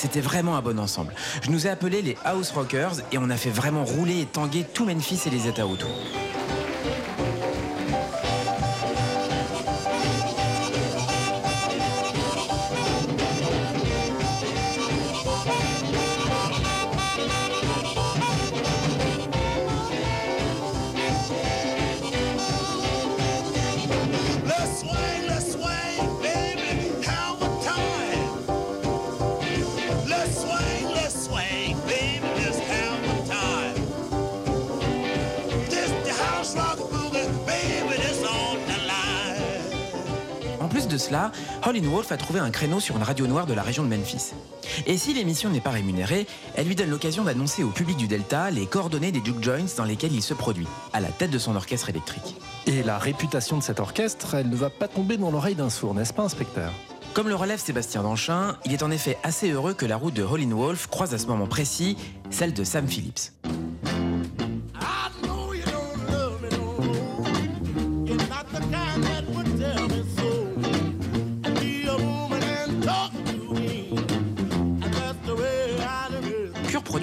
C'était 0.00 0.22
vraiment 0.22 0.56
un 0.56 0.62
bon 0.62 0.80
ensemble. 0.80 1.12
Je 1.42 1.50
nous 1.50 1.66
ai 1.66 1.68
appelés 1.68 2.00
les 2.00 2.16
House 2.24 2.52
Rockers 2.52 3.02
et 3.12 3.18
on 3.18 3.28
a 3.28 3.36
fait 3.36 3.50
vraiment 3.50 3.84
rouler 3.84 4.22
et 4.22 4.24
tanguer 4.24 4.64
tout 4.64 4.86
Memphis 4.86 5.20
et 5.26 5.30
les 5.30 5.46
États 5.46 5.66
autour. 5.66 5.90
Cela, 41.70 41.78
Howlin' 41.78 41.88
Wolf 41.88 42.12
a 42.12 42.16
trouvé 42.16 42.40
un 42.40 42.50
créneau 42.50 42.80
sur 42.80 42.96
une 42.96 43.02
radio 43.02 43.26
noire 43.26 43.46
de 43.46 43.54
la 43.54 43.62
région 43.62 43.84
de 43.84 43.88
Memphis. 43.88 44.32
Et 44.86 44.96
si 44.98 45.14
l'émission 45.14 45.50
n'est 45.50 45.60
pas 45.60 45.70
rémunérée, 45.70 46.26
elle 46.56 46.66
lui 46.66 46.74
donne 46.74 46.90
l'occasion 46.90 47.22
d'annoncer 47.24 47.62
au 47.62 47.68
public 47.68 47.96
du 47.96 48.08
Delta 48.08 48.50
les 48.50 48.66
coordonnées 48.66 49.12
des 49.12 49.24
juke 49.24 49.42
joints 49.42 49.76
dans 49.76 49.84
lesquels 49.84 50.12
il 50.12 50.22
se 50.22 50.34
produit, 50.34 50.66
à 50.92 51.00
la 51.00 51.08
tête 51.08 51.30
de 51.30 51.38
son 51.38 51.54
orchestre 51.54 51.88
électrique. 51.88 52.34
Et 52.66 52.82
la 52.82 52.98
réputation 52.98 53.56
de 53.56 53.62
cet 53.62 53.78
orchestre, 53.78 54.34
elle 54.34 54.48
ne 54.48 54.56
va 54.56 54.70
pas 54.70 54.88
tomber 54.88 55.16
dans 55.16 55.30
l'oreille 55.30 55.54
d'un 55.54 55.70
sourd, 55.70 55.94
n'est-ce 55.94 56.12
pas, 56.12 56.24
inspecteur? 56.24 56.72
Comme 57.14 57.28
le 57.28 57.34
relève 57.36 57.60
Sébastien 57.60 58.02
Danchin, 58.02 58.56
il 58.64 58.72
est 58.72 58.82
en 58.82 58.90
effet 58.90 59.18
assez 59.22 59.50
heureux 59.50 59.74
que 59.74 59.86
la 59.86 59.96
route 59.96 60.14
de 60.14 60.22
Howlin' 60.22 60.54
Wolf 60.54 60.88
croise 60.88 61.14
à 61.14 61.18
ce 61.18 61.26
moment 61.26 61.46
précis 61.46 61.96
celle 62.30 62.52
de 62.52 62.64
Sam 62.64 62.88
Phillips. 62.88 63.32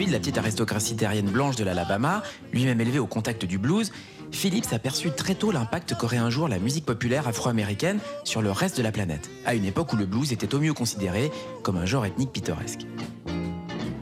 De 0.07 0.13
la 0.13 0.19
petite 0.19 0.37
aristocratie 0.37 0.95
terrienne 0.95 1.29
blanche 1.29 1.55
de 1.55 1.63
l'Alabama, 1.63 2.23
lui-même 2.53 2.79
élevé 2.79 2.99
au 2.99 3.07
contact 3.07 3.45
du 3.45 3.57
blues, 3.57 3.91
Phillips 4.31 4.71
a 4.71 4.79
perçu 4.79 5.11
très 5.11 5.35
tôt 5.35 5.51
l'impact 5.51 5.95
qu'aurait 5.97 6.17
un 6.17 6.29
jour 6.29 6.47
la 6.47 6.59
musique 6.59 6.85
populaire 6.85 7.27
afro-américaine 7.27 7.99
sur 8.23 8.41
le 8.41 8.51
reste 8.51 8.77
de 8.77 8.83
la 8.83 8.91
planète, 8.91 9.29
à 9.45 9.53
une 9.53 9.65
époque 9.65 9.93
où 9.93 9.95
le 9.95 10.05
blues 10.05 10.31
était 10.31 10.53
au 10.55 10.59
mieux 10.59 10.73
considéré 10.73 11.31
comme 11.63 11.77
un 11.77 11.85
genre 11.85 12.05
ethnique 12.05 12.31
pittoresque. 12.31 12.81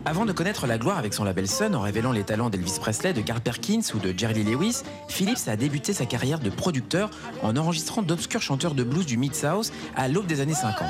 Avant 0.05 0.25
de 0.25 0.31
connaître 0.31 0.67
la 0.67 0.77
gloire 0.77 0.99
avec 0.99 1.13
son 1.13 1.23
label 1.23 1.47
Sun 1.47 1.75
en 1.75 1.81
révélant 1.81 2.11
les 2.11 2.23
talents 2.23 2.51
d'Elvis 2.51 2.77
Presley, 2.79 3.13
de 3.13 3.21
Carl 3.21 3.41
Perkins 3.41 3.81
ou 3.95 3.99
de 3.99 4.13
Jerry 4.15 4.43
Lewis, 4.43 4.83
Phillips 5.07 5.47
a 5.47 5.55
débuté 5.55 5.93
sa 5.93 6.05
carrière 6.05 6.39
de 6.39 6.51
producteur 6.51 7.09
en 7.41 7.57
enregistrant 7.57 8.03
d'obscurs 8.03 8.41
chanteurs 8.41 8.75
de 8.75 8.83
blues 8.83 9.05
du 9.05 9.17
Mid-South 9.17 9.71
à 9.95 10.07
l'aube 10.07 10.27
des 10.27 10.41
années 10.41 10.53
50. 10.53 10.87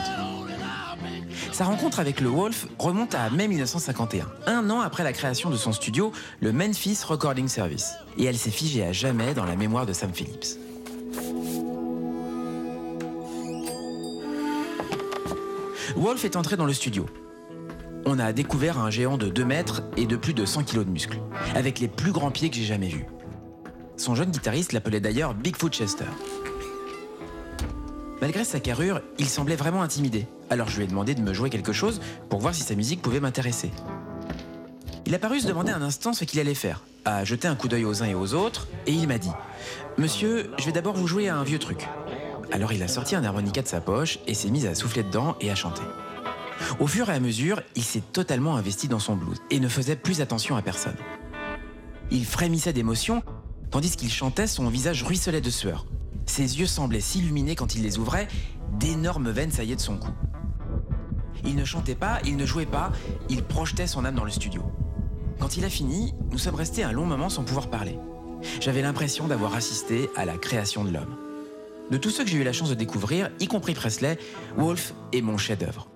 Sa 1.51 1.65
rencontre 1.65 1.99
avec 1.99 2.21
le 2.21 2.29
Wolf 2.29 2.67
remonte 2.77 3.15
à 3.15 3.29
mai 3.29 3.47
1951, 3.47 4.27
un 4.47 4.69
an 4.69 4.81
après 4.81 5.03
la 5.03 5.13
création 5.13 5.49
de 5.49 5.57
son 5.57 5.71
studio, 5.71 6.11
le 6.41 6.51
Memphis 6.51 6.99
Recording 7.05 7.47
Service. 7.47 7.93
Et 8.17 8.25
elle 8.25 8.37
s'est 8.37 8.51
figée 8.51 8.83
à 8.83 8.91
jamais 8.91 9.33
dans 9.33 9.45
la 9.45 9.55
mémoire 9.55 9.85
de 9.85 9.93
Sam 9.93 10.13
Phillips. 10.13 10.57
Wolf 15.95 16.25
est 16.25 16.35
entré 16.35 16.57
dans 16.57 16.65
le 16.65 16.73
studio. 16.73 17.05
On 18.05 18.19
a 18.19 18.33
découvert 18.33 18.77
un 18.77 18.89
géant 18.89 19.17
de 19.17 19.29
2 19.29 19.45
mètres 19.45 19.81
et 19.97 20.05
de 20.05 20.15
plus 20.15 20.33
de 20.33 20.45
100 20.45 20.63
kilos 20.63 20.85
de 20.85 20.91
muscles, 20.91 21.19
avec 21.55 21.79
les 21.79 21.87
plus 21.87 22.11
grands 22.11 22.31
pieds 22.31 22.49
que 22.49 22.55
j'ai 22.55 22.65
jamais 22.65 22.89
vus. 22.89 23.05
Son 23.97 24.13
jeune 24.13 24.29
guitariste 24.29 24.73
l'appelait 24.73 24.99
d'ailleurs 24.99 25.33
Bigfoot 25.33 25.73
Chester. 25.73 26.05
Malgré 28.21 28.45
sa 28.45 28.59
carrure, 28.59 29.01
il 29.19 29.27
semblait 29.27 29.55
vraiment 29.55 29.81
intimidé. 29.81 30.27
Alors 30.49 30.69
je 30.69 30.77
lui 30.77 30.85
ai 30.85 30.87
demandé 30.87 31.15
de 31.15 31.21
me 31.21 31.33
jouer 31.33 31.49
quelque 31.49 31.73
chose 31.73 31.99
pour 32.29 32.39
voir 32.39 32.55
si 32.55 32.63
sa 32.63 32.75
musique 32.75 33.01
pouvait 33.01 33.19
m'intéresser. 33.19 33.71
Il 35.05 35.13
a 35.13 35.19
paru 35.19 35.39
se 35.39 35.47
demander 35.47 35.71
un 35.71 35.81
instant 35.81 36.13
ce 36.13 36.23
qu'il 36.23 36.39
allait 36.39 36.55
faire, 36.55 36.81
a 37.03 37.23
jeté 37.25 37.47
un 37.47 37.55
coup 37.55 37.67
d'œil 37.67 37.85
aux 37.85 38.01
uns 38.01 38.07
et 38.07 38.15
aux 38.15 38.33
autres, 38.33 38.67
et 38.87 38.91
il 38.91 39.07
m'a 39.07 39.17
dit 39.17 39.31
Monsieur, 39.97 40.49
je 40.57 40.65
vais 40.65 40.71
d'abord 40.71 40.95
vous 40.95 41.07
jouer 41.07 41.27
à 41.27 41.37
un 41.37 41.43
vieux 41.43 41.59
truc. 41.59 41.87
Alors 42.51 42.73
il 42.73 42.81
a 42.81 42.87
sorti 42.87 43.15
un 43.15 43.23
harmonica 43.23 43.61
de 43.61 43.67
sa 43.67 43.81
poche 43.81 44.19
et 44.27 44.33
s'est 44.33 44.49
mis 44.49 44.65
à 44.65 44.75
souffler 44.75 45.03
dedans 45.03 45.35
et 45.41 45.51
à 45.51 45.55
chanter. 45.55 45.83
Au 46.79 46.87
fur 46.87 47.09
et 47.09 47.13
à 47.13 47.19
mesure, 47.19 47.61
il 47.75 47.83
s'est 47.83 48.01
totalement 48.01 48.55
investi 48.55 48.87
dans 48.87 48.99
son 48.99 49.15
blues 49.15 49.37
et 49.51 49.59
ne 49.59 49.67
faisait 49.67 49.95
plus 49.95 50.21
attention 50.21 50.55
à 50.55 50.61
personne. 50.61 50.95
Il 52.11 52.25
frémissait 52.25 52.73
d'émotion, 52.73 53.23
tandis 53.71 53.95
qu'il 53.95 54.11
chantait, 54.11 54.47
son 54.47 54.69
visage 54.69 55.03
ruisselait 55.03 55.41
de 55.41 55.49
sueur. 55.49 55.85
Ses 56.25 56.59
yeux 56.59 56.65
semblaient 56.65 57.01
s'illuminer 57.01 57.55
quand 57.55 57.75
il 57.75 57.83
les 57.83 57.97
ouvrait, 57.97 58.27
d'énormes 58.73 59.29
veines 59.29 59.51
saillaient 59.51 59.75
de 59.75 59.81
son 59.81 59.97
cou. 59.97 60.11
Il 61.45 61.55
ne 61.55 61.65
chantait 61.65 61.95
pas, 61.95 62.19
il 62.25 62.37
ne 62.37 62.45
jouait 62.45 62.65
pas, 62.65 62.91
il 63.29 63.43
projetait 63.43 63.87
son 63.87 64.05
âme 64.05 64.15
dans 64.15 64.23
le 64.23 64.31
studio. 64.31 64.63
Quand 65.39 65.57
il 65.57 65.65
a 65.65 65.69
fini, 65.69 66.13
nous 66.31 66.37
sommes 66.37 66.55
restés 66.55 66.83
un 66.83 66.91
long 66.91 67.05
moment 67.05 67.29
sans 67.29 67.43
pouvoir 67.43 67.69
parler. 67.69 67.99
J'avais 68.59 68.81
l'impression 68.81 69.27
d'avoir 69.27 69.53
assisté 69.53 70.09
à 70.15 70.25
la 70.25 70.37
création 70.37 70.83
de 70.83 70.91
l'homme. 70.91 71.15
De 71.91 71.97
tous 71.97 72.09
ceux 72.09 72.23
que 72.23 72.29
j'ai 72.29 72.37
eu 72.37 72.43
la 72.43 72.53
chance 72.53 72.69
de 72.69 72.75
découvrir, 72.75 73.29
y 73.39 73.47
compris 73.47 73.73
Presley, 73.73 74.17
Wolf 74.57 74.93
est 75.13 75.21
mon 75.21 75.37
chef-d'œuvre. 75.37 75.87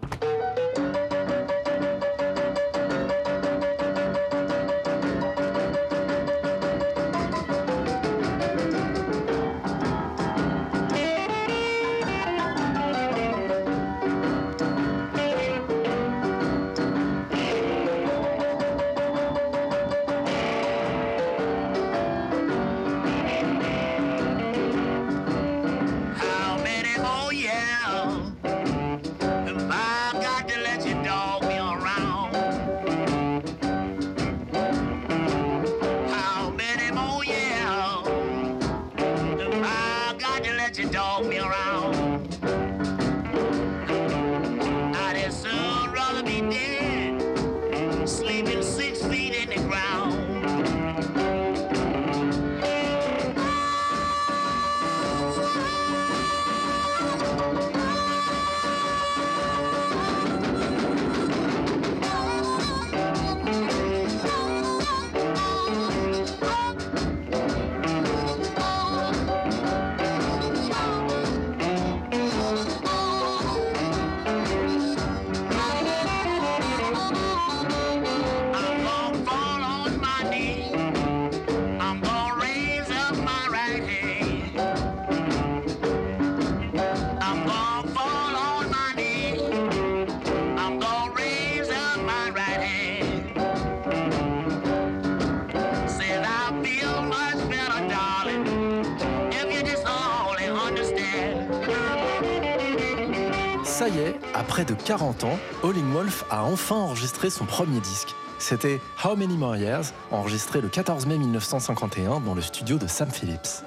De 104.66 104.74
40 104.74 105.24
ans, 105.24 105.40
Howlin' 105.64 105.92
Wolf 105.94 106.26
a 106.30 106.44
enfin 106.44 106.76
enregistré 106.76 107.30
son 107.30 107.46
premier 107.46 107.80
disque. 107.80 108.10
C'était 108.40 108.82
How 109.04 109.16
Many 109.16 109.38
More 109.38 109.56
Years, 109.56 109.94
enregistré 110.12 110.60
le 110.60 110.68
14 110.68 111.06
mai 111.06 111.18
1951 111.18 112.20
dans 112.20 112.34
le 112.34 112.42
studio 112.42 112.78
de 112.78 112.88
Sam 112.88 113.10
Phillips. 113.10 113.64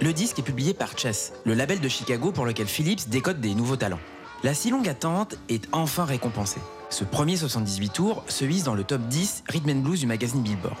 Le 0.00 0.12
disque 0.12 0.38
est 0.38 0.42
publié 0.42 0.72
par 0.72 0.96
Chess, 0.96 1.32
le 1.44 1.54
label 1.54 1.80
de 1.80 1.88
Chicago 1.88 2.30
pour 2.32 2.46
lequel 2.46 2.66
Phillips 2.66 3.08
décode 3.08 3.40
des 3.40 3.54
nouveaux 3.54 3.76
talents. 3.76 3.98
La 4.44 4.54
si 4.54 4.70
longue 4.70 4.88
attente 4.88 5.34
est 5.48 5.68
enfin 5.72 6.04
récompensée. 6.04 6.60
Ce 6.90 7.04
premier 7.04 7.36
78 7.36 7.92
tours 7.92 8.24
se 8.28 8.44
hisse 8.44 8.64
dans 8.64 8.74
le 8.74 8.84
top 8.84 9.02
10 9.02 9.44
Rhythm 9.48 9.70
and 9.70 9.80
Blues 9.82 10.00
du 10.00 10.06
magazine 10.06 10.42
Billboard. 10.42 10.76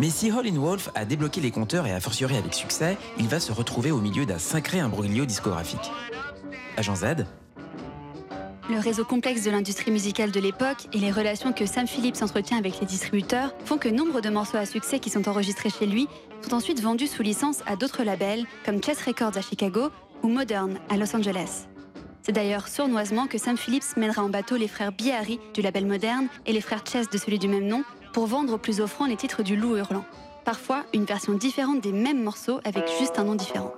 Mais 0.00 0.10
si 0.10 0.30
Howlin' 0.30 0.58
Wolf 0.58 0.90
a 0.94 1.04
débloqué 1.04 1.40
les 1.40 1.50
compteurs 1.50 1.86
et 1.86 1.92
a 1.92 2.00
fortiori 2.00 2.36
avec 2.36 2.54
succès, 2.54 2.96
il 3.18 3.28
va 3.28 3.38
se 3.38 3.52
retrouver 3.52 3.90
au 3.90 4.00
milieu 4.00 4.24
d'un 4.24 4.38
sacré 4.38 4.80
imbroglio 4.80 5.26
discographique. 5.26 5.90
Agent 6.76 6.96
Z, 6.96 7.04
Le 8.70 8.78
réseau 8.78 9.04
complexe 9.04 9.44
de 9.44 9.50
l'industrie 9.50 9.90
musicale 9.90 10.30
de 10.30 10.40
l'époque 10.40 10.88
et 10.94 10.98
les 10.98 11.10
relations 11.10 11.52
que 11.52 11.66
Sam 11.66 11.86
Phillips 11.86 12.22
entretient 12.22 12.56
avec 12.56 12.80
les 12.80 12.86
distributeurs 12.86 13.54
font 13.66 13.76
que 13.76 13.90
nombre 13.90 14.22
de 14.22 14.30
morceaux 14.30 14.56
à 14.56 14.64
succès 14.64 15.00
qui 15.00 15.10
sont 15.10 15.28
enregistrés 15.28 15.68
chez 15.68 15.84
lui 15.84 16.08
sont 16.40 16.54
ensuite 16.54 16.80
vendus 16.80 17.08
sous 17.08 17.22
licence 17.22 17.62
à 17.66 17.76
d'autres 17.76 18.04
labels 18.04 18.46
comme 18.64 18.82
Chess 18.82 19.02
Records 19.02 19.36
à 19.36 19.42
Chicago 19.42 19.90
ou 20.22 20.28
Modern 20.28 20.78
à 20.88 20.96
Los 20.96 21.14
Angeles. 21.14 21.66
C'est 22.22 22.32
d'ailleurs 22.32 22.68
sournoisement 22.68 23.26
que 23.26 23.36
Sam 23.36 23.58
Phillips 23.58 23.98
mènera 23.98 24.22
en 24.22 24.30
bateau 24.30 24.56
les 24.56 24.68
frères 24.68 24.92
Biari 24.92 25.38
du 25.52 25.60
label 25.60 25.84
Modern 25.84 26.28
et 26.46 26.54
les 26.54 26.62
frères 26.62 26.84
Chess 26.90 27.10
de 27.10 27.18
celui 27.18 27.38
du 27.38 27.48
même 27.48 27.66
nom 27.66 27.84
pour 28.14 28.26
vendre 28.26 28.54
au 28.54 28.58
plus 28.58 28.80
offrant 28.80 29.04
les 29.04 29.16
titres 29.16 29.42
du 29.42 29.56
loup 29.56 29.76
hurlant. 29.76 30.06
Parfois, 30.46 30.84
une 30.94 31.04
version 31.04 31.34
différente 31.34 31.82
des 31.82 31.92
mêmes 31.92 32.22
morceaux 32.22 32.60
avec 32.64 32.84
juste 32.98 33.18
un 33.18 33.24
nom 33.24 33.34
différent. 33.34 33.74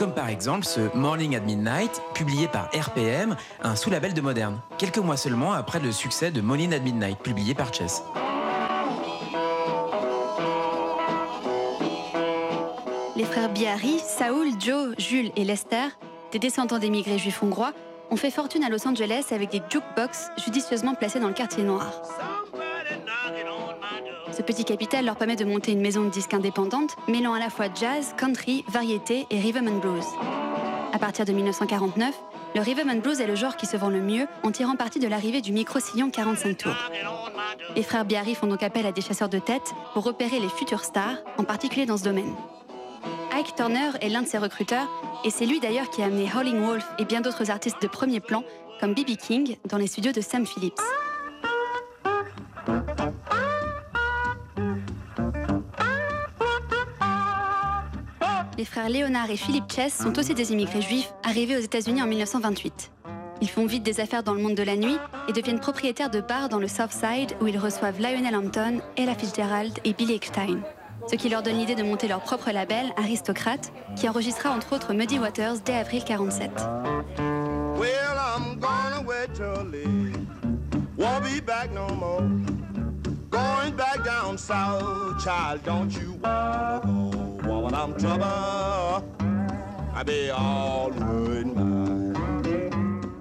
Comme 0.00 0.14
par 0.14 0.30
exemple 0.30 0.64
ce 0.64 0.80
Morning 0.96 1.36
at 1.36 1.40
Midnight, 1.40 2.00
publié 2.14 2.48
par 2.48 2.70
RPM, 2.72 3.36
un 3.62 3.76
sous-label 3.76 4.14
de 4.14 4.22
Modern, 4.22 4.58
quelques 4.78 4.96
mois 4.96 5.18
seulement 5.18 5.52
après 5.52 5.78
le 5.78 5.92
succès 5.92 6.30
de 6.30 6.40
Morning 6.40 6.72
at 6.72 6.78
Midnight, 6.78 7.18
publié 7.18 7.52
par 7.52 7.74
Chess. 7.74 8.02
Les 13.14 13.24
frères 13.24 13.50
Biarry, 13.52 13.98
Saoul, 13.98 14.48
Joe, 14.58 14.94
Jules 14.96 15.32
et 15.36 15.44
Lester, 15.44 15.88
des 16.32 16.38
descendants 16.38 16.78
d'émigrés 16.78 17.18
juifs 17.18 17.42
hongrois, 17.42 17.74
ont 18.10 18.16
fait 18.16 18.30
fortune 18.30 18.64
à 18.64 18.70
Los 18.70 18.88
Angeles 18.88 19.26
avec 19.32 19.50
des 19.50 19.60
jukebox 19.68 20.30
judicieusement 20.42 20.94
placés 20.94 21.20
dans 21.20 21.28
le 21.28 21.34
quartier 21.34 21.62
noir. 21.62 21.92
Ce 24.32 24.42
petit 24.42 24.64
capital 24.64 25.04
leur 25.04 25.16
permet 25.16 25.36
de 25.36 25.44
monter 25.44 25.72
une 25.72 25.80
maison 25.80 26.04
de 26.04 26.10
disques 26.10 26.34
indépendante, 26.34 26.96
mêlant 27.08 27.34
à 27.34 27.38
la 27.38 27.50
fois 27.50 27.66
jazz, 27.74 28.14
country, 28.16 28.64
variété 28.68 29.26
et 29.30 29.38
rhythm 29.40 29.68
and 29.68 29.78
blues. 29.78 30.04
À 30.92 30.98
partir 30.98 31.24
de 31.24 31.32
1949, 31.32 32.14
le 32.54 32.60
rhythm 32.60 32.90
and 32.90 32.98
blues 32.98 33.20
est 33.20 33.26
le 33.26 33.34
genre 33.34 33.56
qui 33.56 33.66
se 33.66 33.76
vend 33.76 33.90
le 33.90 34.00
mieux 34.00 34.26
en 34.42 34.50
tirant 34.50 34.76
parti 34.76 34.98
de 34.98 35.08
l'arrivée 35.08 35.40
du 35.40 35.52
micro-sillon 35.52 36.10
45 36.10 36.56
tours. 36.56 36.76
Les 37.74 37.82
frères 37.82 38.04
Biarry 38.04 38.34
font 38.34 38.46
donc 38.46 38.62
appel 38.62 38.86
à 38.86 38.92
des 38.92 39.00
chasseurs 39.00 39.28
de 39.28 39.38
tête 39.38 39.74
pour 39.94 40.04
repérer 40.04 40.38
les 40.40 40.48
futures 40.48 40.84
stars, 40.84 41.16
en 41.36 41.44
particulier 41.44 41.86
dans 41.86 41.96
ce 41.96 42.04
domaine. 42.04 42.34
Ike 43.32 43.54
Turner 43.56 43.90
est 44.00 44.08
l'un 44.08 44.22
de 44.22 44.28
ces 44.28 44.38
recruteurs, 44.38 44.88
et 45.24 45.30
c'est 45.30 45.46
lui 45.46 45.60
d'ailleurs 45.60 45.90
qui 45.90 46.02
a 46.02 46.06
amené 46.06 46.28
Howling 46.34 46.60
Wolf 46.60 46.86
et 46.98 47.04
bien 47.04 47.20
d'autres 47.20 47.50
artistes 47.50 47.82
de 47.82 47.88
premier 47.88 48.20
plan, 48.20 48.42
comme 48.80 48.94
B.B. 48.94 49.16
King, 49.16 49.56
dans 49.68 49.76
les 49.76 49.86
studios 49.86 50.12
de 50.12 50.20
Sam 50.20 50.46
Phillips. 50.46 50.80
Les 58.60 58.66
frères 58.66 58.90
Leonard 58.90 59.30
et 59.30 59.38
Philip 59.38 59.64
Chess 59.72 59.94
sont 60.02 60.18
aussi 60.18 60.34
des 60.34 60.52
immigrés 60.52 60.82
juifs 60.82 61.10
arrivés 61.22 61.56
aux 61.56 61.60
États-Unis 61.60 62.02
en 62.02 62.06
1928. 62.06 62.92
Ils 63.40 63.48
font 63.48 63.64
vite 63.64 63.82
des 63.82 64.00
affaires 64.00 64.22
dans 64.22 64.34
le 64.34 64.42
monde 64.42 64.54
de 64.54 64.62
la 64.62 64.76
nuit 64.76 64.98
et 65.28 65.32
deviennent 65.32 65.60
propriétaires 65.60 66.10
de 66.10 66.20
bars 66.20 66.50
dans 66.50 66.58
le 66.58 66.68
South 66.68 66.92
Side 66.92 67.34
où 67.40 67.46
ils 67.46 67.56
reçoivent 67.56 67.98
Lionel 67.98 68.36
Hampton, 68.36 68.82
Ella 68.98 69.14
Fitzgerald 69.14 69.78
et 69.84 69.94
Billy 69.94 70.12
Eckstein. 70.12 70.60
Ce 71.10 71.16
qui 71.16 71.30
leur 71.30 71.42
donne 71.42 71.56
l'idée 71.56 71.74
de 71.74 71.82
monter 71.82 72.06
leur 72.06 72.20
propre 72.20 72.50
label, 72.50 72.92
Aristocrate, 72.98 73.72
qui 73.96 74.10
enregistra 74.10 74.50
entre 74.50 74.74
autres 74.74 74.92
Muddy 74.92 75.18
Waters 75.18 75.60
dès 75.64 75.76
avril 75.76 76.04
47. 76.04 76.50
Well, 77.78 77.88
I'm 78.14 78.60
gonna 78.60 79.02
wait 79.06 79.32
till 79.32 79.74
it 79.74 80.18
won't 80.98 81.22
be 81.22 81.40
back 83.80 84.04
no 84.04 84.04
more. 84.04 84.04
Going 84.04 84.04
back 84.04 84.04
down 84.04 84.38
south, 84.38 85.24
child, 85.24 85.62
don't 85.64 85.92
you 85.92 86.18
wanna 86.22 86.80
go? 86.84 87.48
Woman, 87.48 87.74
I'm 87.74 87.94
trouble. 87.96 89.04
I 89.94 90.02
be 90.04 90.30
all 90.30 90.90
worried 90.90 91.46
mine. 91.46 92.14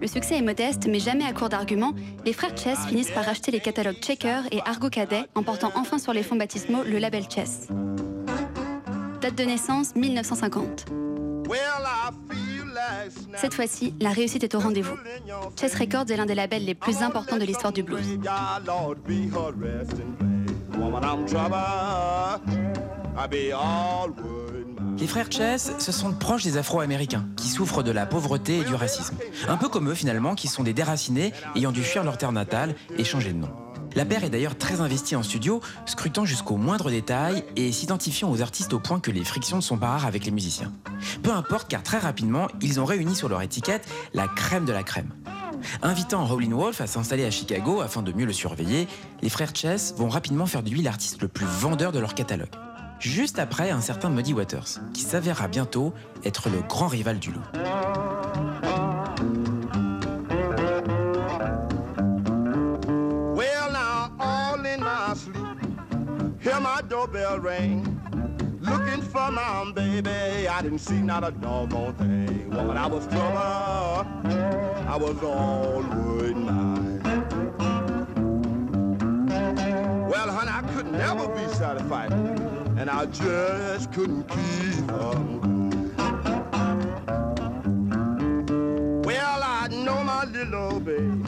Le 0.02 0.08
succès 0.08 0.38
est 0.38 0.42
modeste, 0.42 0.88
mais 0.88 1.00
jamais 1.00 1.26
à 1.26 1.34
court 1.34 1.50
d'arguments. 1.50 1.94
Les 2.26 2.34
frères 2.34 2.56
Chess 2.58 2.80
finissent 2.88 3.12
par 3.12 3.28
acheter 3.28 3.52
les 3.52 3.60
catalogues 3.60 4.00
Checker 4.02 4.42
et 4.52 4.62
Argo 4.66 4.90
Cadet, 4.90 5.26
en 5.36 5.44
portant 5.44 5.72
enfin 5.76 6.00
sur 6.00 6.14
les 6.14 6.24
fonds 6.24 6.38
baptismaux 6.38 6.84
le 6.84 7.00
label 7.00 7.24
Chess. 7.30 7.68
Date 9.22 9.36
de 9.36 9.44
naissance 9.44 9.96
1950. 9.96 10.86
Well, 11.50 11.60
I 11.84 12.12
feel 12.30 12.66
like 12.74 13.12
snapping 13.12 13.36
Cette 13.38 13.54
fois-ci, 13.54 13.94
la 14.00 14.12
réussite 14.12 14.44
est 14.44 14.56
au 14.56 14.60
rendez-vous. 14.60 14.96
Chess 15.60 15.76
Records 15.76 16.10
est 16.10 16.16
l'un 16.16 16.26
des 16.26 16.36
labels 16.36 16.64
les 16.64 16.76
plus 16.76 17.02
importants 17.02 17.38
de 17.38 17.44
l'histoire 17.44 17.74
du 17.74 17.84
blues. 17.84 18.20
Les 24.98 25.08
frères 25.08 25.32
Chess 25.32 25.72
se 25.80 25.92
sentent 25.92 26.20
proches 26.20 26.44
des 26.44 26.58
Afro-Américains, 26.58 27.26
qui 27.38 27.48
souffrent 27.48 27.84
de 27.84 27.92
la 27.92 28.06
pauvreté 28.06 28.60
et 28.60 28.64
du 28.64 28.76
racisme. 28.76 29.16
Un 29.48 29.58
peu 29.58 29.70
comme 29.70 29.90
eux 29.90 29.96
finalement, 29.96 30.36
qui 30.36 30.48
sont 30.48 30.64
des 30.64 30.74
déracinés 30.74 31.34
ayant 31.56 31.72
dû 31.72 31.84
fuir 31.84 32.04
leur 32.04 32.18
terre 32.18 32.32
natale 32.32 32.76
et 32.98 33.04
changer 33.04 33.34
de 33.34 33.40
nom. 33.40 33.50
La 33.96 34.06
paire 34.06 34.24
est 34.24 34.30
d'ailleurs 34.30 34.58
très 34.58 34.82
investie 34.82 35.16
en 35.16 35.24
studio, 35.24 35.62
scrutant 35.86 36.26
jusqu'au 36.26 36.58
moindre 36.58 36.92
détail 36.92 37.44
et 37.56 37.72
s'identifiant 37.72 38.30
aux 38.30 38.42
artistes 38.42 38.74
au 38.74 38.80
point 38.80 39.00
que 39.00 39.10
les 39.10 39.24
frictions 39.24 39.62
sont 39.62 39.78
pas 39.78 39.88
rares 39.88 40.06
avec 40.06 40.26
les 40.26 40.32
musiciens. 40.32 40.72
Peu 41.24 41.32
importe 41.32 41.68
car 41.68 41.82
très 41.82 41.98
rapidement, 41.98 42.48
ils 42.62 42.80
ont 42.80 42.86
réuni 42.86 43.16
sur 43.16 43.30
leur 43.30 43.42
étiquette 43.42 43.88
la 44.14 44.28
crème 44.28 44.66
de 44.66 44.74
la 44.74 44.84
crème. 44.84 45.12
Invitant 45.82 46.30
Howlin' 46.30 46.54
Wolf 46.54 46.82
à 46.82 46.88
s'installer 46.88 47.26
à 47.26 47.32
Chicago 47.32 47.82
afin 47.82 48.02
de 48.02 48.12
mieux 48.12 48.26
le 48.26 48.34
surveiller, 48.34 48.88
les 49.22 49.30
frères 49.30 49.56
Chess 49.56 49.94
vont 49.98 50.10
rapidement 50.10 50.46
faire 50.46 50.64
de 50.64 50.70
lui 50.70 50.82
l'artiste 50.82 51.22
le 51.22 51.28
plus 51.28 51.46
vendeur 51.46 51.92
de 51.92 52.00
leur 52.00 52.14
catalogue. 52.16 52.50
Juste 53.00 53.40
après 53.40 53.72
un 53.72 53.82
certain 53.82 54.10
Muddy 54.10 54.34
Waters, 54.34 54.80
qui 54.94 55.02
s'avérera 55.02 55.48
bientôt 55.48 55.94
être 56.26 56.50
le 56.50 56.62
grand 56.62 56.88
rival 56.88 57.20
du 57.20 57.32
loup. 57.32 57.42
For 69.12 69.32
my 69.32 69.72
baby, 69.74 70.48
I 70.48 70.62
didn't 70.62 70.80
see 70.80 71.02
not 71.02 71.24
a 71.24 71.32
doggone 71.32 71.96
thing. 71.96 72.52
Woman, 72.52 72.78
I 72.78 72.86
was 72.86 73.08
trouble, 73.08 73.38
I 73.38 74.98
was 75.00 75.24
all 75.24 75.82
worried 75.82 76.38
mine. 76.38 77.02
Well, 80.08 80.30
honey, 80.32 80.52
I 80.52 80.62
could 80.74 80.92
never 80.92 81.28
be 81.28 81.48
satisfied, 81.56 82.12
and 82.12 82.88
I 82.88 83.08
just 83.08 83.92
couldn't 83.94 84.26
keep 84.30 84.86
from 84.88 85.42
Well, 89.02 89.42
I 89.44 89.70
know 89.70 90.04
my 90.04 90.26
little 90.26 90.80
baby. 90.80 91.24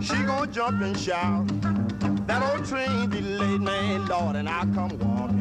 She 0.00 0.14
gonna 0.22 0.50
jump 0.50 0.80
and 0.80 0.98
shout. 0.98 1.46
That 2.26 2.54
old 2.54 2.64
train 2.66 3.10
delayed 3.10 3.60
me, 3.60 3.98
Lord, 4.08 4.36
and 4.36 4.48
I 4.48 4.60
come 4.74 4.98
walking 4.98 5.31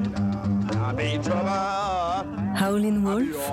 Howlin' 2.60 3.04
Wolf, 3.04 3.52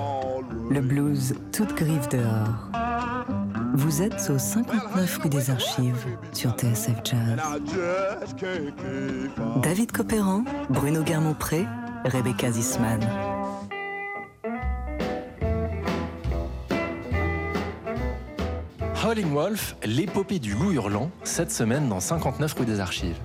le 0.69 0.81
blues 0.81 1.35
toute 1.51 1.73
griffe 1.75 2.09
dehors. 2.09 2.69
Vous 3.73 4.01
êtes 4.01 4.29
au 4.29 4.37
59 4.37 5.19
rue 5.23 5.29
des 5.29 5.49
Archives 5.49 6.05
sur 6.33 6.51
TSF 6.51 6.97
Jazz. 7.03 7.37
David 9.61 9.91
Copéran, 9.91 10.43
Bruno 10.69 11.01
Guermont-Pré, 11.01 11.65
Rebecca 12.05 12.51
Zisman. 12.51 12.99
Howling 19.03 19.33
Wolf, 19.33 19.75
l'épopée 19.85 20.39
du 20.39 20.53
loup 20.53 20.71
hurlant, 20.71 21.09
cette 21.23 21.51
semaine 21.51 21.87
dans 21.89 21.99
59 21.99 22.53
rue 22.59 22.65
des 22.65 22.79
Archives. 22.79 23.17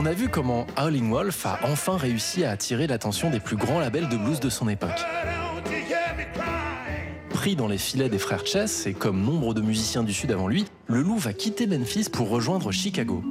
On 0.00 0.06
a 0.06 0.12
vu 0.12 0.28
comment 0.28 0.64
Howling 0.76 1.10
Wolf 1.10 1.44
a 1.44 1.58
enfin 1.64 1.96
réussi 1.96 2.44
à 2.44 2.52
attirer 2.52 2.86
l'attention 2.86 3.30
des 3.30 3.40
plus 3.40 3.56
grands 3.56 3.80
labels 3.80 4.08
de 4.08 4.16
blues 4.16 4.38
de 4.38 4.48
son 4.48 4.68
époque. 4.68 5.04
Pris 7.30 7.56
dans 7.56 7.66
les 7.66 7.78
filets 7.78 8.08
des 8.08 8.20
frères 8.20 8.46
Chess, 8.46 8.86
et 8.86 8.92
comme 8.92 9.20
nombre 9.20 9.54
de 9.54 9.60
musiciens 9.60 10.04
du 10.04 10.14
Sud 10.14 10.30
avant 10.30 10.46
lui, 10.46 10.66
le 10.86 11.02
loup 11.02 11.18
va 11.18 11.32
quitter 11.32 11.66
Memphis 11.66 12.10
pour 12.12 12.28
rejoindre 12.28 12.70
Chicago. 12.70 13.24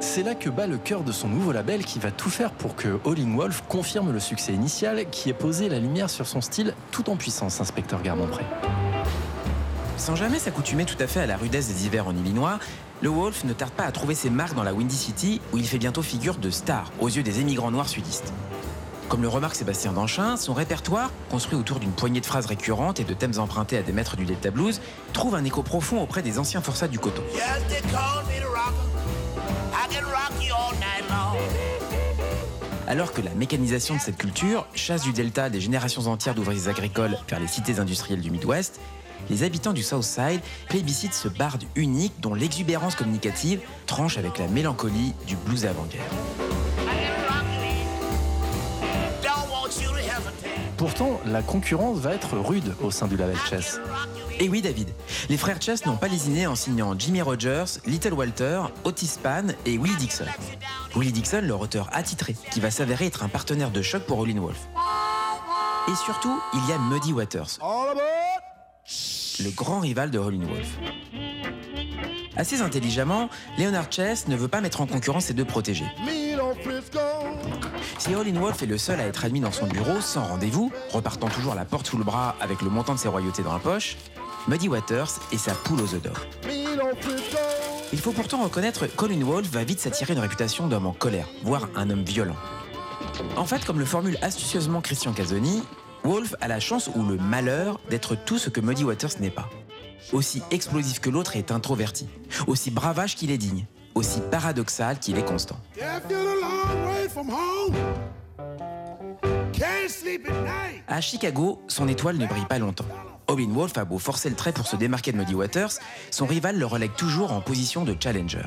C'est 0.00 0.24
là 0.24 0.34
que 0.34 0.50
bat 0.50 0.66
le 0.66 0.76
cœur 0.76 1.04
de 1.04 1.12
son 1.12 1.28
nouveau 1.28 1.52
label 1.52 1.84
qui 1.84 2.00
va 2.00 2.10
tout 2.10 2.30
faire 2.30 2.50
pour 2.50 2.74
que 2.74 2.98
Howling 3.04 3.36
Wolf 3.36 3.62
confirme 3.68 4.12
le 4.12 4.18
succès 4.18 4.52
initial 4.52 5.08
qui 5.12 5.30
est 5.30 5.34
posé 5.34 5.68
la 5.68 5.78
lumière 5.78 6.10
sur 6.10 6.26
son 6.26 6.40
style 6.40 6.74
tout 6.90 7.08
en 7.10 7.16
puissance, 7.16 7.60
inspecteur 7.60 8.02
Garmont-Pré. 8.02 8.42
Sans 9.96 10.14
jamais 10.14 10.38
s'accoutumer 10.38 10.84
tout 10.84 10.96
à 11.00 11.06
fait 11.06 11.20
à 11.20 11.26
la 11.26 11.36
rudesse 11.36 11.68
des 11.68 11.86
hivers 11.86 12.06
en 12.06 12.14
Illinois, 12.14 12.58
le 13.00 13.08
Wolf 13.08 13.44
ne 13.44 13.52
tarde 13.52 13.72
pas 13.72 13.84
à 13.84 13.92
trouver 13.92 14.14
ses 14.14 14.30
marques 14.30 14.54
dans 14.54 14.62
la 14.62 14.74
Windy 14.74 14.96
City 14.96 15.40
où 15.52 15.58
il 15.58 15.66
fait 15.66 15.78
bientôt 15.78 16.02
figure 16.02 16.36
de 16.36 16.50
star 16.50 16.92
aux 17.00 17.08
yeux 17.08 17.22
des 17.22 17.40
émigrants 17.40 17.70
noirs 17.70 17.88
sudistes. 17.88 18.32
Comme 19.08 19.22
le 19.22 19.28
remarque 19.28 19.54
Sébastien 19.54 19.92
Danchin, 19.92 20.36
son 20.36 20.52
répertoire, 20.52 21.10
construit 21.30 21.58
autour 21.58 21.78
d'une 21.78 21.92
poignée 21.92 22.20
de 22.20 22.26
phrases 22.26 22.46
récurrentes 22.46 23.00
et 23.00 23.04
de 23.04 23.14
thèmes 23.14 23.38
empruntés 23.38 23.78
à 23.78 23.82
des 23.82 23.92
maîtres 23.92 24.16
du 24.16 24.24
Delta 24.24 24.50
Blues, 24.50 24.80
trouve 25.12 25.34
un 25.34 25.44
écho 25.44 25.62
profond 25.62 26.00
auprès 26.00 26.22
des 26.22 26.38
anciens 26.38 26.60
forçats 26.60 26.88
du 26.88 26.98
coton. 26.98 27.22
Alors 32.88 33.12
que 33.12 33.20
la 33.20 33.34
mécanisation 33.34 33.96
de 33.96 34.00
cette 34.00 34.16
culture 34.16 34.66
chasse 34.74 35.02
du 35.02 35.12
Delta 35.12 35.50
des 35.50 35.60
générations 35.60 36.06
entières 36.06 36.34
d'ouvriers 36.34 36.68
agricoles 36.68 37.18
vers 37.28 37.40
les 37.40 37.48
cités 37.48 37.78
industrielles 37.78 38.20
du 38.20 38.30
Midwest, 38.30 38.80
les 39.30 39.42
habitants 39.42 39.72
du 39.72 39.82
Southside 39.82 40.40
plébiscitent 40.68 41.14
ce 41.14 41.28
barde 41.28 41.64
unique 41.74 42.14
dont 42.20 42.34
l'exubérance 42.34 42.94
communicative 42.94 43.60
tranche 43.86 44.18
avec 44.18 44.38
la 44.38 44.48
mélancolie 44.48 45.14
du 45.26 45.36
blues 45.36 45.66
avant-guerre. 45.66 46.02
Pourtant, 50.76 51.20
la 51.24 51.42
concurrence 51.42 51.98
va 51.98 52.12
être 52.12 52.36
rude 52.36 52.74
au 52.82 52.90
sein 52.90 53.06
du 53.06 53.16
label 53.16 53.36
Chess. 53.48 53.80
Et 54.38 54.48
oui 54.48 54.60
David, 54.60 54.90
les 55.30 55.38
frères 55.38 55.60
Chess 55.60 55.86
n'ont 55.86 55.96
pas 55.96 56.08
lésiné 56.08 56.46
en 56.46 56.54
signant 56.54 56.94
Jimmy 56.98 57.22
Rogers, 57.22 57.80
Little 57.86 58.12
Walter, 58.12 58.60
Otis 58.84 59.06
Spann 59.06 59.54
et 59.64 59.78
Willie 59.78 59.96
Dixon. 59.96 60.26
Willie 60.94 61.12
Dixon, 61.12 61.40
leur 61.42 61.60
auteur 61.60 61.88
attitré, 61.92 62.36
qui 62.50 62.60
va 62.60 62.70
s'avérer 62.70 63.06
être 63.06 63.22
un 63.22 63.28
partenaire 63.28 63.70
de 63.70 63.80
choc 63.80 64.02
pour 64.02 64.18
Howlin' 64.18 64.40
Wolf. 64.40 64.68
Et 65.88 65.94
surtout, 66.04 66.38
il 66.52 66.68
y 66.68 66.72
a 66.72 66.78
Muddy 66.78 67.14
Waters. 67.14 67.58
Le 69.42 69.50
grand 69.50 69.80
rival 69.80 70.10
de 70.10 70.18
Howlin' 70.18 70.46
Wolf. 70.46 70.78
Assez 72.36 72.60
intelligemment, 72.60 73.30
Leonard 73.58 73.90
Chess 73.90 74.28
ne 74.28 74.36
veut 74.36 74.48
pas 74.48 74.60
mettre 74.60 74.80
en 74.80 74.86
concurrence 74.86 75.26
ses 75.26 75.34
deux 75.34 75.44
protégés. 75.44 75.86
Si 77.98 78.14
Howlin' 78.14 78.38
Wolf 78.38 78.62
est 78.62 78.66
le 78.66 78.78
seul 78.78 79.00
à 79.00 79.06
être 79.06 79.24
admis 79.24 79.40
dans 79.40 79.52
son 79.52 79.66
bureau 79.66 80.00
sans 80.00 80.24
rendez-vous, 80.24 80.70
repartant 80.90 81.28
toujours 81.28 81.54
la 81.54 81.64
porte 81.64 81.86
sous 81.86 81.96
le 81.96 82.04
bras 82.04 82.36
avec 82.40 82.60
le 82.62 82.68
montant 82.68 82.94
de 82.94 82.98
ses 82.98 83.08
royautés 83.08 83.42
dans 83.42 83.52
la 83.52 83.58
poche, 83.58 83.96
Muddy 84.48 84.68
Waters 84.68 85.18
est 85.32 85.38
sa 85.38 85.52
poule 85.52 85.80
aux 85.80 85.94
œufs 85.94 86.02
d'or. 86.02 86.20
Il 87.92 87.98
faut 88.00 88.12
pourtant 88.12 88.42
reconnaître 88.42 88.86
que 88.86 88.94
Colin 88.94 89.24
Wolf 89.24 89.48
va 89.48 89.64
vite 89.64 89.80
s'attirer 89.80 90.12
une 90.12 90.18
réputation 90.20 90.66
d'homme 90.66 90.86
en 90.86 90.92
colère, 90.92 91.28
voire 91.42 91.68
un 91.74 91.88
homme 91.88 92.04
violent. 92.04 92.36
En 93.36 93.46
fait, 93.46 93.64
comme 93.64 93.78
le 93.78 93.84
formule 93.84 94.18
astucieusement 94.22 94.80
Christian 94.80 95.12
Casoni, 95.12 95.62
Wolf 96.06 96.36
a 96.40 96.46
la 96.46 96.60
chance 96.60 96.88
ou 96.94 97.02
le 97.02 97.16
malheur 97.16 97.80
d'être 97.90 98.14
tout 98.14 98.38
ce 98.38 98.48
que 98.48 98.60
Muddy 98.60 98.84
Waters 98.84 99.18
n'est 99.18 99.30
pas. 99.30 99.50
Aussi 100.12 100.40
explosif 100.52 101.00
que 101.00 101.10
l'autre 101.10 101.34
est 101.34 101.50
introverti, 101.50 102.06
aussi 102.46 102.70
bravage 102.70 103.16
qu'il 103.16 103.32
est 103.32 103.38
digne, 103.38 103.66
aussi 103.96 104.20
paradoxal 104.30 105.00
qu'il 105.00 105.18
est 105.18 105.24
constant. 105.24 105.58
À 110.86 111.00
Chicago, 111.00 111.60
son 111.66 111.88
étoile 111.88 112.18
ne 112.18 112.26
brille 112.26 112.46
pas 112.46 112.60
longtemps. 112.60 112.86
Owen 113.26 113.52
Wolf 113.52 113.76
a 113.76 113.84
beau 113.84 113.98
forcer 113.98 114.30
le 114.30 114.36
trait 114.36 114.52
pour 114.52 114.68
se 114.68 114.76
démarquer 114.76 115.10
de 115.10 115.16
Muddy 115.16 115.34
Waters, 115.34 115.72
son 116.12 116.26
rival 116.26 116.56
le 116.56 116.66
relègue 116.66 116.94
toujours 116.96 117.32
en 117.32 117.40
position 117.40 117.84
de 117.84 117.96
challenger. 118.00 118.42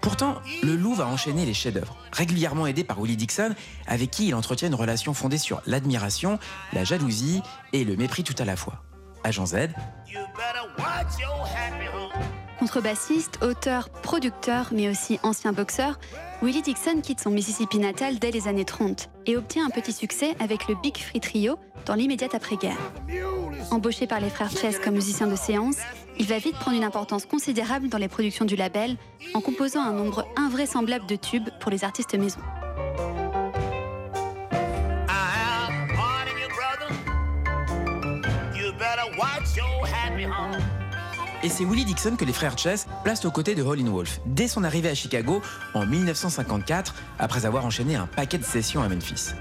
Pourtant, 0.00 0.36
le 0.62 0.76
loup 0.76 0.94
va 0.94 1.06
enchaîner 1.06 1.44
les 1.44 1.54
chefs-d'œuvre, 1.54 1.96
régulièrement 2.12 2.66
aidé 2.66 2.84
par 2.84 3.00
Willie 3.00 3.16
Dixon, 3.16 3.54
avec 3.86 4.10
qui 4.10 4.28
il 4.28 4.34
entretient 4.34 4.68
une 4.68 4.74
relation 4.74 5.14
fondée 5.14 5.38
sur 5.38 5.60
l'admiration, 5.66 6.38
la 6.72 6.84
jalousie 6.84 7.42
et 7.72 7.84
le 7.84 7.96
mépris 7.96 8.22
tout 8.22 8.34
à 8.38 8.44
la 8.44 8.56
fois. 8.56 8.82
Agent 9.24 9.46
Z, 9.46 9.56
Contrebassiste, 12.58 13.38
auteur, 13.42 13.88
producteur, 13.88 14.70
mais 14.72 14.88
aussi 14.88 15.20
ancien 15.22 15.52
boxeur, 15.52 15.98
Willie 16.42 16.62
Dixon 16.62 17.00
quitte 17.00 17.20
son 17.20 17.30
Mississippi 17.30 17.78
natal 17.78 18.18
dès 18.18 18.32
les 18.32 18.48
années 18.48 18.64
30 18.64 19.10
et 19.26 19.36
obtient 19.36 19.64
un 19.64 19.70
petit 19.70 19.92
succès 19.92 20.34
avec 20.40 20.66
le 20.66 20.74
Big 20.74 20.96
Free 20.96 21.20
Trio 21.20 21.58
dans 21.86 21.94
l'immédiate 21.94 22.34
après-guerre. 22.34 22.78
Embauché 23.70 24.06
par 24.06 24.20
les 24.20 24.28
frères 24.28 24.50
Chess 24.50 24.78
comme 24.78 24.94
musicien 24.94 25.28
de 25.28 25.36
séance, 25.36 25.76
il 26.18 26.26
va 26.26 26.38
vite 26.38 26.56
prendre 26.56 26.76
une 26.76 26.84
importance 26.84 27.26
considérable 27.26 27.88
dans 27.88 27.98
les 27.98 28.08
productions 28.08 28.44
du 28.44 28.56
label 28.56 28.96
en 29.34 29.40
composant 29.40 29.82
un 29.82 29.92
nombre 29.92 30.26
invraisemblable 30.36 31.06
de 31.06 31.16
tubes 31.16 31.48
pour 31.60 31.70
les 31.70 31.84
artistes 31.84 32.14
maison. 32.14 32.40
Et 41.44 41.48
c'est 41.48 41.64
Willie 41.64 41.84
Dixon 41.84 42.16
que 42.16 42.24
les 42.24 42.32
frères 42.32 42.58
Chess 42.58 42.88
placent 43.04 43.24
aux 43.24 43.30
côtés 43.30 43.54
de 43.54 43.62
Howlin' 43.62 43.88
Wolf 43.90 44.20
dès 44.26 44.48
son 44.48 44.64
arrivée 44.64 44.88
à 44.88 44.94
Chicago 44.94 45.40
en 45.72 45.86
1954, 45.86 46.94
après 47.18 47.46
avoir 47.46 47.64
enchaîné 47.64 47.94
un 47.94 48.06
paquet 48.06 48.38
de 48.38 48.44
sessions 48.44 48.82
à 48.82 48.88
Memphis. 48.88 49.34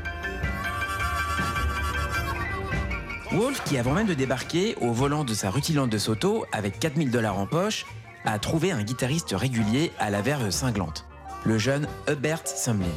Wolf, 3.32 3.61
qui 3.65 3.78
avant 3.78 3.93
même 3.93 4.07
de 4.07 4.13
débarquer 4.13 4.75
au 4.80 4.91
volant 4.91 5.25
de 5.25 5.34
sa 5.34 5.49
rutilante 5.49 5.89
de 5.89 5.97
Soto 5.97 6.45
avec 6.53 6.80
4000 6.80 7.11
dollars 7.11 7.38
en 7.38 7.45
poche, 7.45 7.86
a 8.25 8.39
trouvé 8.39 8.71
un 8.71 8.84
guitariste 8.84 9.36
régulier 9.38 9.91
à 9.99 10.09
la 10.09 10.21
verve 10.21 10.49
cinglante, 10.49 11.05
le 11.43 11.57
jeune 11.57 11.88
Hubert 12.09 12.47
Sumlin, 12.47 12.88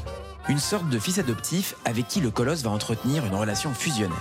une 0.49 0.59
sorte 0.59 0.89
de 0.89 0.99
fils 0.99 1.18
adoptif 1.18 1.74
avec 1.85 2.07
qui 2.07 2.20
le 2.20 2.31
colosse 2.31 2.62
va 2.62 2.70
entretenir 2.70 3.26
une 3.26 3.35
relation 3.35 3.74
fusionnelle. 3.74 4.16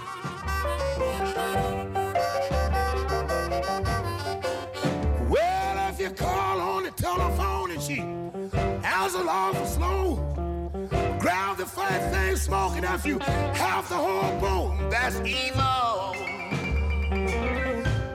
Fat 12.50 12.70
thing 12.70 12.80
smoking 12.80 12.84
if 12.84 13.06
you 13.06 13.20
have 13.54 13.88
the 13.90 13.96
whole 13.96 14.40
bone. 14.40 14.90
That's 14.90 15.16
evil. 15.18 16.16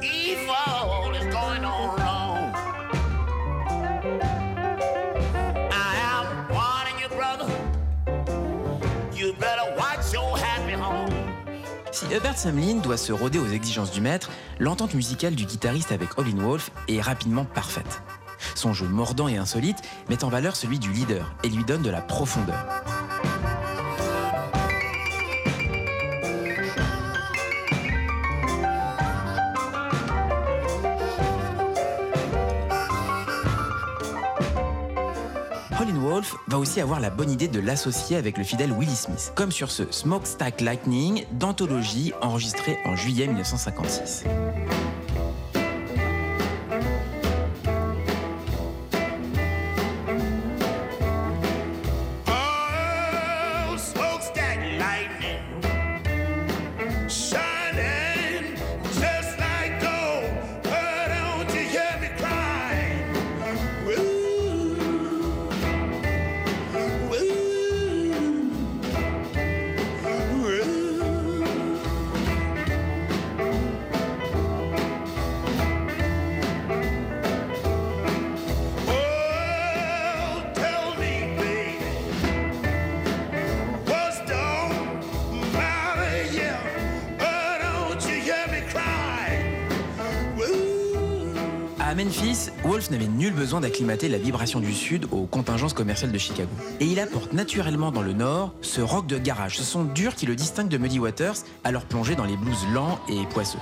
Evil 0.03 1.15
is 1.15 1.27
going 1.33 1.65
on 1.65 1.97
wrong. 1.99 2.55
I 5.73 5.97
am 6.13 6.49
warning 6.51 6.99
you, 7.01 7.09
brother. 7.09 7.49
You 9.15 9.33
better 9.35 9.75
watch 9.77 10.13
your 10.13 10.37
happy 10.37 10.73
home. 10.73 11.11
Si 11.93 12.07
Hubert 12.07 12.37
Sumlin 12.37 12.81
doit 12.81 12.97
se 12.97 13.13
rôder 13.13 13.39
aux 13.39 13.49
exigences 13.49 13.93
du 13.93 14.01
maître, 14.01 14.31
l'entente 14.59 14.95
musicale 14.95 15.37
du 15.37 15.47
guitariste 15.47 15.93
avec 15.93 16.19
Howlin' 16.19 16.43
Wolf 16.43 16.71
est 16.89 17.01
rapidement 17.01 17.45
parfaite. 17.45 18.03
Son 18.57 18.73
jeu 18.73 18.87
mordant 18.87 19.29
et 19.29 19.37
insolite 19.37 19.79
met 20.09 20.25
en 20.25 20.29
valeur 20.29 20.57
celui 20.57 20.79
du 20.79 20.91
leader 20.91 21.35
et 21.45 21.49
lui 21.49 21.65
donne 21.65 21.83
de 21.83 21.91
la 21.91 22.01
profondeur. 22.01 22.84
Va 36.55 36.61
aussi 36.61 36.81
avoir 36.81 37.01
la 37.01 37.11
bonne 37.11 37.33
idée 37.33 37.49
de 37.49 37.59
l'associer 37.59 38.17
avec 38.17 38.39
le 38.39 38.45
fidèle 38.45 38.71
Willie 38.71 38.95
Smith, 38.95 39.33
comme 39.35 39.51
sur 39.51 39.73
ce 39.73 39.91
Smokestack 39.91 40.61
Lightning 40.61 41.25
d'anthologie 41.33 42.13
enregistré 42.23 42.79
en 42.85 42.95
juillet 42.95 43.27
1956. 43.27 44.23
La 93.83 94.19
vibration 94.19 94.61
du 94.61 94.73
Sud 94.73 95.07
aux 95.11 95.27
contingences 95.27 95.73
commerciales 95.73 96.13
de 96.13 96.19
Chicago. 96.19 96.51
Et 96.79 96.87
il 96.87 97.01
apporte 97.01 97.33
naturellement 97.33 97.91
dans 97.91 98.03
le 98.03 98.13
Nord 98.13 98.53
ce 98.61 98.81
rock 98.81 99.07
de 99.07 99.19
garage, 99.19 99.57
ce 99.57 99.65
son 99.65 99.85
dur 99.85 100.15
qui 100.15 100.27
le 100.27 100.37
distingue 100.37 100.69
de 100.69 100.79
Muddy 100.79 101.01
Waters, 101.01 101.35
alors 101.65 101.83
plongé 101.83 102.15
dans 102.15 102.25
les 102.25 102.37
blues 102.37 102.67
lents 102.73 103.01
et 103.09 103.27
poisseux. 103.27 103.59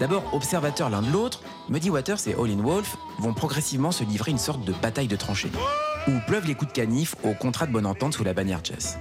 D'abord 0.00 0.24
observateurs 0.32 0.88
l'un 0.88 1.02
de 1.02 1.10
l'autre, 1.10 1.42
Muddy 1.68 1.90
Waters 1.90 2.26
et 2.26 2.34
Howlin' 2.34 2.62
Wolf 2.62 2.96
vont 3.18 3.34
progressivement 3.34 3.92
se 3.92 4.04
livrer 4.04 4.30
une 4.30 4.38
sorte 4.38 4.64
de 4.64 4.72
bataille 4.72 5.08
de 5.08 5.16
tranchées, 5.16 5.52
où 6.08 6.12
pleuvent 6.26 6.46
les 6.46 6.54
coups 6.54 6.72
de 6.72 6.76
canif 6.76 7.16
au 7.22 7.34
contrat 7.34 7.66
de 7.66 7.72
bonne 7.72 7.86
entente 7.86 8.14
sous 8.14 8.24
la 8.24 8.32
bannière 8.32 8.60
Chess. 8.64 8.98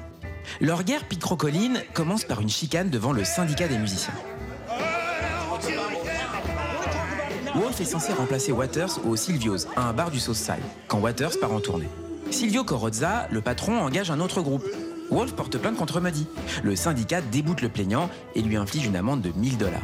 Leur 0.59 0.83
guerre 0.83 1.07
picrocolline 1.07 1.81
commence 1.93 2.23
par 2.23 2.41
une 2.41 2.49
chicane 2.49 2.89
devant 2.89 3.13
le 3.13 3.23
syndicat 3.23 3.67
des 3.67 3.77
musiciens. 3.77 4.13
Wolf 7.55 7.79
est 7.79 7.85
censé 7.85 8.11
remplacer 8.11 8.51
Waters 8.51 8.99
au 9.05 9.15
Silvio's, 9.15 9.65
à 9.77 9.87
un 9.87 9.93
bar 9.93 10.11
du 10.11 10.19
Southside, 10.19 10.59
quand 10.89 10.99
Waters 10.99 11.39
part 11.39 11.53
en 11.53 11.61
tournée. 11.61 11.87
Silvio 12.29 12.65
Corozza, 12.65 13.27
le 13.31 13.39
patron, 13.39 13.79
engage 13.79 14.11
un 14.11 14.19
autre 14.19 14.41
groupe. 14.41 14.65
Wolf 15.09 15.33
porte 15.33 15.57
plainte 15.57 15.77
contre 15.77 16.01
Muddy. 16.01 16.27
Le 16.63 16.75
syndicat 16.75 17.21
déboute 17.21 17.61
le 17.61 17.69
plaignant 17.69 18.09
et 18.33 18.41
lui 18.41 18.57
inflige 18.57 18.85
une 18.85 18.97
amende 18.97 19.21
de 19.21 19.31
1000 19.31 19.57
dollars. 19.57 19.79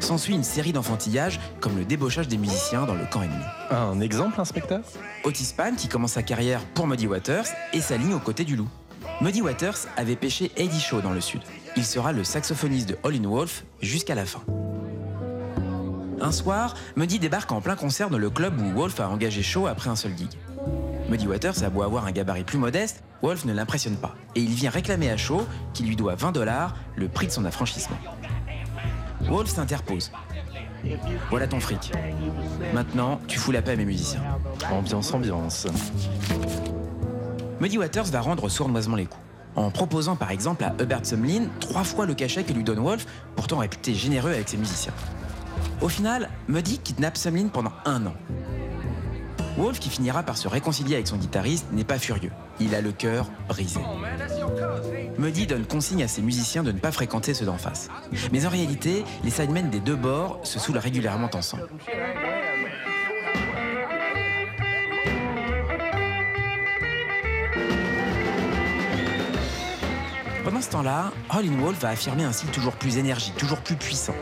S'ensuit 0.00 0.34
une 0.34 0.42
série 0.42 0.72
d'enfantillages, 0.72 1.38
comme 1.60 1.76
le 1.76 1.84
débauchage 1.84 2.28
des 2.28 2.38
musiciens 2.38 2.86
dans 2.86 2.94
le 2.94 3.04
camp 3.04 3.22
ennemi. 3.22 3.44
Un 3.70 4.00
exemple, 4.00 4.40
inspecteur? 4.40 4.80
Otis 5.24 5.52
Pan, 5.54 5.74
qui 5.76 5.88
commence 5.88 6.12
sa 6.12 6.22
carrière 6.22 6.60
pour 6.74 6.86
Muddy 6.86 7.06
Waters, 7.06 7.46
et 7.74 7.82
s'aligne 7.82 8.14
aux 8.14 8.20
côtés 8.20 8.44
du 8.44 8.56
loup. 8.56 8.68
Muddy 9.20 9.42
Waters 9.42 9.86
avait 9.98 10.16
pêché 10.16 10.50
Eddie 10.56 10.80
Shaw 10.80 11.02
dans 11.02 11.12
le 11.12 11.20
sud. 11.20 11.42
Il 11.76 11.84
sera 11.84 12.12
le 12.12 12.24
saxophoniste 12.24 12.88
de 12.88 12.96
Howlin' 13.02 13.28
Wolf 13.28 13.64
jusqu'à 13.82 14.14
la 14.14 14.24
fin. 14.24 14.40
Un 16.22 16.30
soir, 16.30 16.74
Muddy 16.94 17.18
débarque 17.18 17.50
en 17.50 17.60
plein 17.60 17.74
concert 17.74 18.08
dans 18.08 18.16
le 18.16 18.30
club 18.30 18.54
où 18.60 18.78
Wolf 18.78 19.00
a 19.00 19.08
engagé 19.08 19.42
Shaw 19.42 19.66
après 19.66 19.90
un 19.90 19.96
seul 19.96 20.16
gig. 20.16 20.30
Muddy 21.08 21.26
Waters 21.26 21.64
a 21.64 21.68
beau 21.68 21.82
avoir 21.82 22.06
un 22.06 22.12
gabarit 22.12 22.44
plus 22.44 22.58
modeste, 22.58 23.02
Wolf 23.22 23.44
ne 23.44 23.52
l'impressionne 23.52 23.96
pas. 23.96 24.14
Et 24.36 24.40
il 24.40 24.54
vient 24.54 24.70
réclamer 24.70 25.10
à 25.10 25.16
Shaw, 25.16 25.44
qui 25.74 25.82
lui 25.82 25.96
doit 25.96 26.14
20 26.14 26.30
dollars, 26.30 26.76
le 26.94 27.08
prix 27.08 27.26
de 27.26 27.32
son 27.32 27.44
affranchissement. 27.44 27.96
Wolf 29.22 29.50
s'interpose. 29.50 30.12
Voilà 31.28 31.48
ton 31.48 31.58
fric. 31.58 31.90
Maintenant, 32.72 33.20
tu 33.26 33.40
fous 33.40 33.50
la 33.50 33.60
paix 33.60 33.72
à 33.72 33.76
mes 33.76 33.84
musiciens. 33.84 34.22
Ambiance, 34.70 35.12
ambiance. 35.12 35.66
Muddy 37.60 37.78
Waters 37.78 38.06
va 38.06 38.20
rendre 38.20 38.48
sournoisement 38.48 38.96
les 38.96 39.06
coups. 39.06 39.24
En 39.56 39.72
proposant 39.72 40.14
par 40.14 40.30
exemple 40.30 40.62
à 40.62 40.72
Hubert 40.80 41.04
Sumlin 41.04 41.48
trois 41.58 41.82
fois 41.82 42.06
le 42.06 42.14
cachet 42.14 42.44
que 42.44 42.52
lui 42.52 42.62
donne 42.62 42.78
Wolf, 42.78 43.06
pourtant 43.34 43.58
réputé 43.58 43.92
généreux 43.92 44.30
avec 44.30 44.48
ses 44.48 44.56
musiciens. 44.56 44.94
Au 45.82 45.88
final, 45.88 46.30
Muddy 46.46 46.78
kidnappe 46.78 47.16
Sumlin 47.16 47.48
pendant 47.48 47.72
un 47.84 48.06
an. 48.06 48.14
Wolf, 49.58 49.80
qui 49.80 49.90
finira 49.90 50.22
par 50.22 50.36
se 50.36 50.46
réconcilier 50.46 50.94
avec 50.94 51.08
son 51.08 51.16
guitariste, 51.16 51.66
n'est 51.72 51.82
pas 51.82 51.98
furieux. 51.98 52.30
Il 52.60 52.74
a 52.76 52.80
le 52.80 52.92
cœur 52.92 53.26
brisé. 53.48 53.80
Muddy 55.18 55.48
donne 55.48 55.66
consigne 55.66 56.04
à 56.04 56.08
ses 56.08 56.22
musiciens 56.22 56.62
de 56.62 56.70
ne 56.70 56.78
pas 56.78 56.92
fréquenter 56.92 57.34
ceux 57.34 57.46
d'en 57.46 57.58
face. 57.58 57.88
Mais 58.30 58.46
en 58.46 58.48
réalité, 58.48 59.04
les 59.24 59.30
sidemen 59.30 59.70
des 59.70 59.80
deux 59.80 59.96
bords 59.96 60.38
se 60.44 60.60
saoulent 60.60 60.78
régulièrement 60.78 61.30
ensemble. 61.34 61.68
Pendant 70.44 70.60
ce 70.60 70.70
temps-là, 70.70 71.12
Howlin' 71.30 71.60
Wolf 71.60 71.80
va 71.80 71.88
affirmer 71.88 72.22
un 72.22 72.32
style 72.32 72.50
toujours 72.50 72.74
plus 72.74 72.98
énergique, 72.98 73.36
toujours 73.36 73.58
plus 73.58 73.76
puissant. 73.76 74.14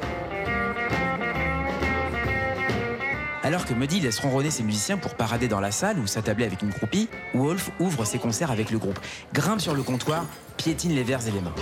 Alors 3.42 3.64
que 3.64 3.72
Muddy 3.72 4.00
laisse 4.00 4.18
ronronner 4.18 4.50
ses 4.50 4.62
musiciens 4.62 4.98
pour 4.98 5.14
parader 5.14 5.48
dans 5.48 5.60
la 5.60 5.70
salle 5.70 5.98
ou 5.98 6.06
s'attabler 6.06 6.44
avec 6.44 6.60
une 6.60 6.70
groupie, 6.70 7.08
Wolf 7.34 7.70
ouvre 7.80 8.04
ses 8.04 8.18
concerts 8.18 8.50
avec 8.50 8.70
le 8.70 8.78
groupe, 8.78 8.98
grimpe 9.32 9.60
sur 9.60 9.74
le 9.74 9.82
comptoir, 9.82 10.26
piétine 10.58 10.94
les 10.94 11.02
vers 11.02 11.26
et 11.26 11.30
les 11.30 11.40
mains. 11.40 11.54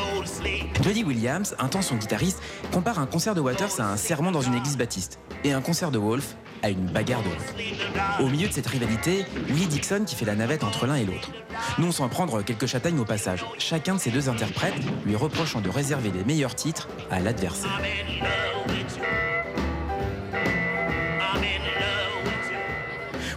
Buddy 0.82 1.04
Williams, 1.04 1.54
un 1.60 1.68
temps 1.68 1.82
son 1.82 1.94
guitariste, 1.94 2.40
compare 2.72 2.98
un 2.98 3.06
concert 3.06 3.36
de 3.36 3.40
Waters 3.40 3.78
à 3.78 3.92
un 3.92 3.96
sermon 3.96 4.32
dans 4.32 4.40
une 4.40 4.54
église 4.54 4.76
baptiste 4.76 5.20
et 5.44 5.52
un 5.52 5.60
concert 5.60 5.92
de 5.92 5.98
Wolf 5.98 6.34
à 6.64 6.70
une 6.70 6.86
bagarre 6.86 7.22
de 7.22 7.28
rue. 7.28 8.24
Au 8.24 8.28
milieu 8.28 8.48
de 8.48 8.52
cette 8.52 8.66
rivalité, 8.66 9.24
Willie 9.48 9.68
Dixon 9.68 10.02
qui 10.04 10.16
fait 10.16 10.24
la 10.24 10.34
navette 10.34 10.64
entre 10.64 10.86
l'un 10.86 10.96
et 10.96 11.04
l'autre. 11.04 11.30
Non 11.78 11.92
sans 11.92 12.08
prendre 12.08 12.42
quelques 12.42 12.66
châtaignes 12.66 12.98
au 12.98 13.04
passage, 13.04 13.44
chacun 13.58 13.94
de 13.94 14.00
ces 14.00 14.10
deux 14.10 14.28
interprètes 14.28 14.74
lui 15.06 15.14
reprochant 15.14 15.60
de 15.60 15.68
réserver 15.68 16.10
les 16.10 16.24
meilleurs 16.24 16.56
titres 16.56 16.88
à 17.10 17.20
l'adversaire. 17.20 17.80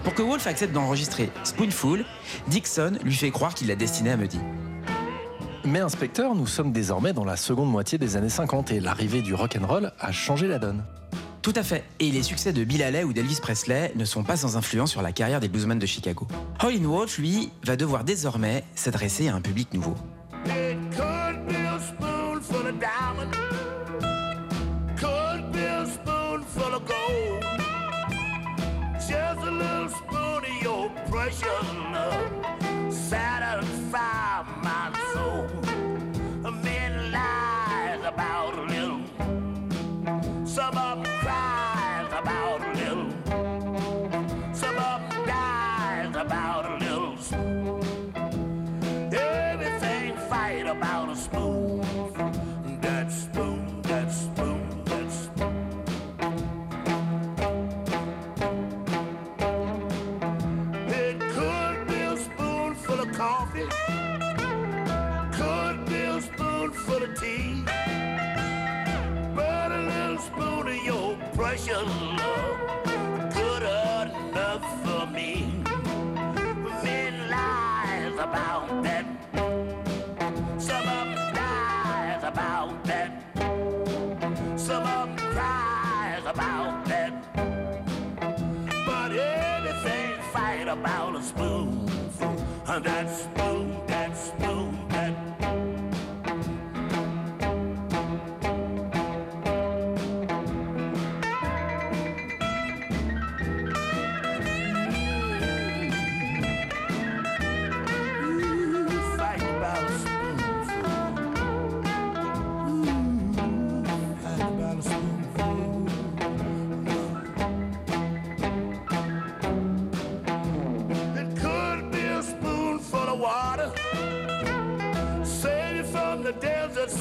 Pour 0.03 0.15
que 0.15 0.21
Wolf 0.23 0.47
accepte 0.47 0.73
d'enregistrer 0.73 1.29
Spoonful, 1.43 2.05
Dixon 2.47 2.93
lui 3.03 3.13
fait 3.13 3.29
croire 3.29 3.53
qu'il 3.53 3.67
l'a 3.67 3.75
destiné 3.75 4.11
à 4.11 4.17
Muddy. 4.17 4.39
Mais 5.63 5.79
inspecteur, 5.79 6.33
nous 6.33 6.47
sommes 6.47 6.71
désormais 6.71 7.13
dans 7.13 7.23
la 7.23 7.37
seconde 7.37 7.69
moitié 7.69 7.99
des 7.99 8.17
années 8.17 8.29
50 8.29 8.71
et 8.71 8.79
l'arrivée 8.79 9.21
du 9.21 9.35
rock'n'roll 9.35 9.91
a 9.99 10.11
changé 10.11 10.47
la 10.47 10.57
donne. 10.57 10.83
Tout 11.43 11.53
à 11.55 11.63
fait. 11.63 11.83
Et 11.99 12.11
les 12.11 12.23
succès 12.23 12.51
de 12.51 12.63
Bill 12.63 12.81
Haley 12.81 13.03
ou 13.03 13.13
d'Elvis 13.13 13.39
Presley 13.41 13.91
ne 13.95 14.05
sont 14.05 14.23
pas 14.23 14.37
sans 14.37 14.57
influence 14.57 14.91
sur 14.91 15.01
la 15.01 15.11
carrière 15.11 15.39
des 15.39 15.49
bluesmen 15.49 15.77
de 15.77 15.85
Chicago. 15.85 16.27
Howlin' 16.61 16.87
Wolf, 16.87 17.17
lui, 17.17 17.51
va 17.63 17.75
devoir 17.75 18.03
désormais 18.03 18.63
s'adresser 18.75 19.27
à 19.27 19.35
un 19.35 19.41
public 19.41 19.73
nouveau. 19.73 19.95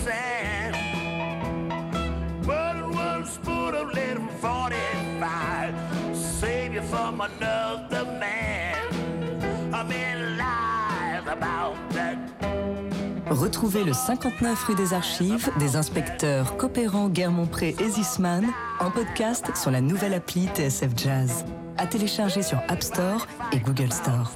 Sand. 0.04 0.76
But 2.46 2.76
one 2.92 3.26
spoon 3.26 3.74
of 3.74 3.88
little 3.94 4.28
45. 4.40 5.74
Save 6.14 6.74
you 6.74 6.82
from 6.82 7.20
another 7.20 8.04
man. 8.18 8.76
A 9.72 9.84
man 9.84 10.36
lies 10.36 11.26
about 11.26 11.76
that. 11.94 12.16
Retrouvez 13.30 13.84
le 13.84 13.92
59 13.92 14.64
rue 14.64 14.74
des 14.74 14.92
Archives 14.92 15.50
des 15.58 15.76
inspecteurs 15.76 16.56
Copéran, 16.56 17.08
Guermont-Pré 17.08 17.76
et 17.78 17.88
Zisman 17.88 18.44
en 18.80 18.90
podcast 18.90 19.56
sur 19.56 19.70
la 19.70 19.80
nouvelle 19.80 20.14
appli 20.14 20.48
TSF 20.54 20.90
Jazz. 20.96 21.44
À 21.78 21.86
télécharger 21.86 22.42
sur 22.42 22.58
App 22.68 22.82
Store 22.82 23.26
et 23.52 23.60
Google 23.60 23.92
Store. 23.92 24.32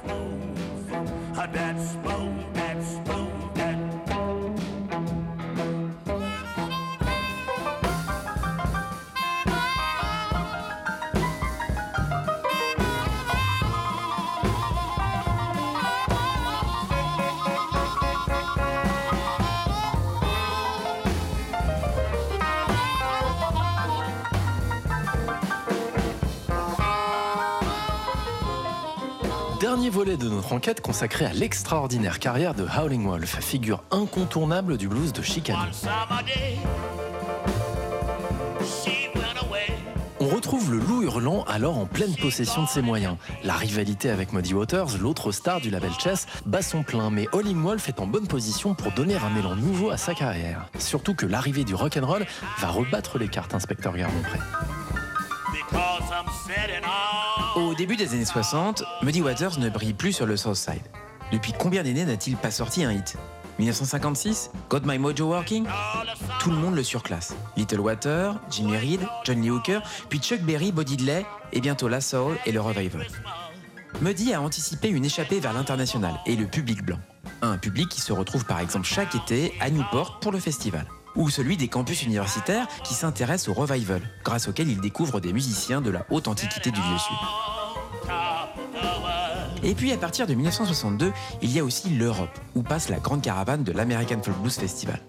Enquête 30.55 30.79
consacré 30.79 31.25
à 31.25 31.33
l'extraordinaire 31.33 32.17
carrière 32.17 32.53
de 32.53 32.65
Howling 32.65 33.05
Wolf, 33.05 33.41
figure 33.41 33.83
incontournable 33.91 34.77
du 34.77 34.87
blues 34.87 35.11
de 35.11 35.21
Chicago. 35.21 35.59
On 40.21 40.27
retrouve 40.27 40.71
le 40.71 40.79
loup 40.79 41.03
hurlant 41.03 41.43
alors 41.43 41.77
en 41.77 41.85
pleine 41.85 42.15
possession 42.15 42.63
de 42.63 42.69
ses 42.69 42.81
moyens. 42.81 43.17
La 43.43 43.55
rivalité 43.55 44.09
avec 44.09 44.31
Muddy 44.31 44.53
Waters, 44.53 44.97
l'autre 44.97 45.33
star 45.33 45.59
du 45.59 45.69
label 45.69 45.91
Chess, 45.99 46.25
bat 46.45 46.61
son 46.61 46.83
plein, 46.83 47.09
mais 47.09 47.27
Howling 47.33 47.61
Wolf 47.61 47.89
est 47.89 47.99
en 47.99 48.07
bonne 48.07 48.27
position 48.27 48.75
pour 48.75 48.93
donner 48.93 49.15
un 49.15 49.37
élan 49.37 49.57
nouveau 49.57 49.89
à 49.89 49.97
sa 49.97 50.13
carrière. 50.13 50.69
Surtout 50.79 51.15
que 51.15 51.25
l'arrivée 51.25 51.65
du 51.65 51.75
rock'n'roll 51.75 52.25
va 52.59 52.67
rebattre 52.69 53.19
les 53.19 53.27
cartes, 53.27 53.53
inspecteur 53.53 53.93
Garmont-Pré. 53.93 54.39
Au 57.55 57.73
début 57.73 57.95
des 57.95 58.13
années 58.13 58.25
60, 58.25 58.83
Muddy 59.01 59.21
Waters 59.21 59.59
ne 59.59 59.69
brille 59.69 59.93
plus 59.93 60.11
sur 60.11 60.25
le 60.25 60.35
South 60.35 60.57
Side. 60.57 60.81
Depuis 61.31 61.53
combien 61.57 61.83
d'années 61.83 62.03
n'a-t-il 62.03 62.35
pas 62.35 62.51
sorti 62.51 62.83
un 62.83 62.91
hit? 62.91 63.15
1956 63.59 64.51
Got 64.69 64.81
My 64.83 64.97
Mojo 64.97 65.27
Working? 65.29 65.65
Tout 66.41 66.51
le 66.51 66.57
monde 66.57 66.75
le 66.75 66.83
surclasse. 66.83 67.33
Little 67.55 67.79
Water, 67.79 68.41
Jimmy 68.51 68.75
Reed, 68.75 69.07
John 69.23 69.41
Lee 69.41 69.51
Hooker, 69.51 69.79
puis 70.09 70.19
Chuck 70.19 70.41
Berry, 70.41 70.73
Bo 70.73 70.83
Diddley, 70.83 71.25
et 71.53 71.61
bientôt 71.61 71.87
La 71.87 72.01
Soul 72.01 72.37
et 72.45 72.51
le 72.51 72.59
Revival. 72.59 73.07
Muddy 74.01 74.33
a 74.33 74.41
anticipé 74.41 74.89
une 74.89 75.05
échappée 75.05 75.39
vers 75.39 75.53
l'international 75.53 76.19
et 76.25 76.35
le 76.35 76.47
public 76.47 76.83
blanc. 76.83 76.99
Un 77.41 77.57
public 77.57 77.87
qui 77.87 78.01
se 78.01 78.11
retrouve 78.11 78.43
par 78.43 78.59
exemple 78.59 78.85
chaque 78.85 79.15
été 79.15 79.53
à 79.61 79.69
Newport 79.69 80.19
pour 80.19 80.33
le 80.33 80.39
festival. 80.39 80.85
Ou 81.15 81.29
celui 81.29 81.57
des 81.57 81.67
campus 81.67 82.03
universitaires 82.03 82.67
qui 82.83 82.93
s'intéressent 82.93 83.49
au 83.49 83.53
revival, 83.53 84.01
grâce 84.23 84.47
auquel 84.47 84.69
ils 84.69 84.81
découvrent 84.81 85.19
des 85.19 85.33
musiciens 85.33 85.81
de 85.81 85.89
la 85.89 86.05
haute 86.09 86.27
antiquité 86.27 86.71
du 86.71 86.81
Vieux 86.81 86.97
Sud. 86.97 87.17
Et 89.63 89.73
puis 89.73 89.91
à 89.91 89.97
partir 89.97 90.27
de 90.27 90.33
1962, 90.35 91.11
il 91.41 91.51
y 91.51 91.59
a 91.59 91.63
aussi 91.63 91.89
l'Europe, 91.89 92.37
où 92.53 92.61
passe 92.61 92.89
la 92.89 92.99
grande 92.99 93.21
caravane 93.21 93.63
de 93.63 93.71
l'American 93.71 94.21
Folk 94.21 94.37
Blues 94.37 94.55
Festival. 94.55 94.99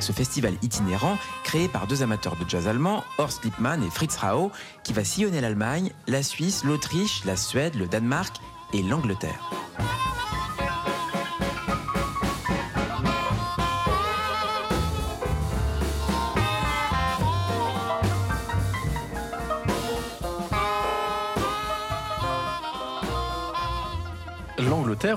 Ce 0.00 0.12
festival 0.12 0.54
itinérant, 0.62 1.18
créé 1.42 1.66
par 1.66 1.86
deux 1.86 2.02
amateurs 2.02 2.36
de 2.36 2.48
jazz 2.48 2.68
allemands, 2.68 3.02
Horst 3.18 3.44
Lippmann 3.44 3.82
et 3.82 3.90
Fritz 3.90 4.16
Rau, 4.16 4.52
qui 4.84 4.92
va 4.92 5.02
sillonner 5.02 5.40
l'Allemagne, 5.40 5.90
la 6.06 6.22
Suisse, 6.22 6.62
l'Autriche, 6.64 7.24
la 7.24 7.36
Suède, 7.36 7.74
le 7.74 7.86
Danemark 7.86 8.36
et 8.72 8.82
l'Angleterre. 8.82 9.50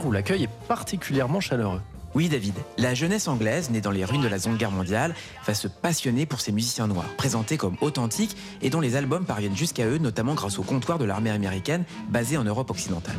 Où 0.06 0.12
l'accueil 0.12 0.44
est 0.44 0.68
particulièrement 0.68 1.40
chaleureux. 1.40 1.82
Oui, 2.16 2.30
David, 2.30 2.56
la 2.80 2.96
jeunesse 2.96 3.28
anglaise, 3.28 3.70
née 3.70 3.80
dans 3.80 3.92
les 3.92 4.04
ruines 4.04 4.24
de 4.24 4.28
la 4.28 4.40
Seconde 4.40 4.58
Guerre 4.58 4.72
mondiale, 4.72 5.14
va 5.46 5.54
se 5.54 5.68
passionner 5.68 6.26
pour 6.26 6.42
ces 6.42 6.52
musiciens 6.52 6.88
noirs, 6.88 7.10
présentés 7.16 7.58
comme 7.58 7.78
authentiques 7.82 8.36
et 8.64 8.72
dont 8.72 8.80
les 8.80 8.96
albums 8.96 9.26
parviennent 9.26 9.56
jusqu'à 9.56 9.86
eux, 9.86 10.00
notamment 10.00 10.34
grâce 10.34 10.58
au 10.58 10.64
comptoir 10.64 10.98
de 10.98 11.06
l'armée 11.06 11.30
américaine 11.30 11.84
basé 12.10 12.38
en 12.38 12.44
Europe 12.44 12.72
occidentale. 12.72 13.18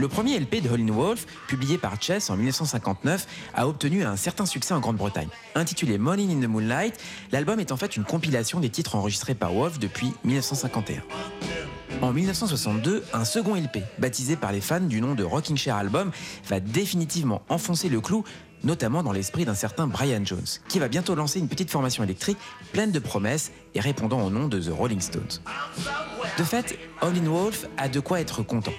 Le 0.00 0.08
premier 0.08 0.40
LP 0.40 0.62
de 0.62 0.70
Howlin' 0.70 0.90
Wolf, 0.92 1.26
publié 1.46 1.76
par 1.76 2.00
Chess 2.00 2.30
en 2.30 2.36
1959, 2.38 3.26
a 3.52 3.68
obtenu 3.68 4.02
un 4.02 4.16
certain 4.16 4.46
succès 4.46 4.72
en 4.72 4.80
Grande-Bretagne. 4.80 5.28
Intitulé 5.54 5.98
Morning 5.98 6.34
in 6.34 6.40
the 6.40 6.48
Moonlight, 6.48 6.98
l'album 7.32 7.60
est 7.60 7.70
en 7.70 7.76
fait 7.76 7.98
une 7.98 8.04
compilation 8.04 8.60
des 8.60 8.70
titres 8.70 8.94
enregistrés 8.94 9.34
par 9.34 9.52
Wolf 9.52 9.78
depuis 9.78 10.14
1951. 10.24 11.02
En 12.00 12.14
1962, 12.14 13.04
un 13.12 13.26
second 13.26 13.54
LP, 13.54 13.80
baptisé 13.98 14.36
par 14.36 14.52
les 14.52 14.62
fans 14.62 14.80
du 14.80 15.02
nom 15.02 15.14
de 15.14 15.22
Rocking 15.22 15.58
Chair 15.58 15.76
Album, 15.76 16.12
va 16.48 16.60
définitivement 16.60 17.42
enfoncer 17.50 17.90
le 17.90 18.00
clou, 18.00 18.24
notamment 18.64 19.02
dans 19.02 19.12
l'esprit 19.12 19.44
d'un 19.44 19.54
certain 19.54 19.86
Brian 19.86 20.24
Jones, 20.24 20.40
qui 20.70 20.78
va 20.78 20.88
bientôt 20.88 21.14
lancer 21.14 21.40
une 21.40 21.48
petite 21.48 21.70
formation 21.70 22.02
électrique 22.02 22.38
pleine 22.72 22.90
de 22.90 23.00
promesses 23.00 23.52
et 23.74 23.80
répondant 23.80 24.22
au 24.22 24.30
nom 24.30 24.48
de 24.48 24.58
The 24.58 24.72
Rolling 24.72 25.02
Stones. 25.02 25.42
De 26.38 26.44
fait, 26.44 26.78
Howlin' 27.02 27.28
Wolf 27.28 27.66
a 27.76 27.90
de 27.90 28.00
quoi 28.00 28.18
être 28.18 28.42
content. 28.42 28.72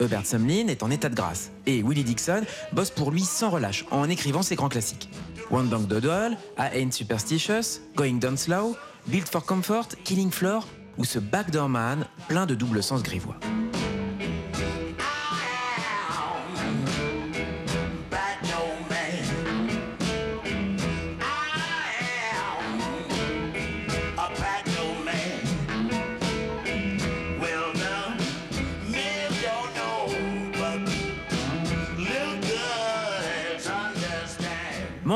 Hubert 0.00 0.26
Sumlin 0.26 0.68
est 0.68 0.82
en 0.82 0.90
état 0.90 1.08
de 1.08 1.14
grâce 1.14 1.50
et 1.66 1.82
Willie 1.82 2.04
Dixon 2.04 2.42
bosse 2.72 2.90
pour 2.90 3.10
lui 3.10 3.22
sans 3.22 3.50
relâche 3.50 3.84
en 3.90 4.08
écrivant 4.08 4.42
ses 4.42 4.56
grands 4.56 4.68
classiques. 4.68 5.08
One 5.50 5.68
Bank 5.68 5.86
Doddle, 5.86 6.36
I 6.58 6.68
Ain't 6.74 6.92
Superstitious, 6.92 7.80
Going 7.94 8.18
Down 8.18 8.36
Slow, 8.36 8.76
Built 9.06 9.28
for 9.28 9.44
Comfort, 9.44 9.88
Killing 10.04 10.30
Floor 10.30 10.66
ou 10.98 11.04
ce 11.04 11.18
Backdoor 11.18 11.68
Man 11.68 12.06
plein 12.28 12.46
de 12.46 12.54
double 12.54 12.82
sens 12.82 13.02
grivois. 13.02 13.36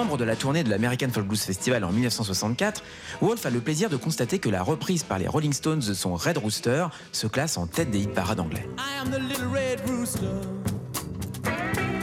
Membre 0.00 0.16
de 0.16 0.24
la 0.24 0.34
tournée 0.34 0.64
de 0.64 0.70
l'American 0.70 1.10
Folk 1.12 1.26
Blues 1.26 1.42
Festival 1.42 1.84
en 1.84 1.92
1964, 1.92 2.82
Wolf 3.20 3.44
a 3.44 3.50
le 3.50 3.60
plaisir 3.60 3.90
de 3.90 3.98
constater 3.98 4.38
que 4.38 4.48
la 4.48 4.62
reprise 4.62 5.02
par 5.02 5.18
les 5.18 5.28
Rolling 5.28 5.52
Stones 5.52 5.80
de 5.80 5.92
son 5.92 6.14
Red 6.14 6.38
Rooster 6.38 6.86
se 7.12 7.26
classe 7.26 7.58
en 7.58 7.66
tête 7.66 7.90
des 7.90 7.98
hit 8.00 8.14
parades 8.14 8.40
anglais. 8.40 8.66
I 8.78 8.98
am 8.98 9.10
the 9.10 9.20
little 9.20 9.48
red 9.52 9.78
rooster. 9.86 10.24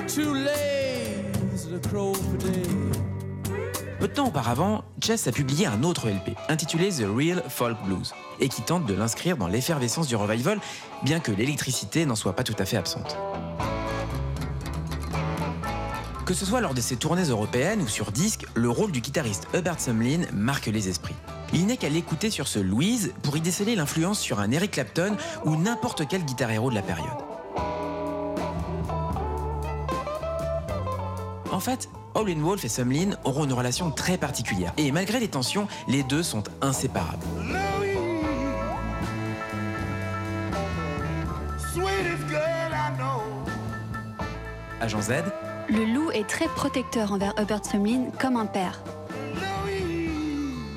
Too 0.05 0.31
lazy 0.35 1.71
to 1.71 1.89
crow 1.89 2.13
for 2.13 2.37
day. 2.37 2.61
Peu 3.99 4.07
de 4.07 4.13
temps 4.13 4.27
auparavant, 4.27 4.83
Chess 5.03 5.25
a 5.25 5.31
publié 5.31 5.65
un 5.65 5.81
autre 5.81 6.07
LP, 6.07 6.35
intitulé 6.49 6.89
The 6.89 7.05
Real 7.11 7.41
Folk 7.49 7.79
Blues, 7.83 8.13
et 8.39 8.47
qui 8.47 8.61
tente 8.61 8.85
de 8.85 8.93
l'inscrire 8.93 9.37
dans 9.37 9.47
l'effervescence 9.47 10.07
du 10.07 10.15
revival, 10.15 10.59
bien 11.01 11.19
que 11.19 11.31
l'électricité 11.31 12.05
n'en 12.05 12.15
soit 12.15 12.35
pas 12.35 12.43
tout 12.43 12.55
à 12.59 12.65
fait 12.65 12.77
absente. 12.77 13.17
Que 16.27 16.33
ce 16.33 16.45
soit 16.45 16.59
lors 16.59 16.73
de 16.73 16.81
ses 16.81 16.97
tournées 16.97 17.23
européennes 17.23 17.81
ou 17.81 17.87
sur 17.87 18.11
disque, 18.11 18.45
le 18.53 18.69
rôle 18.69 18.91
du 18.91 18.99
guitariste 18.99 19.47
Hubert 19.53 19.79
Sumlin 19.79 20.23
marque 20.33 20.65
les 20.65 20.89
esprits. 20.89 21.15
Il 21.53 21.67
n'est 21.67 21.77
qu'à 21.77 21.87
l'écouter 21.87 22.29
sur 22.29 22.49
ce 22.49 22.59
Louise 22.59 23.13
pour 23.23 23.37
y 23.37 23.41
déceler 23.41 23.77
l'influence 23.77 24.19
sur 24.19 24.41
un 24.41 24.51
Eric 24.51 24.71
Clapton 24.71 25.15
ou 25.45 25.55
n'importe 25.55 26.05
quel 26.09 26.25
guitar 26.25 26.51
héros 26.51 26.69
de 26.69 26.75
la 26.75 26.81
période. 26.81 27.07
En 31.49 31.61
fait, 31.61 31.87
Howlin' 32.13 32.41
Wolf 32.41 32.65
et 32.65 32.67
Sumlin 32.67 33.11
auront 33.23 33.45
une 33.45 33.53
relation 33.53 33.89
très 33.89 34.17
particulière, 34.17 34.73
et 34.75 34.91
malgré 34.91 35.21
les 35.21 35.29
tensions, 35.29 35.69
les 35.87 36.03
deux 36.03 36.23
sont 36.23 36.43
inséparables. 36.61 37.25
Agent 44.81 45.01
Z, 45.01 45.11
Le 45.69 45.83
loup 45.83 46.11
est 46.11 46.27
très 46.27 46.45
protecteur 46.45 47.11
envers 47.11 47.33
Hubert 47.41 47.65
Sumlin 47.65 48.05
comme 48.19 48.37
un 48.37 48.45
père. 48.45 48.81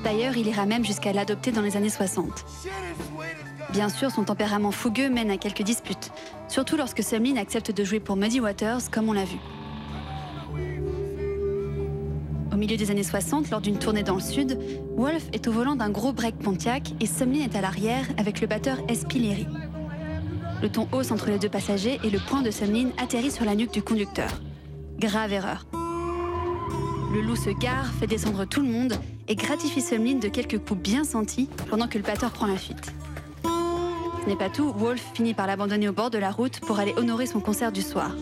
D'ailleurs, 0.03 0.35
il 0.35 0.47
ira 0.47 0.65
même 0.65 0.83
jusqu'à 0.83 1.13
l'adopter 1.13 1.51
dans 1.51 1.61
les 1.61 1.77
années 1.77 1.89
60. 1.89 2.45
Bien 3.71 3.87
sûr, 3.87 4.11
son 4.11 4.25
tempérament 4.25 4.71
fougueux 4.71 5.09
mène 5.09 5.31
à 5.31 5.37
quelques 5.37 5.61
disputes, 5.61 6.11
surtout 6.49 6.75
lorsque 6.75 7.03
Sumlin 7.03 7.37
accepte 7.37 7.71
de 7.71 7.83
jouer 7.85 8.01
pour 8.01 8.17
Muddy 8.17 8.41
Waters, 8.41 8.91
comme 8.91 9.07
on 9.07 9.13
l'a 9.13 9.23
vu. 9.23 9.37
Au 12.51 12.57
milieu 12.57 12.75
des 12.75 12.91
années 12.91 13.03
60, 13.03 13.49
lors 13.49 13.61
d'une 13.61 13.79
tournée 13.79 14.03
dans 14.03 14.15
le 14.15 14.21
sud, 14.21 14.59
Wolf 14.97 15.23
est 15.31 15.47
au 15.47 15.53
volant 15.53 15.77
d'un 15.77 15.89
gros 15.89 16.11
break 16.11 16.37
Pontiac 16.39 16.91
et 16.99 17.05
Sumlin 17.05 17.45
est 17.45 17.55
à 17.55 17.61
l'arrière 17.61 18.05
avec 18.17 18.41
le 18.41 18.47
batteur 18.47 18.77
S.P. 18.89 19.19
Leary. 19.19 19.47
Le 20.61 20.69
ton 20.69 20.89
hausse 20.91 21.11
entre 21.11 21.29
les 21.29 21.39
deux 21.39 21.49
passagers 21.49 21.97
et 22.03 22.09
le 22.09 22.19
poing 22.19 22.41
de 22.41 22.51
Sumlin 22.51 22.89
atterrit 23.01 23.31
sur 23.31 23.45
la 23.45 23.55
nuque 23.55 23.71
du 23.71 23.81
conducteur. 23.81 24.29
Grave 25.01 25.33
erreur. 25.33 25.65
Le 27.11 27.21
loup 27.21 27.35
se 27.35 27.49
gare, 27.49 27.91
fait 27.99 28.05
descendre 28.05 28.45
tout 28.45 28.61
le 28.61 28.67
monde 28.67 28.93
et 29.27 29.35
gratifie 29.35 29.81
Sumlin 29.81 30.19
de 30.19 30.27
quelques 30.27 30.59
coups 30.59 30.79
bien 30.79 31.03
sentis 31.03 31.49
pendant 31.71 31.87
que 31.87 31.97
le 31.97 32.03
batteur 32.03 32.29
prend 32.29 32.45
la 32.45 32.55
fuite. 32.55 32.93
Ce 33.43 34.29
n'est 34.29 34.35
pas 34.35 34.51
tout, 34.51 34.71
Wolf 34.71 35.03
finit 35.15 35.33
par 35.33 35.47
l'abandonner 35.47 35.89
au 35.89 35.91
bord 35.91 36.11
de 36.11 36.19
la 36.19 36.29
route 36.29 36.59
pour 36.59 36.77
aller 36.77 36.93
honorer 36.97 37.25
son 37.25 37.39
concert 37.39 37.71
du 37.71 37.81
soir. 37.81 38.15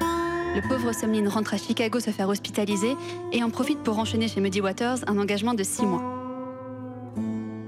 Le 0.00 0.68
pauvre 0.68 0.92
Sumlin 0.92 1.26
rentre 1.30 1.54
à 1.54 1.56
Chicago 1.56 1.98
se 1.98 2.10
faire 2.10 2.28
hospitaliser 2.28 2.96
et 3.32 3.42
en 3.42 3.48
profite 3.48 3.78
pour 3.78 3.98
enchaîner 3.98 4.28
chez 4.28 4.42
Muddy 4.42 4.60
Waters 4.60 4.98
un 5.06 5.16
engagement 5.16 5.54
de 5.54 5.62
six 5.62 5.86
mois. 5.86 6.02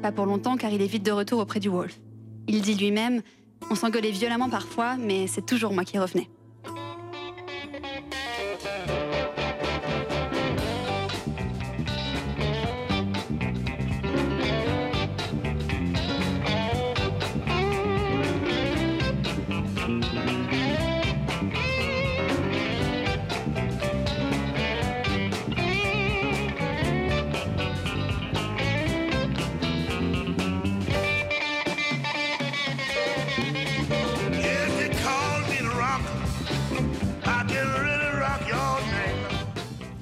Pas 0.03 0.13
pour 0.13 0.27
longtemps 0.27 0.59
car 0.59 0.71
il 0.71 0.83
est 0.83 0.87
vite 0.87 1.07
de 1.07 1.13
retour 1.13 1.41
auprès 1.41 1.59
du 1.59 1.71
Wolf. 1.71 1.99
Il 2.49 2.61
dit 2.61 2.75
lui-même 2.75 3.23
On 3.71 3.75
s'engueulait 3.77 4.11
violemment 4.11 4.51
parfois, 4.51 4.99
mais 4.99 5.27
c'est 5.27 5.47
toujours 5.47 5.73
moi 5.73 5.85
qui 5.85 5.99
revenais. 5.99 6.29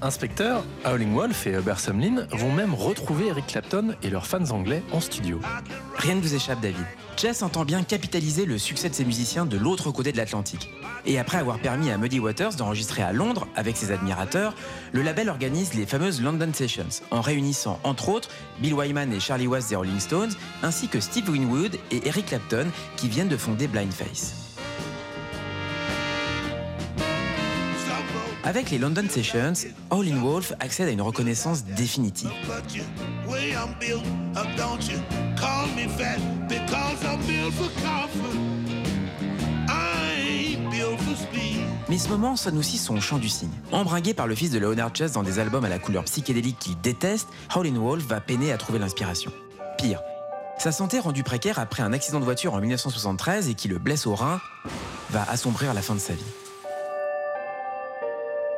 Inspecteur, 0.05 0.63
Howling 0.85 1.15
Wolf 1.15 1.47
et 1.47 1.53
Hubert 1.53 1.81
Sumlin 1.81 2.27
vont 2.31 2.53
même 2.53 2.75
retrouver 2.75 3.29
Eric 3.29 3.47
Clapton 3.47 3.95
et 4.03 4.11
leurs 4.11 4.27
fans 4.27 4.51
anglais 4.51 4.83
en 4.93 5.01
studio. 5.01 5.41
Rien 5.97 6.17
ne 6.17 6.21
vous 6.21 6.35
échappe, 6.35 6.61
David. 6.61 6.85
Chess 7.17 7.43
entend 7.43 7.65
bien 7.65 7.83
capitaliser 7.83 8.45
le 8.45 8.59
succès 8.59 8.91
de 8.91 8.95
ses 8.95 9.07
musiciens 9.07 9.47
de 9.47 9.57
l'autre 9.57 9.91
côté 9.93 10.13
de 10.13 10.19
l'Atlantique. 10.19 10.69
Et 11.07 11.19
après 11.19 11.39
avoir 11.39 11.59
permis 11.59 11.91
à 11.91 11.97
Muddy 11.97 12.21
Waters 12.21 12.55
d'enregistrer 12.57 13.03
à 13.03 13.15
Londres 13.15 13.49
avec 13.57 13.79
ses 13.79 13.93
admirateurs, 13.93 14.55
le 14.93 15.01
label 15.01 15.31
organise 15.31 15.73
les 15.73 15.87
fameuses 15.87 16.21
London 16.21 16.51
Sessions, 16.53 17.01
en 17.11 17.23
réunissant 17.23 17.81
entre 17.83 18.11
autres 18.11 18.29
Bill 18.61 18.75
Wyman 18.75 19.11
et 19.11 19.21
Charlie 19.21 19.47
Watts 19.47 19.71
des 19.71 19.77
Rolling 19.77 20.01
Stones, 20.01 20.33
ainsi 20.63 20.89
que 20.89 21.01
Steve 21.01 21.31
Winwood 21.31 21.79
et 21.91 22.07
Eric 22.07 22.27
Clapton 22.27 22.67
qui 22.99 23.09
viennent 23.09 23.29
de 23.29 23.39
fonder 23.39 23.69
Blindface. 23.69 24.44
Avec 28.47 28.71
les 28.71 28.77
London 28.77 29.07
Sessions, 29.09 29.55
Howlin' 29.89 30.21
Wolf 30.21 30.53
accède 30.61 30.89
à 30.89 30.91
une 30.91 31.01
reconnaissance 31.01 31.65
définitive. 31.65 32.29
Mais 41.89 41.99
ce 41.99 42.09
moment 42.09 42.37
sonne 42.37 42.59
aussi 42.59 42.77
son 42.77 43.01
chant 43.01 43.17
du 43.17 43.31
cygne. 43.31 43.49
Embringué 43.73 44.13
par 44.13 44.27
le 44.27 44.35
fils 44.35 44.51
de 44.51 44.59
Leonard 44.59 44.95
Chess 44.95 45.13
dans 45.13 45.23
des 45.23 45.39
albums 45.39 45.65
à 45.65 45.71
la 45.71 45.79
couleur 45.79 46.05
psychédélique 46.05 46.59
qu'il 46.59 46.79
déteste, 46.83 47.29
Howlin' 47.55 47.79
Wolf 47.79 48.05
va 48.05 48.21
peiner 48.21 48.53
à 48.53 48.59
trouver 48.59 48.79
l'inspiration. 48.79 49.33
Pire, 49.79 50.01
sa 50.59 50.71
santé 50.71 50.99
rendue 50.99 51.25
précaire 51.25 51.59
après 51.59 51.83
un 51.83 51.95
accident 51.95 52.21
de 52.21 52.25
voiture 52.25 52.53
en 52.53 52.61
1973 52.61 53.49
et 53.49 53.55
qui 53.55 53.69
le 53.69 53.79
blesse 53.79 54.07
au 54.07 54.15
rein, 54.15 54.39
va 55.11 55.23
assombrir 55.31 55.73
la 55.73 55.81
fin 55.81 55.95
de 55.95 56.01
sa 56.01 56.13
vie. 56.13 56.44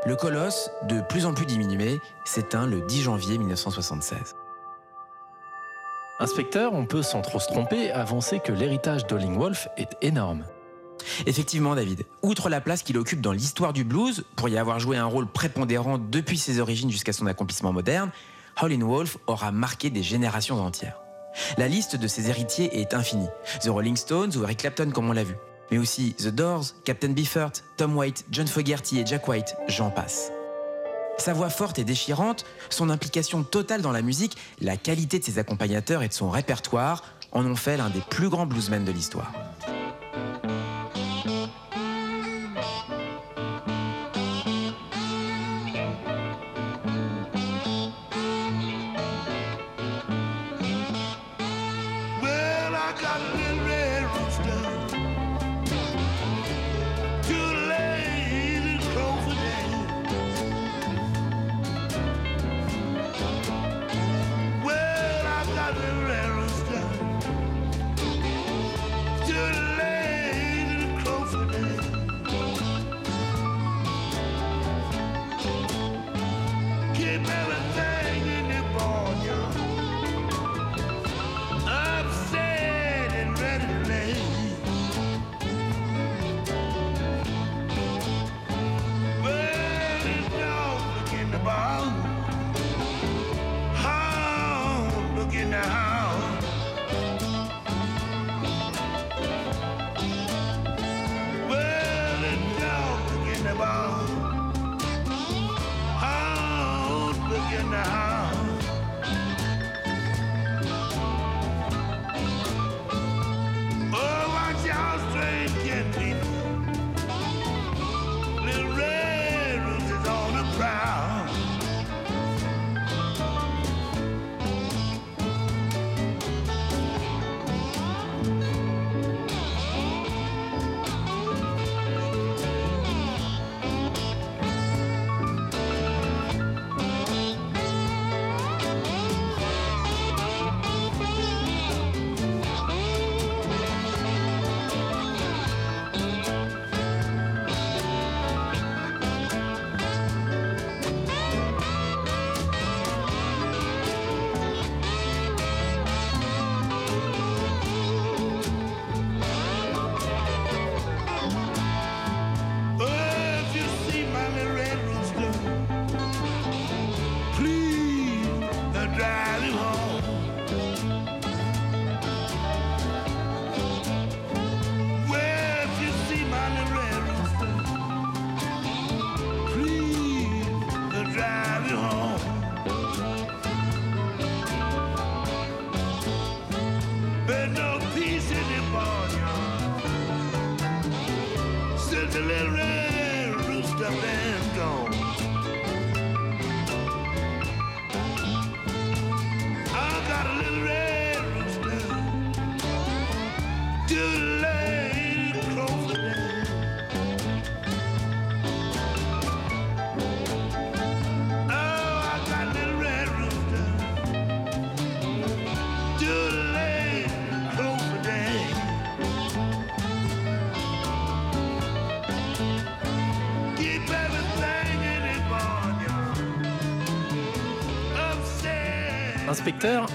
Le 0.07 0.15
colosse, 0.15 0.71
de 0.85 1.01
plus 1.01 1.27
en 1.27 1.35
plus 1.35 1.47
diminué, 1.47 2.01
s'éteint 2.25 2.65
le 2.65 2.81
10 2.81 3.03
janvier 3.03 3.39
1976. 3.39 4.37
Inspecteur, 6.21 6.75
on 6.75 6.87
peut 6.87 7.03
sans 7.03 7.23
trop 7.23 7.41
se 7.41 7.49
tromper 7.49 7.91
avancer 7.91 8.39
que 8.39 8.53
l'héritage 8.53 9.09
d'Olling 9.09 9.37
Wolf 9.37 9.67
est 9.77 9.97
énorme. 10.03 10.45
Effectivement, 11.27 11.75
David. 11.75 12.05
Outre 12.23 12.49
la 12.49 12.61
place 12.61 12.85
qu'il 12.85 12.97
occupe 12.99 13.21
dans 13.21 13.33
l'histoire 13.33 13.73
du 13.73 13.83
blues, 13.83 14.25
pour 14.37 14.49
y 14.49 14.57
avoir 14.57 14.79
joué 14.79 14.97
un 14.97 15.07
rôle 15.07 15.27
prépondérant 15.27 15.99
depuis 15.99 16.39
ses 16.39 16.61
origines 16.61 16.91
jusqu'à 16.91 17.13
son 17.13 17.27
accomplissement 17.27 17.73
moderne, 17.73 18.13
Howlin' 18.63 18.87
Wolf 18.87 19.19
aura 19.27 19.51
marqué 19.51 19.91
des 19.91 20.05
générations 20.05 20.61
entières. 20.61 21.01
La 21.59 21.67
liste 21.67 21.97
de 21.97 22.07
ses 22.07 22.31
héritiers 22.31 22.81
est 22.81 22.95
infinie. 22.95 23.29
The 23.61 23.71
Rolling 23.71 23.97
Stones 23.97 24.37
ou 24.37 24.45
Eric 24.45 24.59
Clapton, 24.59 24.93
comme 24.93 25.11
on 25.11 25.13
l'a 25.13 25.25
vu. 25.25 25.35
Mais 25.71 25.79
aussi 25.79 26.15
The 26.15 26.29
Doors, 26.29 26.65
Captain 26.85 27.11
Beefheart, 27.11 27.65
Tom 27.77 27.97
Waite, 27.97 28.25
John 28.31 28.47
Fogerty 28.47 29.01
et 29.01 29.07
Jack 29.07 29.27
White, 29.29 29.55
j'en 29.69 29.91
passe. 29.91 30.31
Sa 31.19 31.33
voix 31.33 31.51
forte 31.51 31.79
et 31.79 31.85
déchirante, 31.85 32.45
son 32.69 32.91
implication 32.91 33.43
totale 33.43 33.83
dans 33.83 33.93
la 33.93 34.03
musique, 34.03 34.37
la 34.61 34.77
qualité 34.77 35.19
de 35.19 35.25
ses 35.25 35.39
accompagnateurs 35.39 36.03
et 36.03 36.09
de 36.09 36.13
son 36.13 36.31
répertoire 36.31 37.03
en 37.33 37.45
ont 37.45 37.57
fait 37.57 37.77
l'un 37.77 37.91
des 37.91 38.03
plus 38.11 38.29
grands 38.29 38.47
bluesmen 38.47 38.85
de 38.85 38.93
l'histoire. 38.93 39.33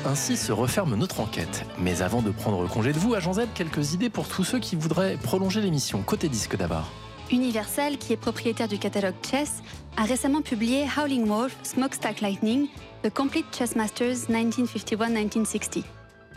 Ainsi 0.05 0.37
se 0.37 0.53
referme 0.53 0.95
notre 0.95 1.19
enquête. 1.19 1.65
Mais 1.77 2.01
avant 2.01 2.21
de 2.21 2.31
prendre 2.31 2.65
congé 2.69 2.93
de 2.93 2.99
vous, 2.99 3.15
Agent 3.15 3.33
Z, 3.33 3.41
quelques 3.53 3.93
idées 3.93 4.09
pour 4.09 4.29
tous 4.29 4.45
ceux 4.45 4.59
qui 4.59 4.77
voudraient 4.77 5.17
prolonger 5.21 5.59
l'émission. 5.59 6.01
Côté 6.03 6.29
disque 6.29 6.55
d'abord. 6.55 6.89
Universal, 7.31 7.97
qui 7.97 8.13
est 8.13 8.17
propriétaire 8.17 8.69
du 8.69 8.77
catalogue 8.77 9.15
Chess, 9.29 9.61
a 9.97 10.03
récemment 10.03 10.41
publié 10.41 10.85
Howling 10.97 11.25
Wolf, 11.25 11.57
Smokestack 11.63 12.21
Lightning, 12.21 12.67
The 13.03 13.13
Complete 13.13 13.45
Chess 13.53 13.75
Masters 13.75 14.29
1951-1960. 14.29 15.83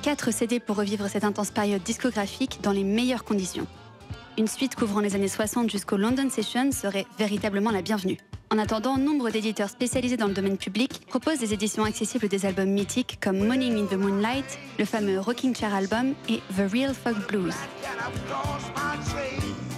4 0.03 0.33
CD 0.33 0.59
pour 0.59 0.77
revivre 0.77 1.09
cette 1.09 1.25
intense 1.25 1.53
période 1.53 1.83
discographique 1.85 2.59
dans 2.63 2.73
les 2.73 2.85
meilleures 2.85 3.25
conditions. 3.25 3.67
Une 4.39 4.49
suite 4.49 4.75
couvrant 4.75 5.01
les 5.01 5.15
années 5.15 5.29
60 5.29 5.71
jusqu'au 5.71 5.97
London 5.97 6.29
Session 6.31 6.73
serait 6.73 7.07
véritablement 7.17 7.71
la 7.71 7.83
bienvenue. 7.83 8.19
En 8.51 8.59
attendant, 8.59 8.99
nombre 8.99 9.31
d'éditeurs 9.31 9.71
spécialisés 9.71 10.17
dans 10.17 10.29
le 10.29 10.35
domaine 10.35 10.57
public 10.57 11.01
proposent 11.09 11.39
des 11.39 11.55
éditions 11.55 11.85
accessibles 11.85 12.29
des 12.29 12.47
albums 12.47 12.69
mythiques 12.69 13.19
comme 13.21 13.39
Morning 13.39 13.83
in 13.83 13.87
the 13.87 13.99
Moonlight, 13.99 14.59
le 14.79 14.85
fameux 14.85 15.19
Rocking 15.19 15.57
Chair 15.57 15.75
Album 15.75 16.15
et 16.29 16.41
The 16.57 16.71
Real 16.71 16.95
Folk 16.95 17.27
Blues. 17.29 17.55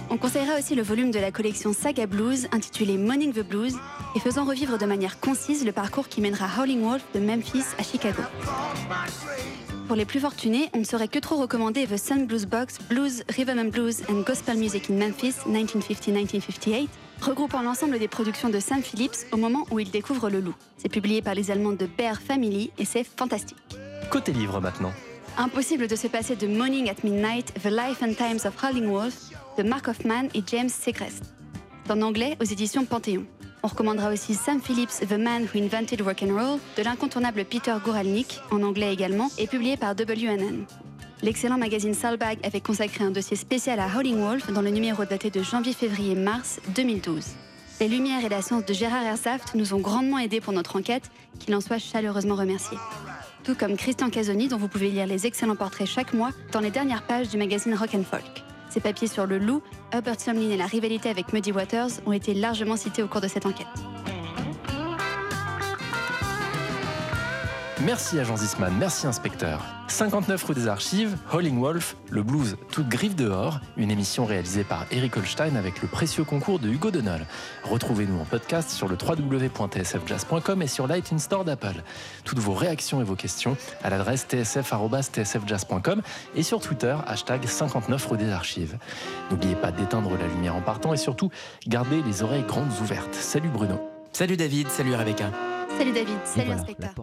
On 0.09 0.17
conseillera 0.17 0.57
aussi 0.57 0.75
le 0.75 0.83
volume 0.83 1.11
de 1.11 1.19
la 1.19 1.31
collection 1.31 1.73
Saga 1.73 2.05
Blues 2.05 2.47
intitulé 2.51 2.97
Morning 2.97 3.33
the 3.33 3.45
Blues 3.47 3.75
et 4.15 4.19
faisant 4.19 4.45
revivre 4.45 4.77
de 4.77 4.85
manière 4.85 5.19
concise 5.19 5.65
le 5.65 5.71
parcours 5.71 6.07
qui 6.07 6.21
mènera 6.21 6.47
Howling 6.57 6.81
Wolf 6.81 7.03
de 7.13 7.19
Memphis 7.19 7.65
à 7.77 7.83
Chicago. 7.83 8.21
Pour 9.87 9.95
les 9.95 10.05
plus 10.05 10.19
fortunés, 10.19 10.69
on 10.73 10.79
ne 10.79 10.83
saurait 10.83 11.07
que 11.07 11.19
trop 11.19 11.37
recommander 11.37 11.87
The 11.87 11.97
Sun 11.97 12.25
Blues 12.25 12.45
Box, 12.45 12.77
Blues, 12.89 13.23
Rhythm 13.29 13.57
and 13.57 13.69
Blues 13.69 14.01
and 14.09 14.21
Gospel 14.21 14.57
Music 14.57 14.89
in 14.89 14.95
Memphis 14.95 15.35
1950-1958, 15.47 16.87
regroupant 17.21 17.61
l'ensemble 17.61 17.99
des 17.99 18.07
productions 18.07 18.49
de 18.49 18.59
Sam 18.59 18.81
Phillips 18.81 19.25
au 19.31 19.37
moment 19.37 19.65
où 19.71 19.79
il 19.79 19.91
découvre 19.91 20.29
le 20.29 20.39
loup. 20.39 20.55
C'est 20.77 20.89
publié 20.89 21.21
par 21.21 21.35
les 21.35 21.51
Allemands 21.51 21.73
de 21.73 21.85
Bear 21.85 22.21
Family 22.21 22.71
et 22.77 22.85
c'est 22.85 23.03
fantastique. 23.03 23.57
Côté 24.09 24.31
livre 24.31 24.59
maintenant. 24.59 24.91
Impossible 25.37 25.87
de 25.87 25.95
se 25.95 26.07
passer 26.07 26.35
de 26.35 26.47
Morning 26.47 26.89
at 26.89 27.03
Midnight, 27.03 27.53
The 27.61 27.69
Life 27.69 28.01
and 28.01 28.13
Times 28.13 28.45
of 28.45 28.53
Howling 28.63 28.87
Wolf 28.87 29.31
de 29.57 29.63
Mark 29.63 29.87
Hoffman 29.87 30.29
et 30.33 30.43
James 30.47 30.69
Segrest. 30.69 31.23
En 31.89 32.01
anglais 32.01 32.37
aux 32.41 32.45
éditions 32.45 32.85
Panthéon. 32.85 33.25
On 33.63 33.67
recommandera 33.67 34.11
aussi 34.11 34.33
Sam 34.33 34.61
Phillips, 34.61 34.99
The 35.07 35.17
Man 35.17 35.43
Who 35.43 35.59
Invented 35.61 36.01
Rock 36.01 36.23
and 36.23 36.33
Roll, 36.33 36.59
de 36.77 36.83
l'incontournable 36.83 37.43
Peter 37.43 37.75
Guralnick, 37.83 38.39
en 38.51 38.61
anglais 38.63 38.93
également, 38.93 39.29
et 39.37 39.47
publié 39.47 39.77
par 39.77 39.91
WNN. 39.93 40.65
L'excellent 41.23 41.57
magazine 41.57 41.95
Soulbag 41.95 42.37
avait 42.43 42.61
consacré 42.61 43.03
un 43.03 43.09
dossier 43.09 43.35
spécial 43.35 43.79
à 43.79 43.87
Howling 43.87 44.19
Wolf 44.19 44.51
dans 44.51 44.61
le 44.61 44.69
numéro 44.69 45.03
daté 45.03 45.31
de 45.31 45.41
janvier-février-mars 45.41 46.59
2012. 46.75 47.25
Les 47.79 47.87
lumières 47.87 48.23
et 48.23 48.29
la 48.29 48.43
science 48.43 48.65
de 48.65 48.73
Gérard 48.73 49.03
Ersaft 49.03 49.55
nous 49.55 49.73
ont 49.73 49.79
grandement 49.79 50.19
aidés 50.19 50.41
pour 50.41 50.53
notre 50.53 50.75
enquête, 50.75 51.09
qu'il 51.39 51.55
en 51.55 51.61
soit 51.61 51.79
chaleureusement 51.79 52.35
remercié. 52.35 52.77
Tout 53.43 53.55
comme 53.55 53.77
Christian 53.77 54.11
Casoni, 54.11 54.47
dont 54.47 54.57
vous 54.57 54.67
pouvez 54.67 54.89
lire 54.89 55.07
les 55.07 55.25
excellents 55.25 55.55
portraits 55.55 55.87
chaque 55.87 56.13
mois 56.13 56.31
dans 56.51 56.59
les 56.59 56.69
dernières 56.69 57.03
pages 57.03 57.29
du 57.29 57.37
magazine 57.37 57.73
Rock 57.73 57.95
and 57.95 58.03
Folk. 58.03 58.43
Ses 58.69 58.79
papiers 58.79 59.07
sur 59.07 59.25
le 59.25 59.39
loup, 59.39 59.63
Herbert 59.91 60.21
Sumlin 60.21 60.51
et 60.51 60.57
la 60.57 60.67
rivalité 60.67 61.09
avec 61.09 61.33
Muddy 61.33 61.51
Waters 61.51 61.89
ont 62.05 62.11
été 62.11 62.35
largement 62.35 62.77
cités 62.77 63.01
au 63.01 63.07
cours 63.07 63.21
de 63.21 63.27
cette 63.27 63.47
enquête. 63.47 63.65
Merci 67.85 68.19
agent 68.19 68.37
Zisman, 68.37 68.73
merci 68.79 69.05
inspecteur. 69.05 69.63
59 69.87 70.43
rue 70.43 70.55
des 70.55 70.67
Archives, 70.67 71.15
Howling 71.31 71.59
Wolf, 71.59 71.95
le 72.09 72.23
blues 72.23 72.57
toute 72.71 72.89
griffe 72.89 73.15
dehors, 73.15 73.59
une 73.77 73.91
émission 73.91 74.25
réalisée 74.25 74.63
par 74.63 74.87
Eric 74.89 75.15
Holstein 75.15 75.55
avec 75.55 75.83
le 75.83 75.87
précieux 75.87 76.23
concours 76.23 76.57
de 76.57 76.69
Hugo 76.69 76.89
Denol. 76.89 77.27
Retrouvez-nous 77.63 78.19
en 78.19 78.25
podcast 78.25 78.71
sur 78.71 78.87
le 78.87 78.97
www.tsfjazz.com 78.99 80.61
et 80.63 80.67
sur 80.67 80.87
l'iTunes 80.87 81.19
Store 81.19 81.45
d'Apple. 81.45 81.83
Toutes 82.23 82.39
vos 82.39 82.53
réactions 82.53 82.99
et 82.99 83.03
vos 83.03 83.15
questions 83.15 83.55
à 83.83 83.91
l'adresse 83.91 84.25
tsf.tsfjazz.com 84.27 86.01
et 86.35 86.43
sur 86.43 86.59
Twitter, 86.59 86.95
hashtag 87.05 87.45
59 87.45 88.07
rue 88.07 88.17
des 88.17 88.31
Archives. 88.31 88.77
N'oubliez 89.29 89.55
pas 89.55 89.71
d'éteindre 89.71 90.17
la 90.17 90.25
lumière 90.25 90.55
en 90.55 90.61
partant 90.61 90.93
et 90.93 90.97
surtout, 90.97 91.29
gardez 91.67 92.01
les 92.01 92.23
oreilles 92.23 92.45
grandes 92.47 92.71
ouvertes. 92.81 93.13
Salut 93.13 93.49
Bruno. 93.49 93.79
Salut 94.13 94.35
David, 94.35 94.67
salut 94.69 94.95
Rebecca. 94.95 95.29
Salut 95.77 95.91
David, 95.91 96.17
salut 96.25 96.45
voilà, 96.47 96.61
inspecteur. 96.61 96.93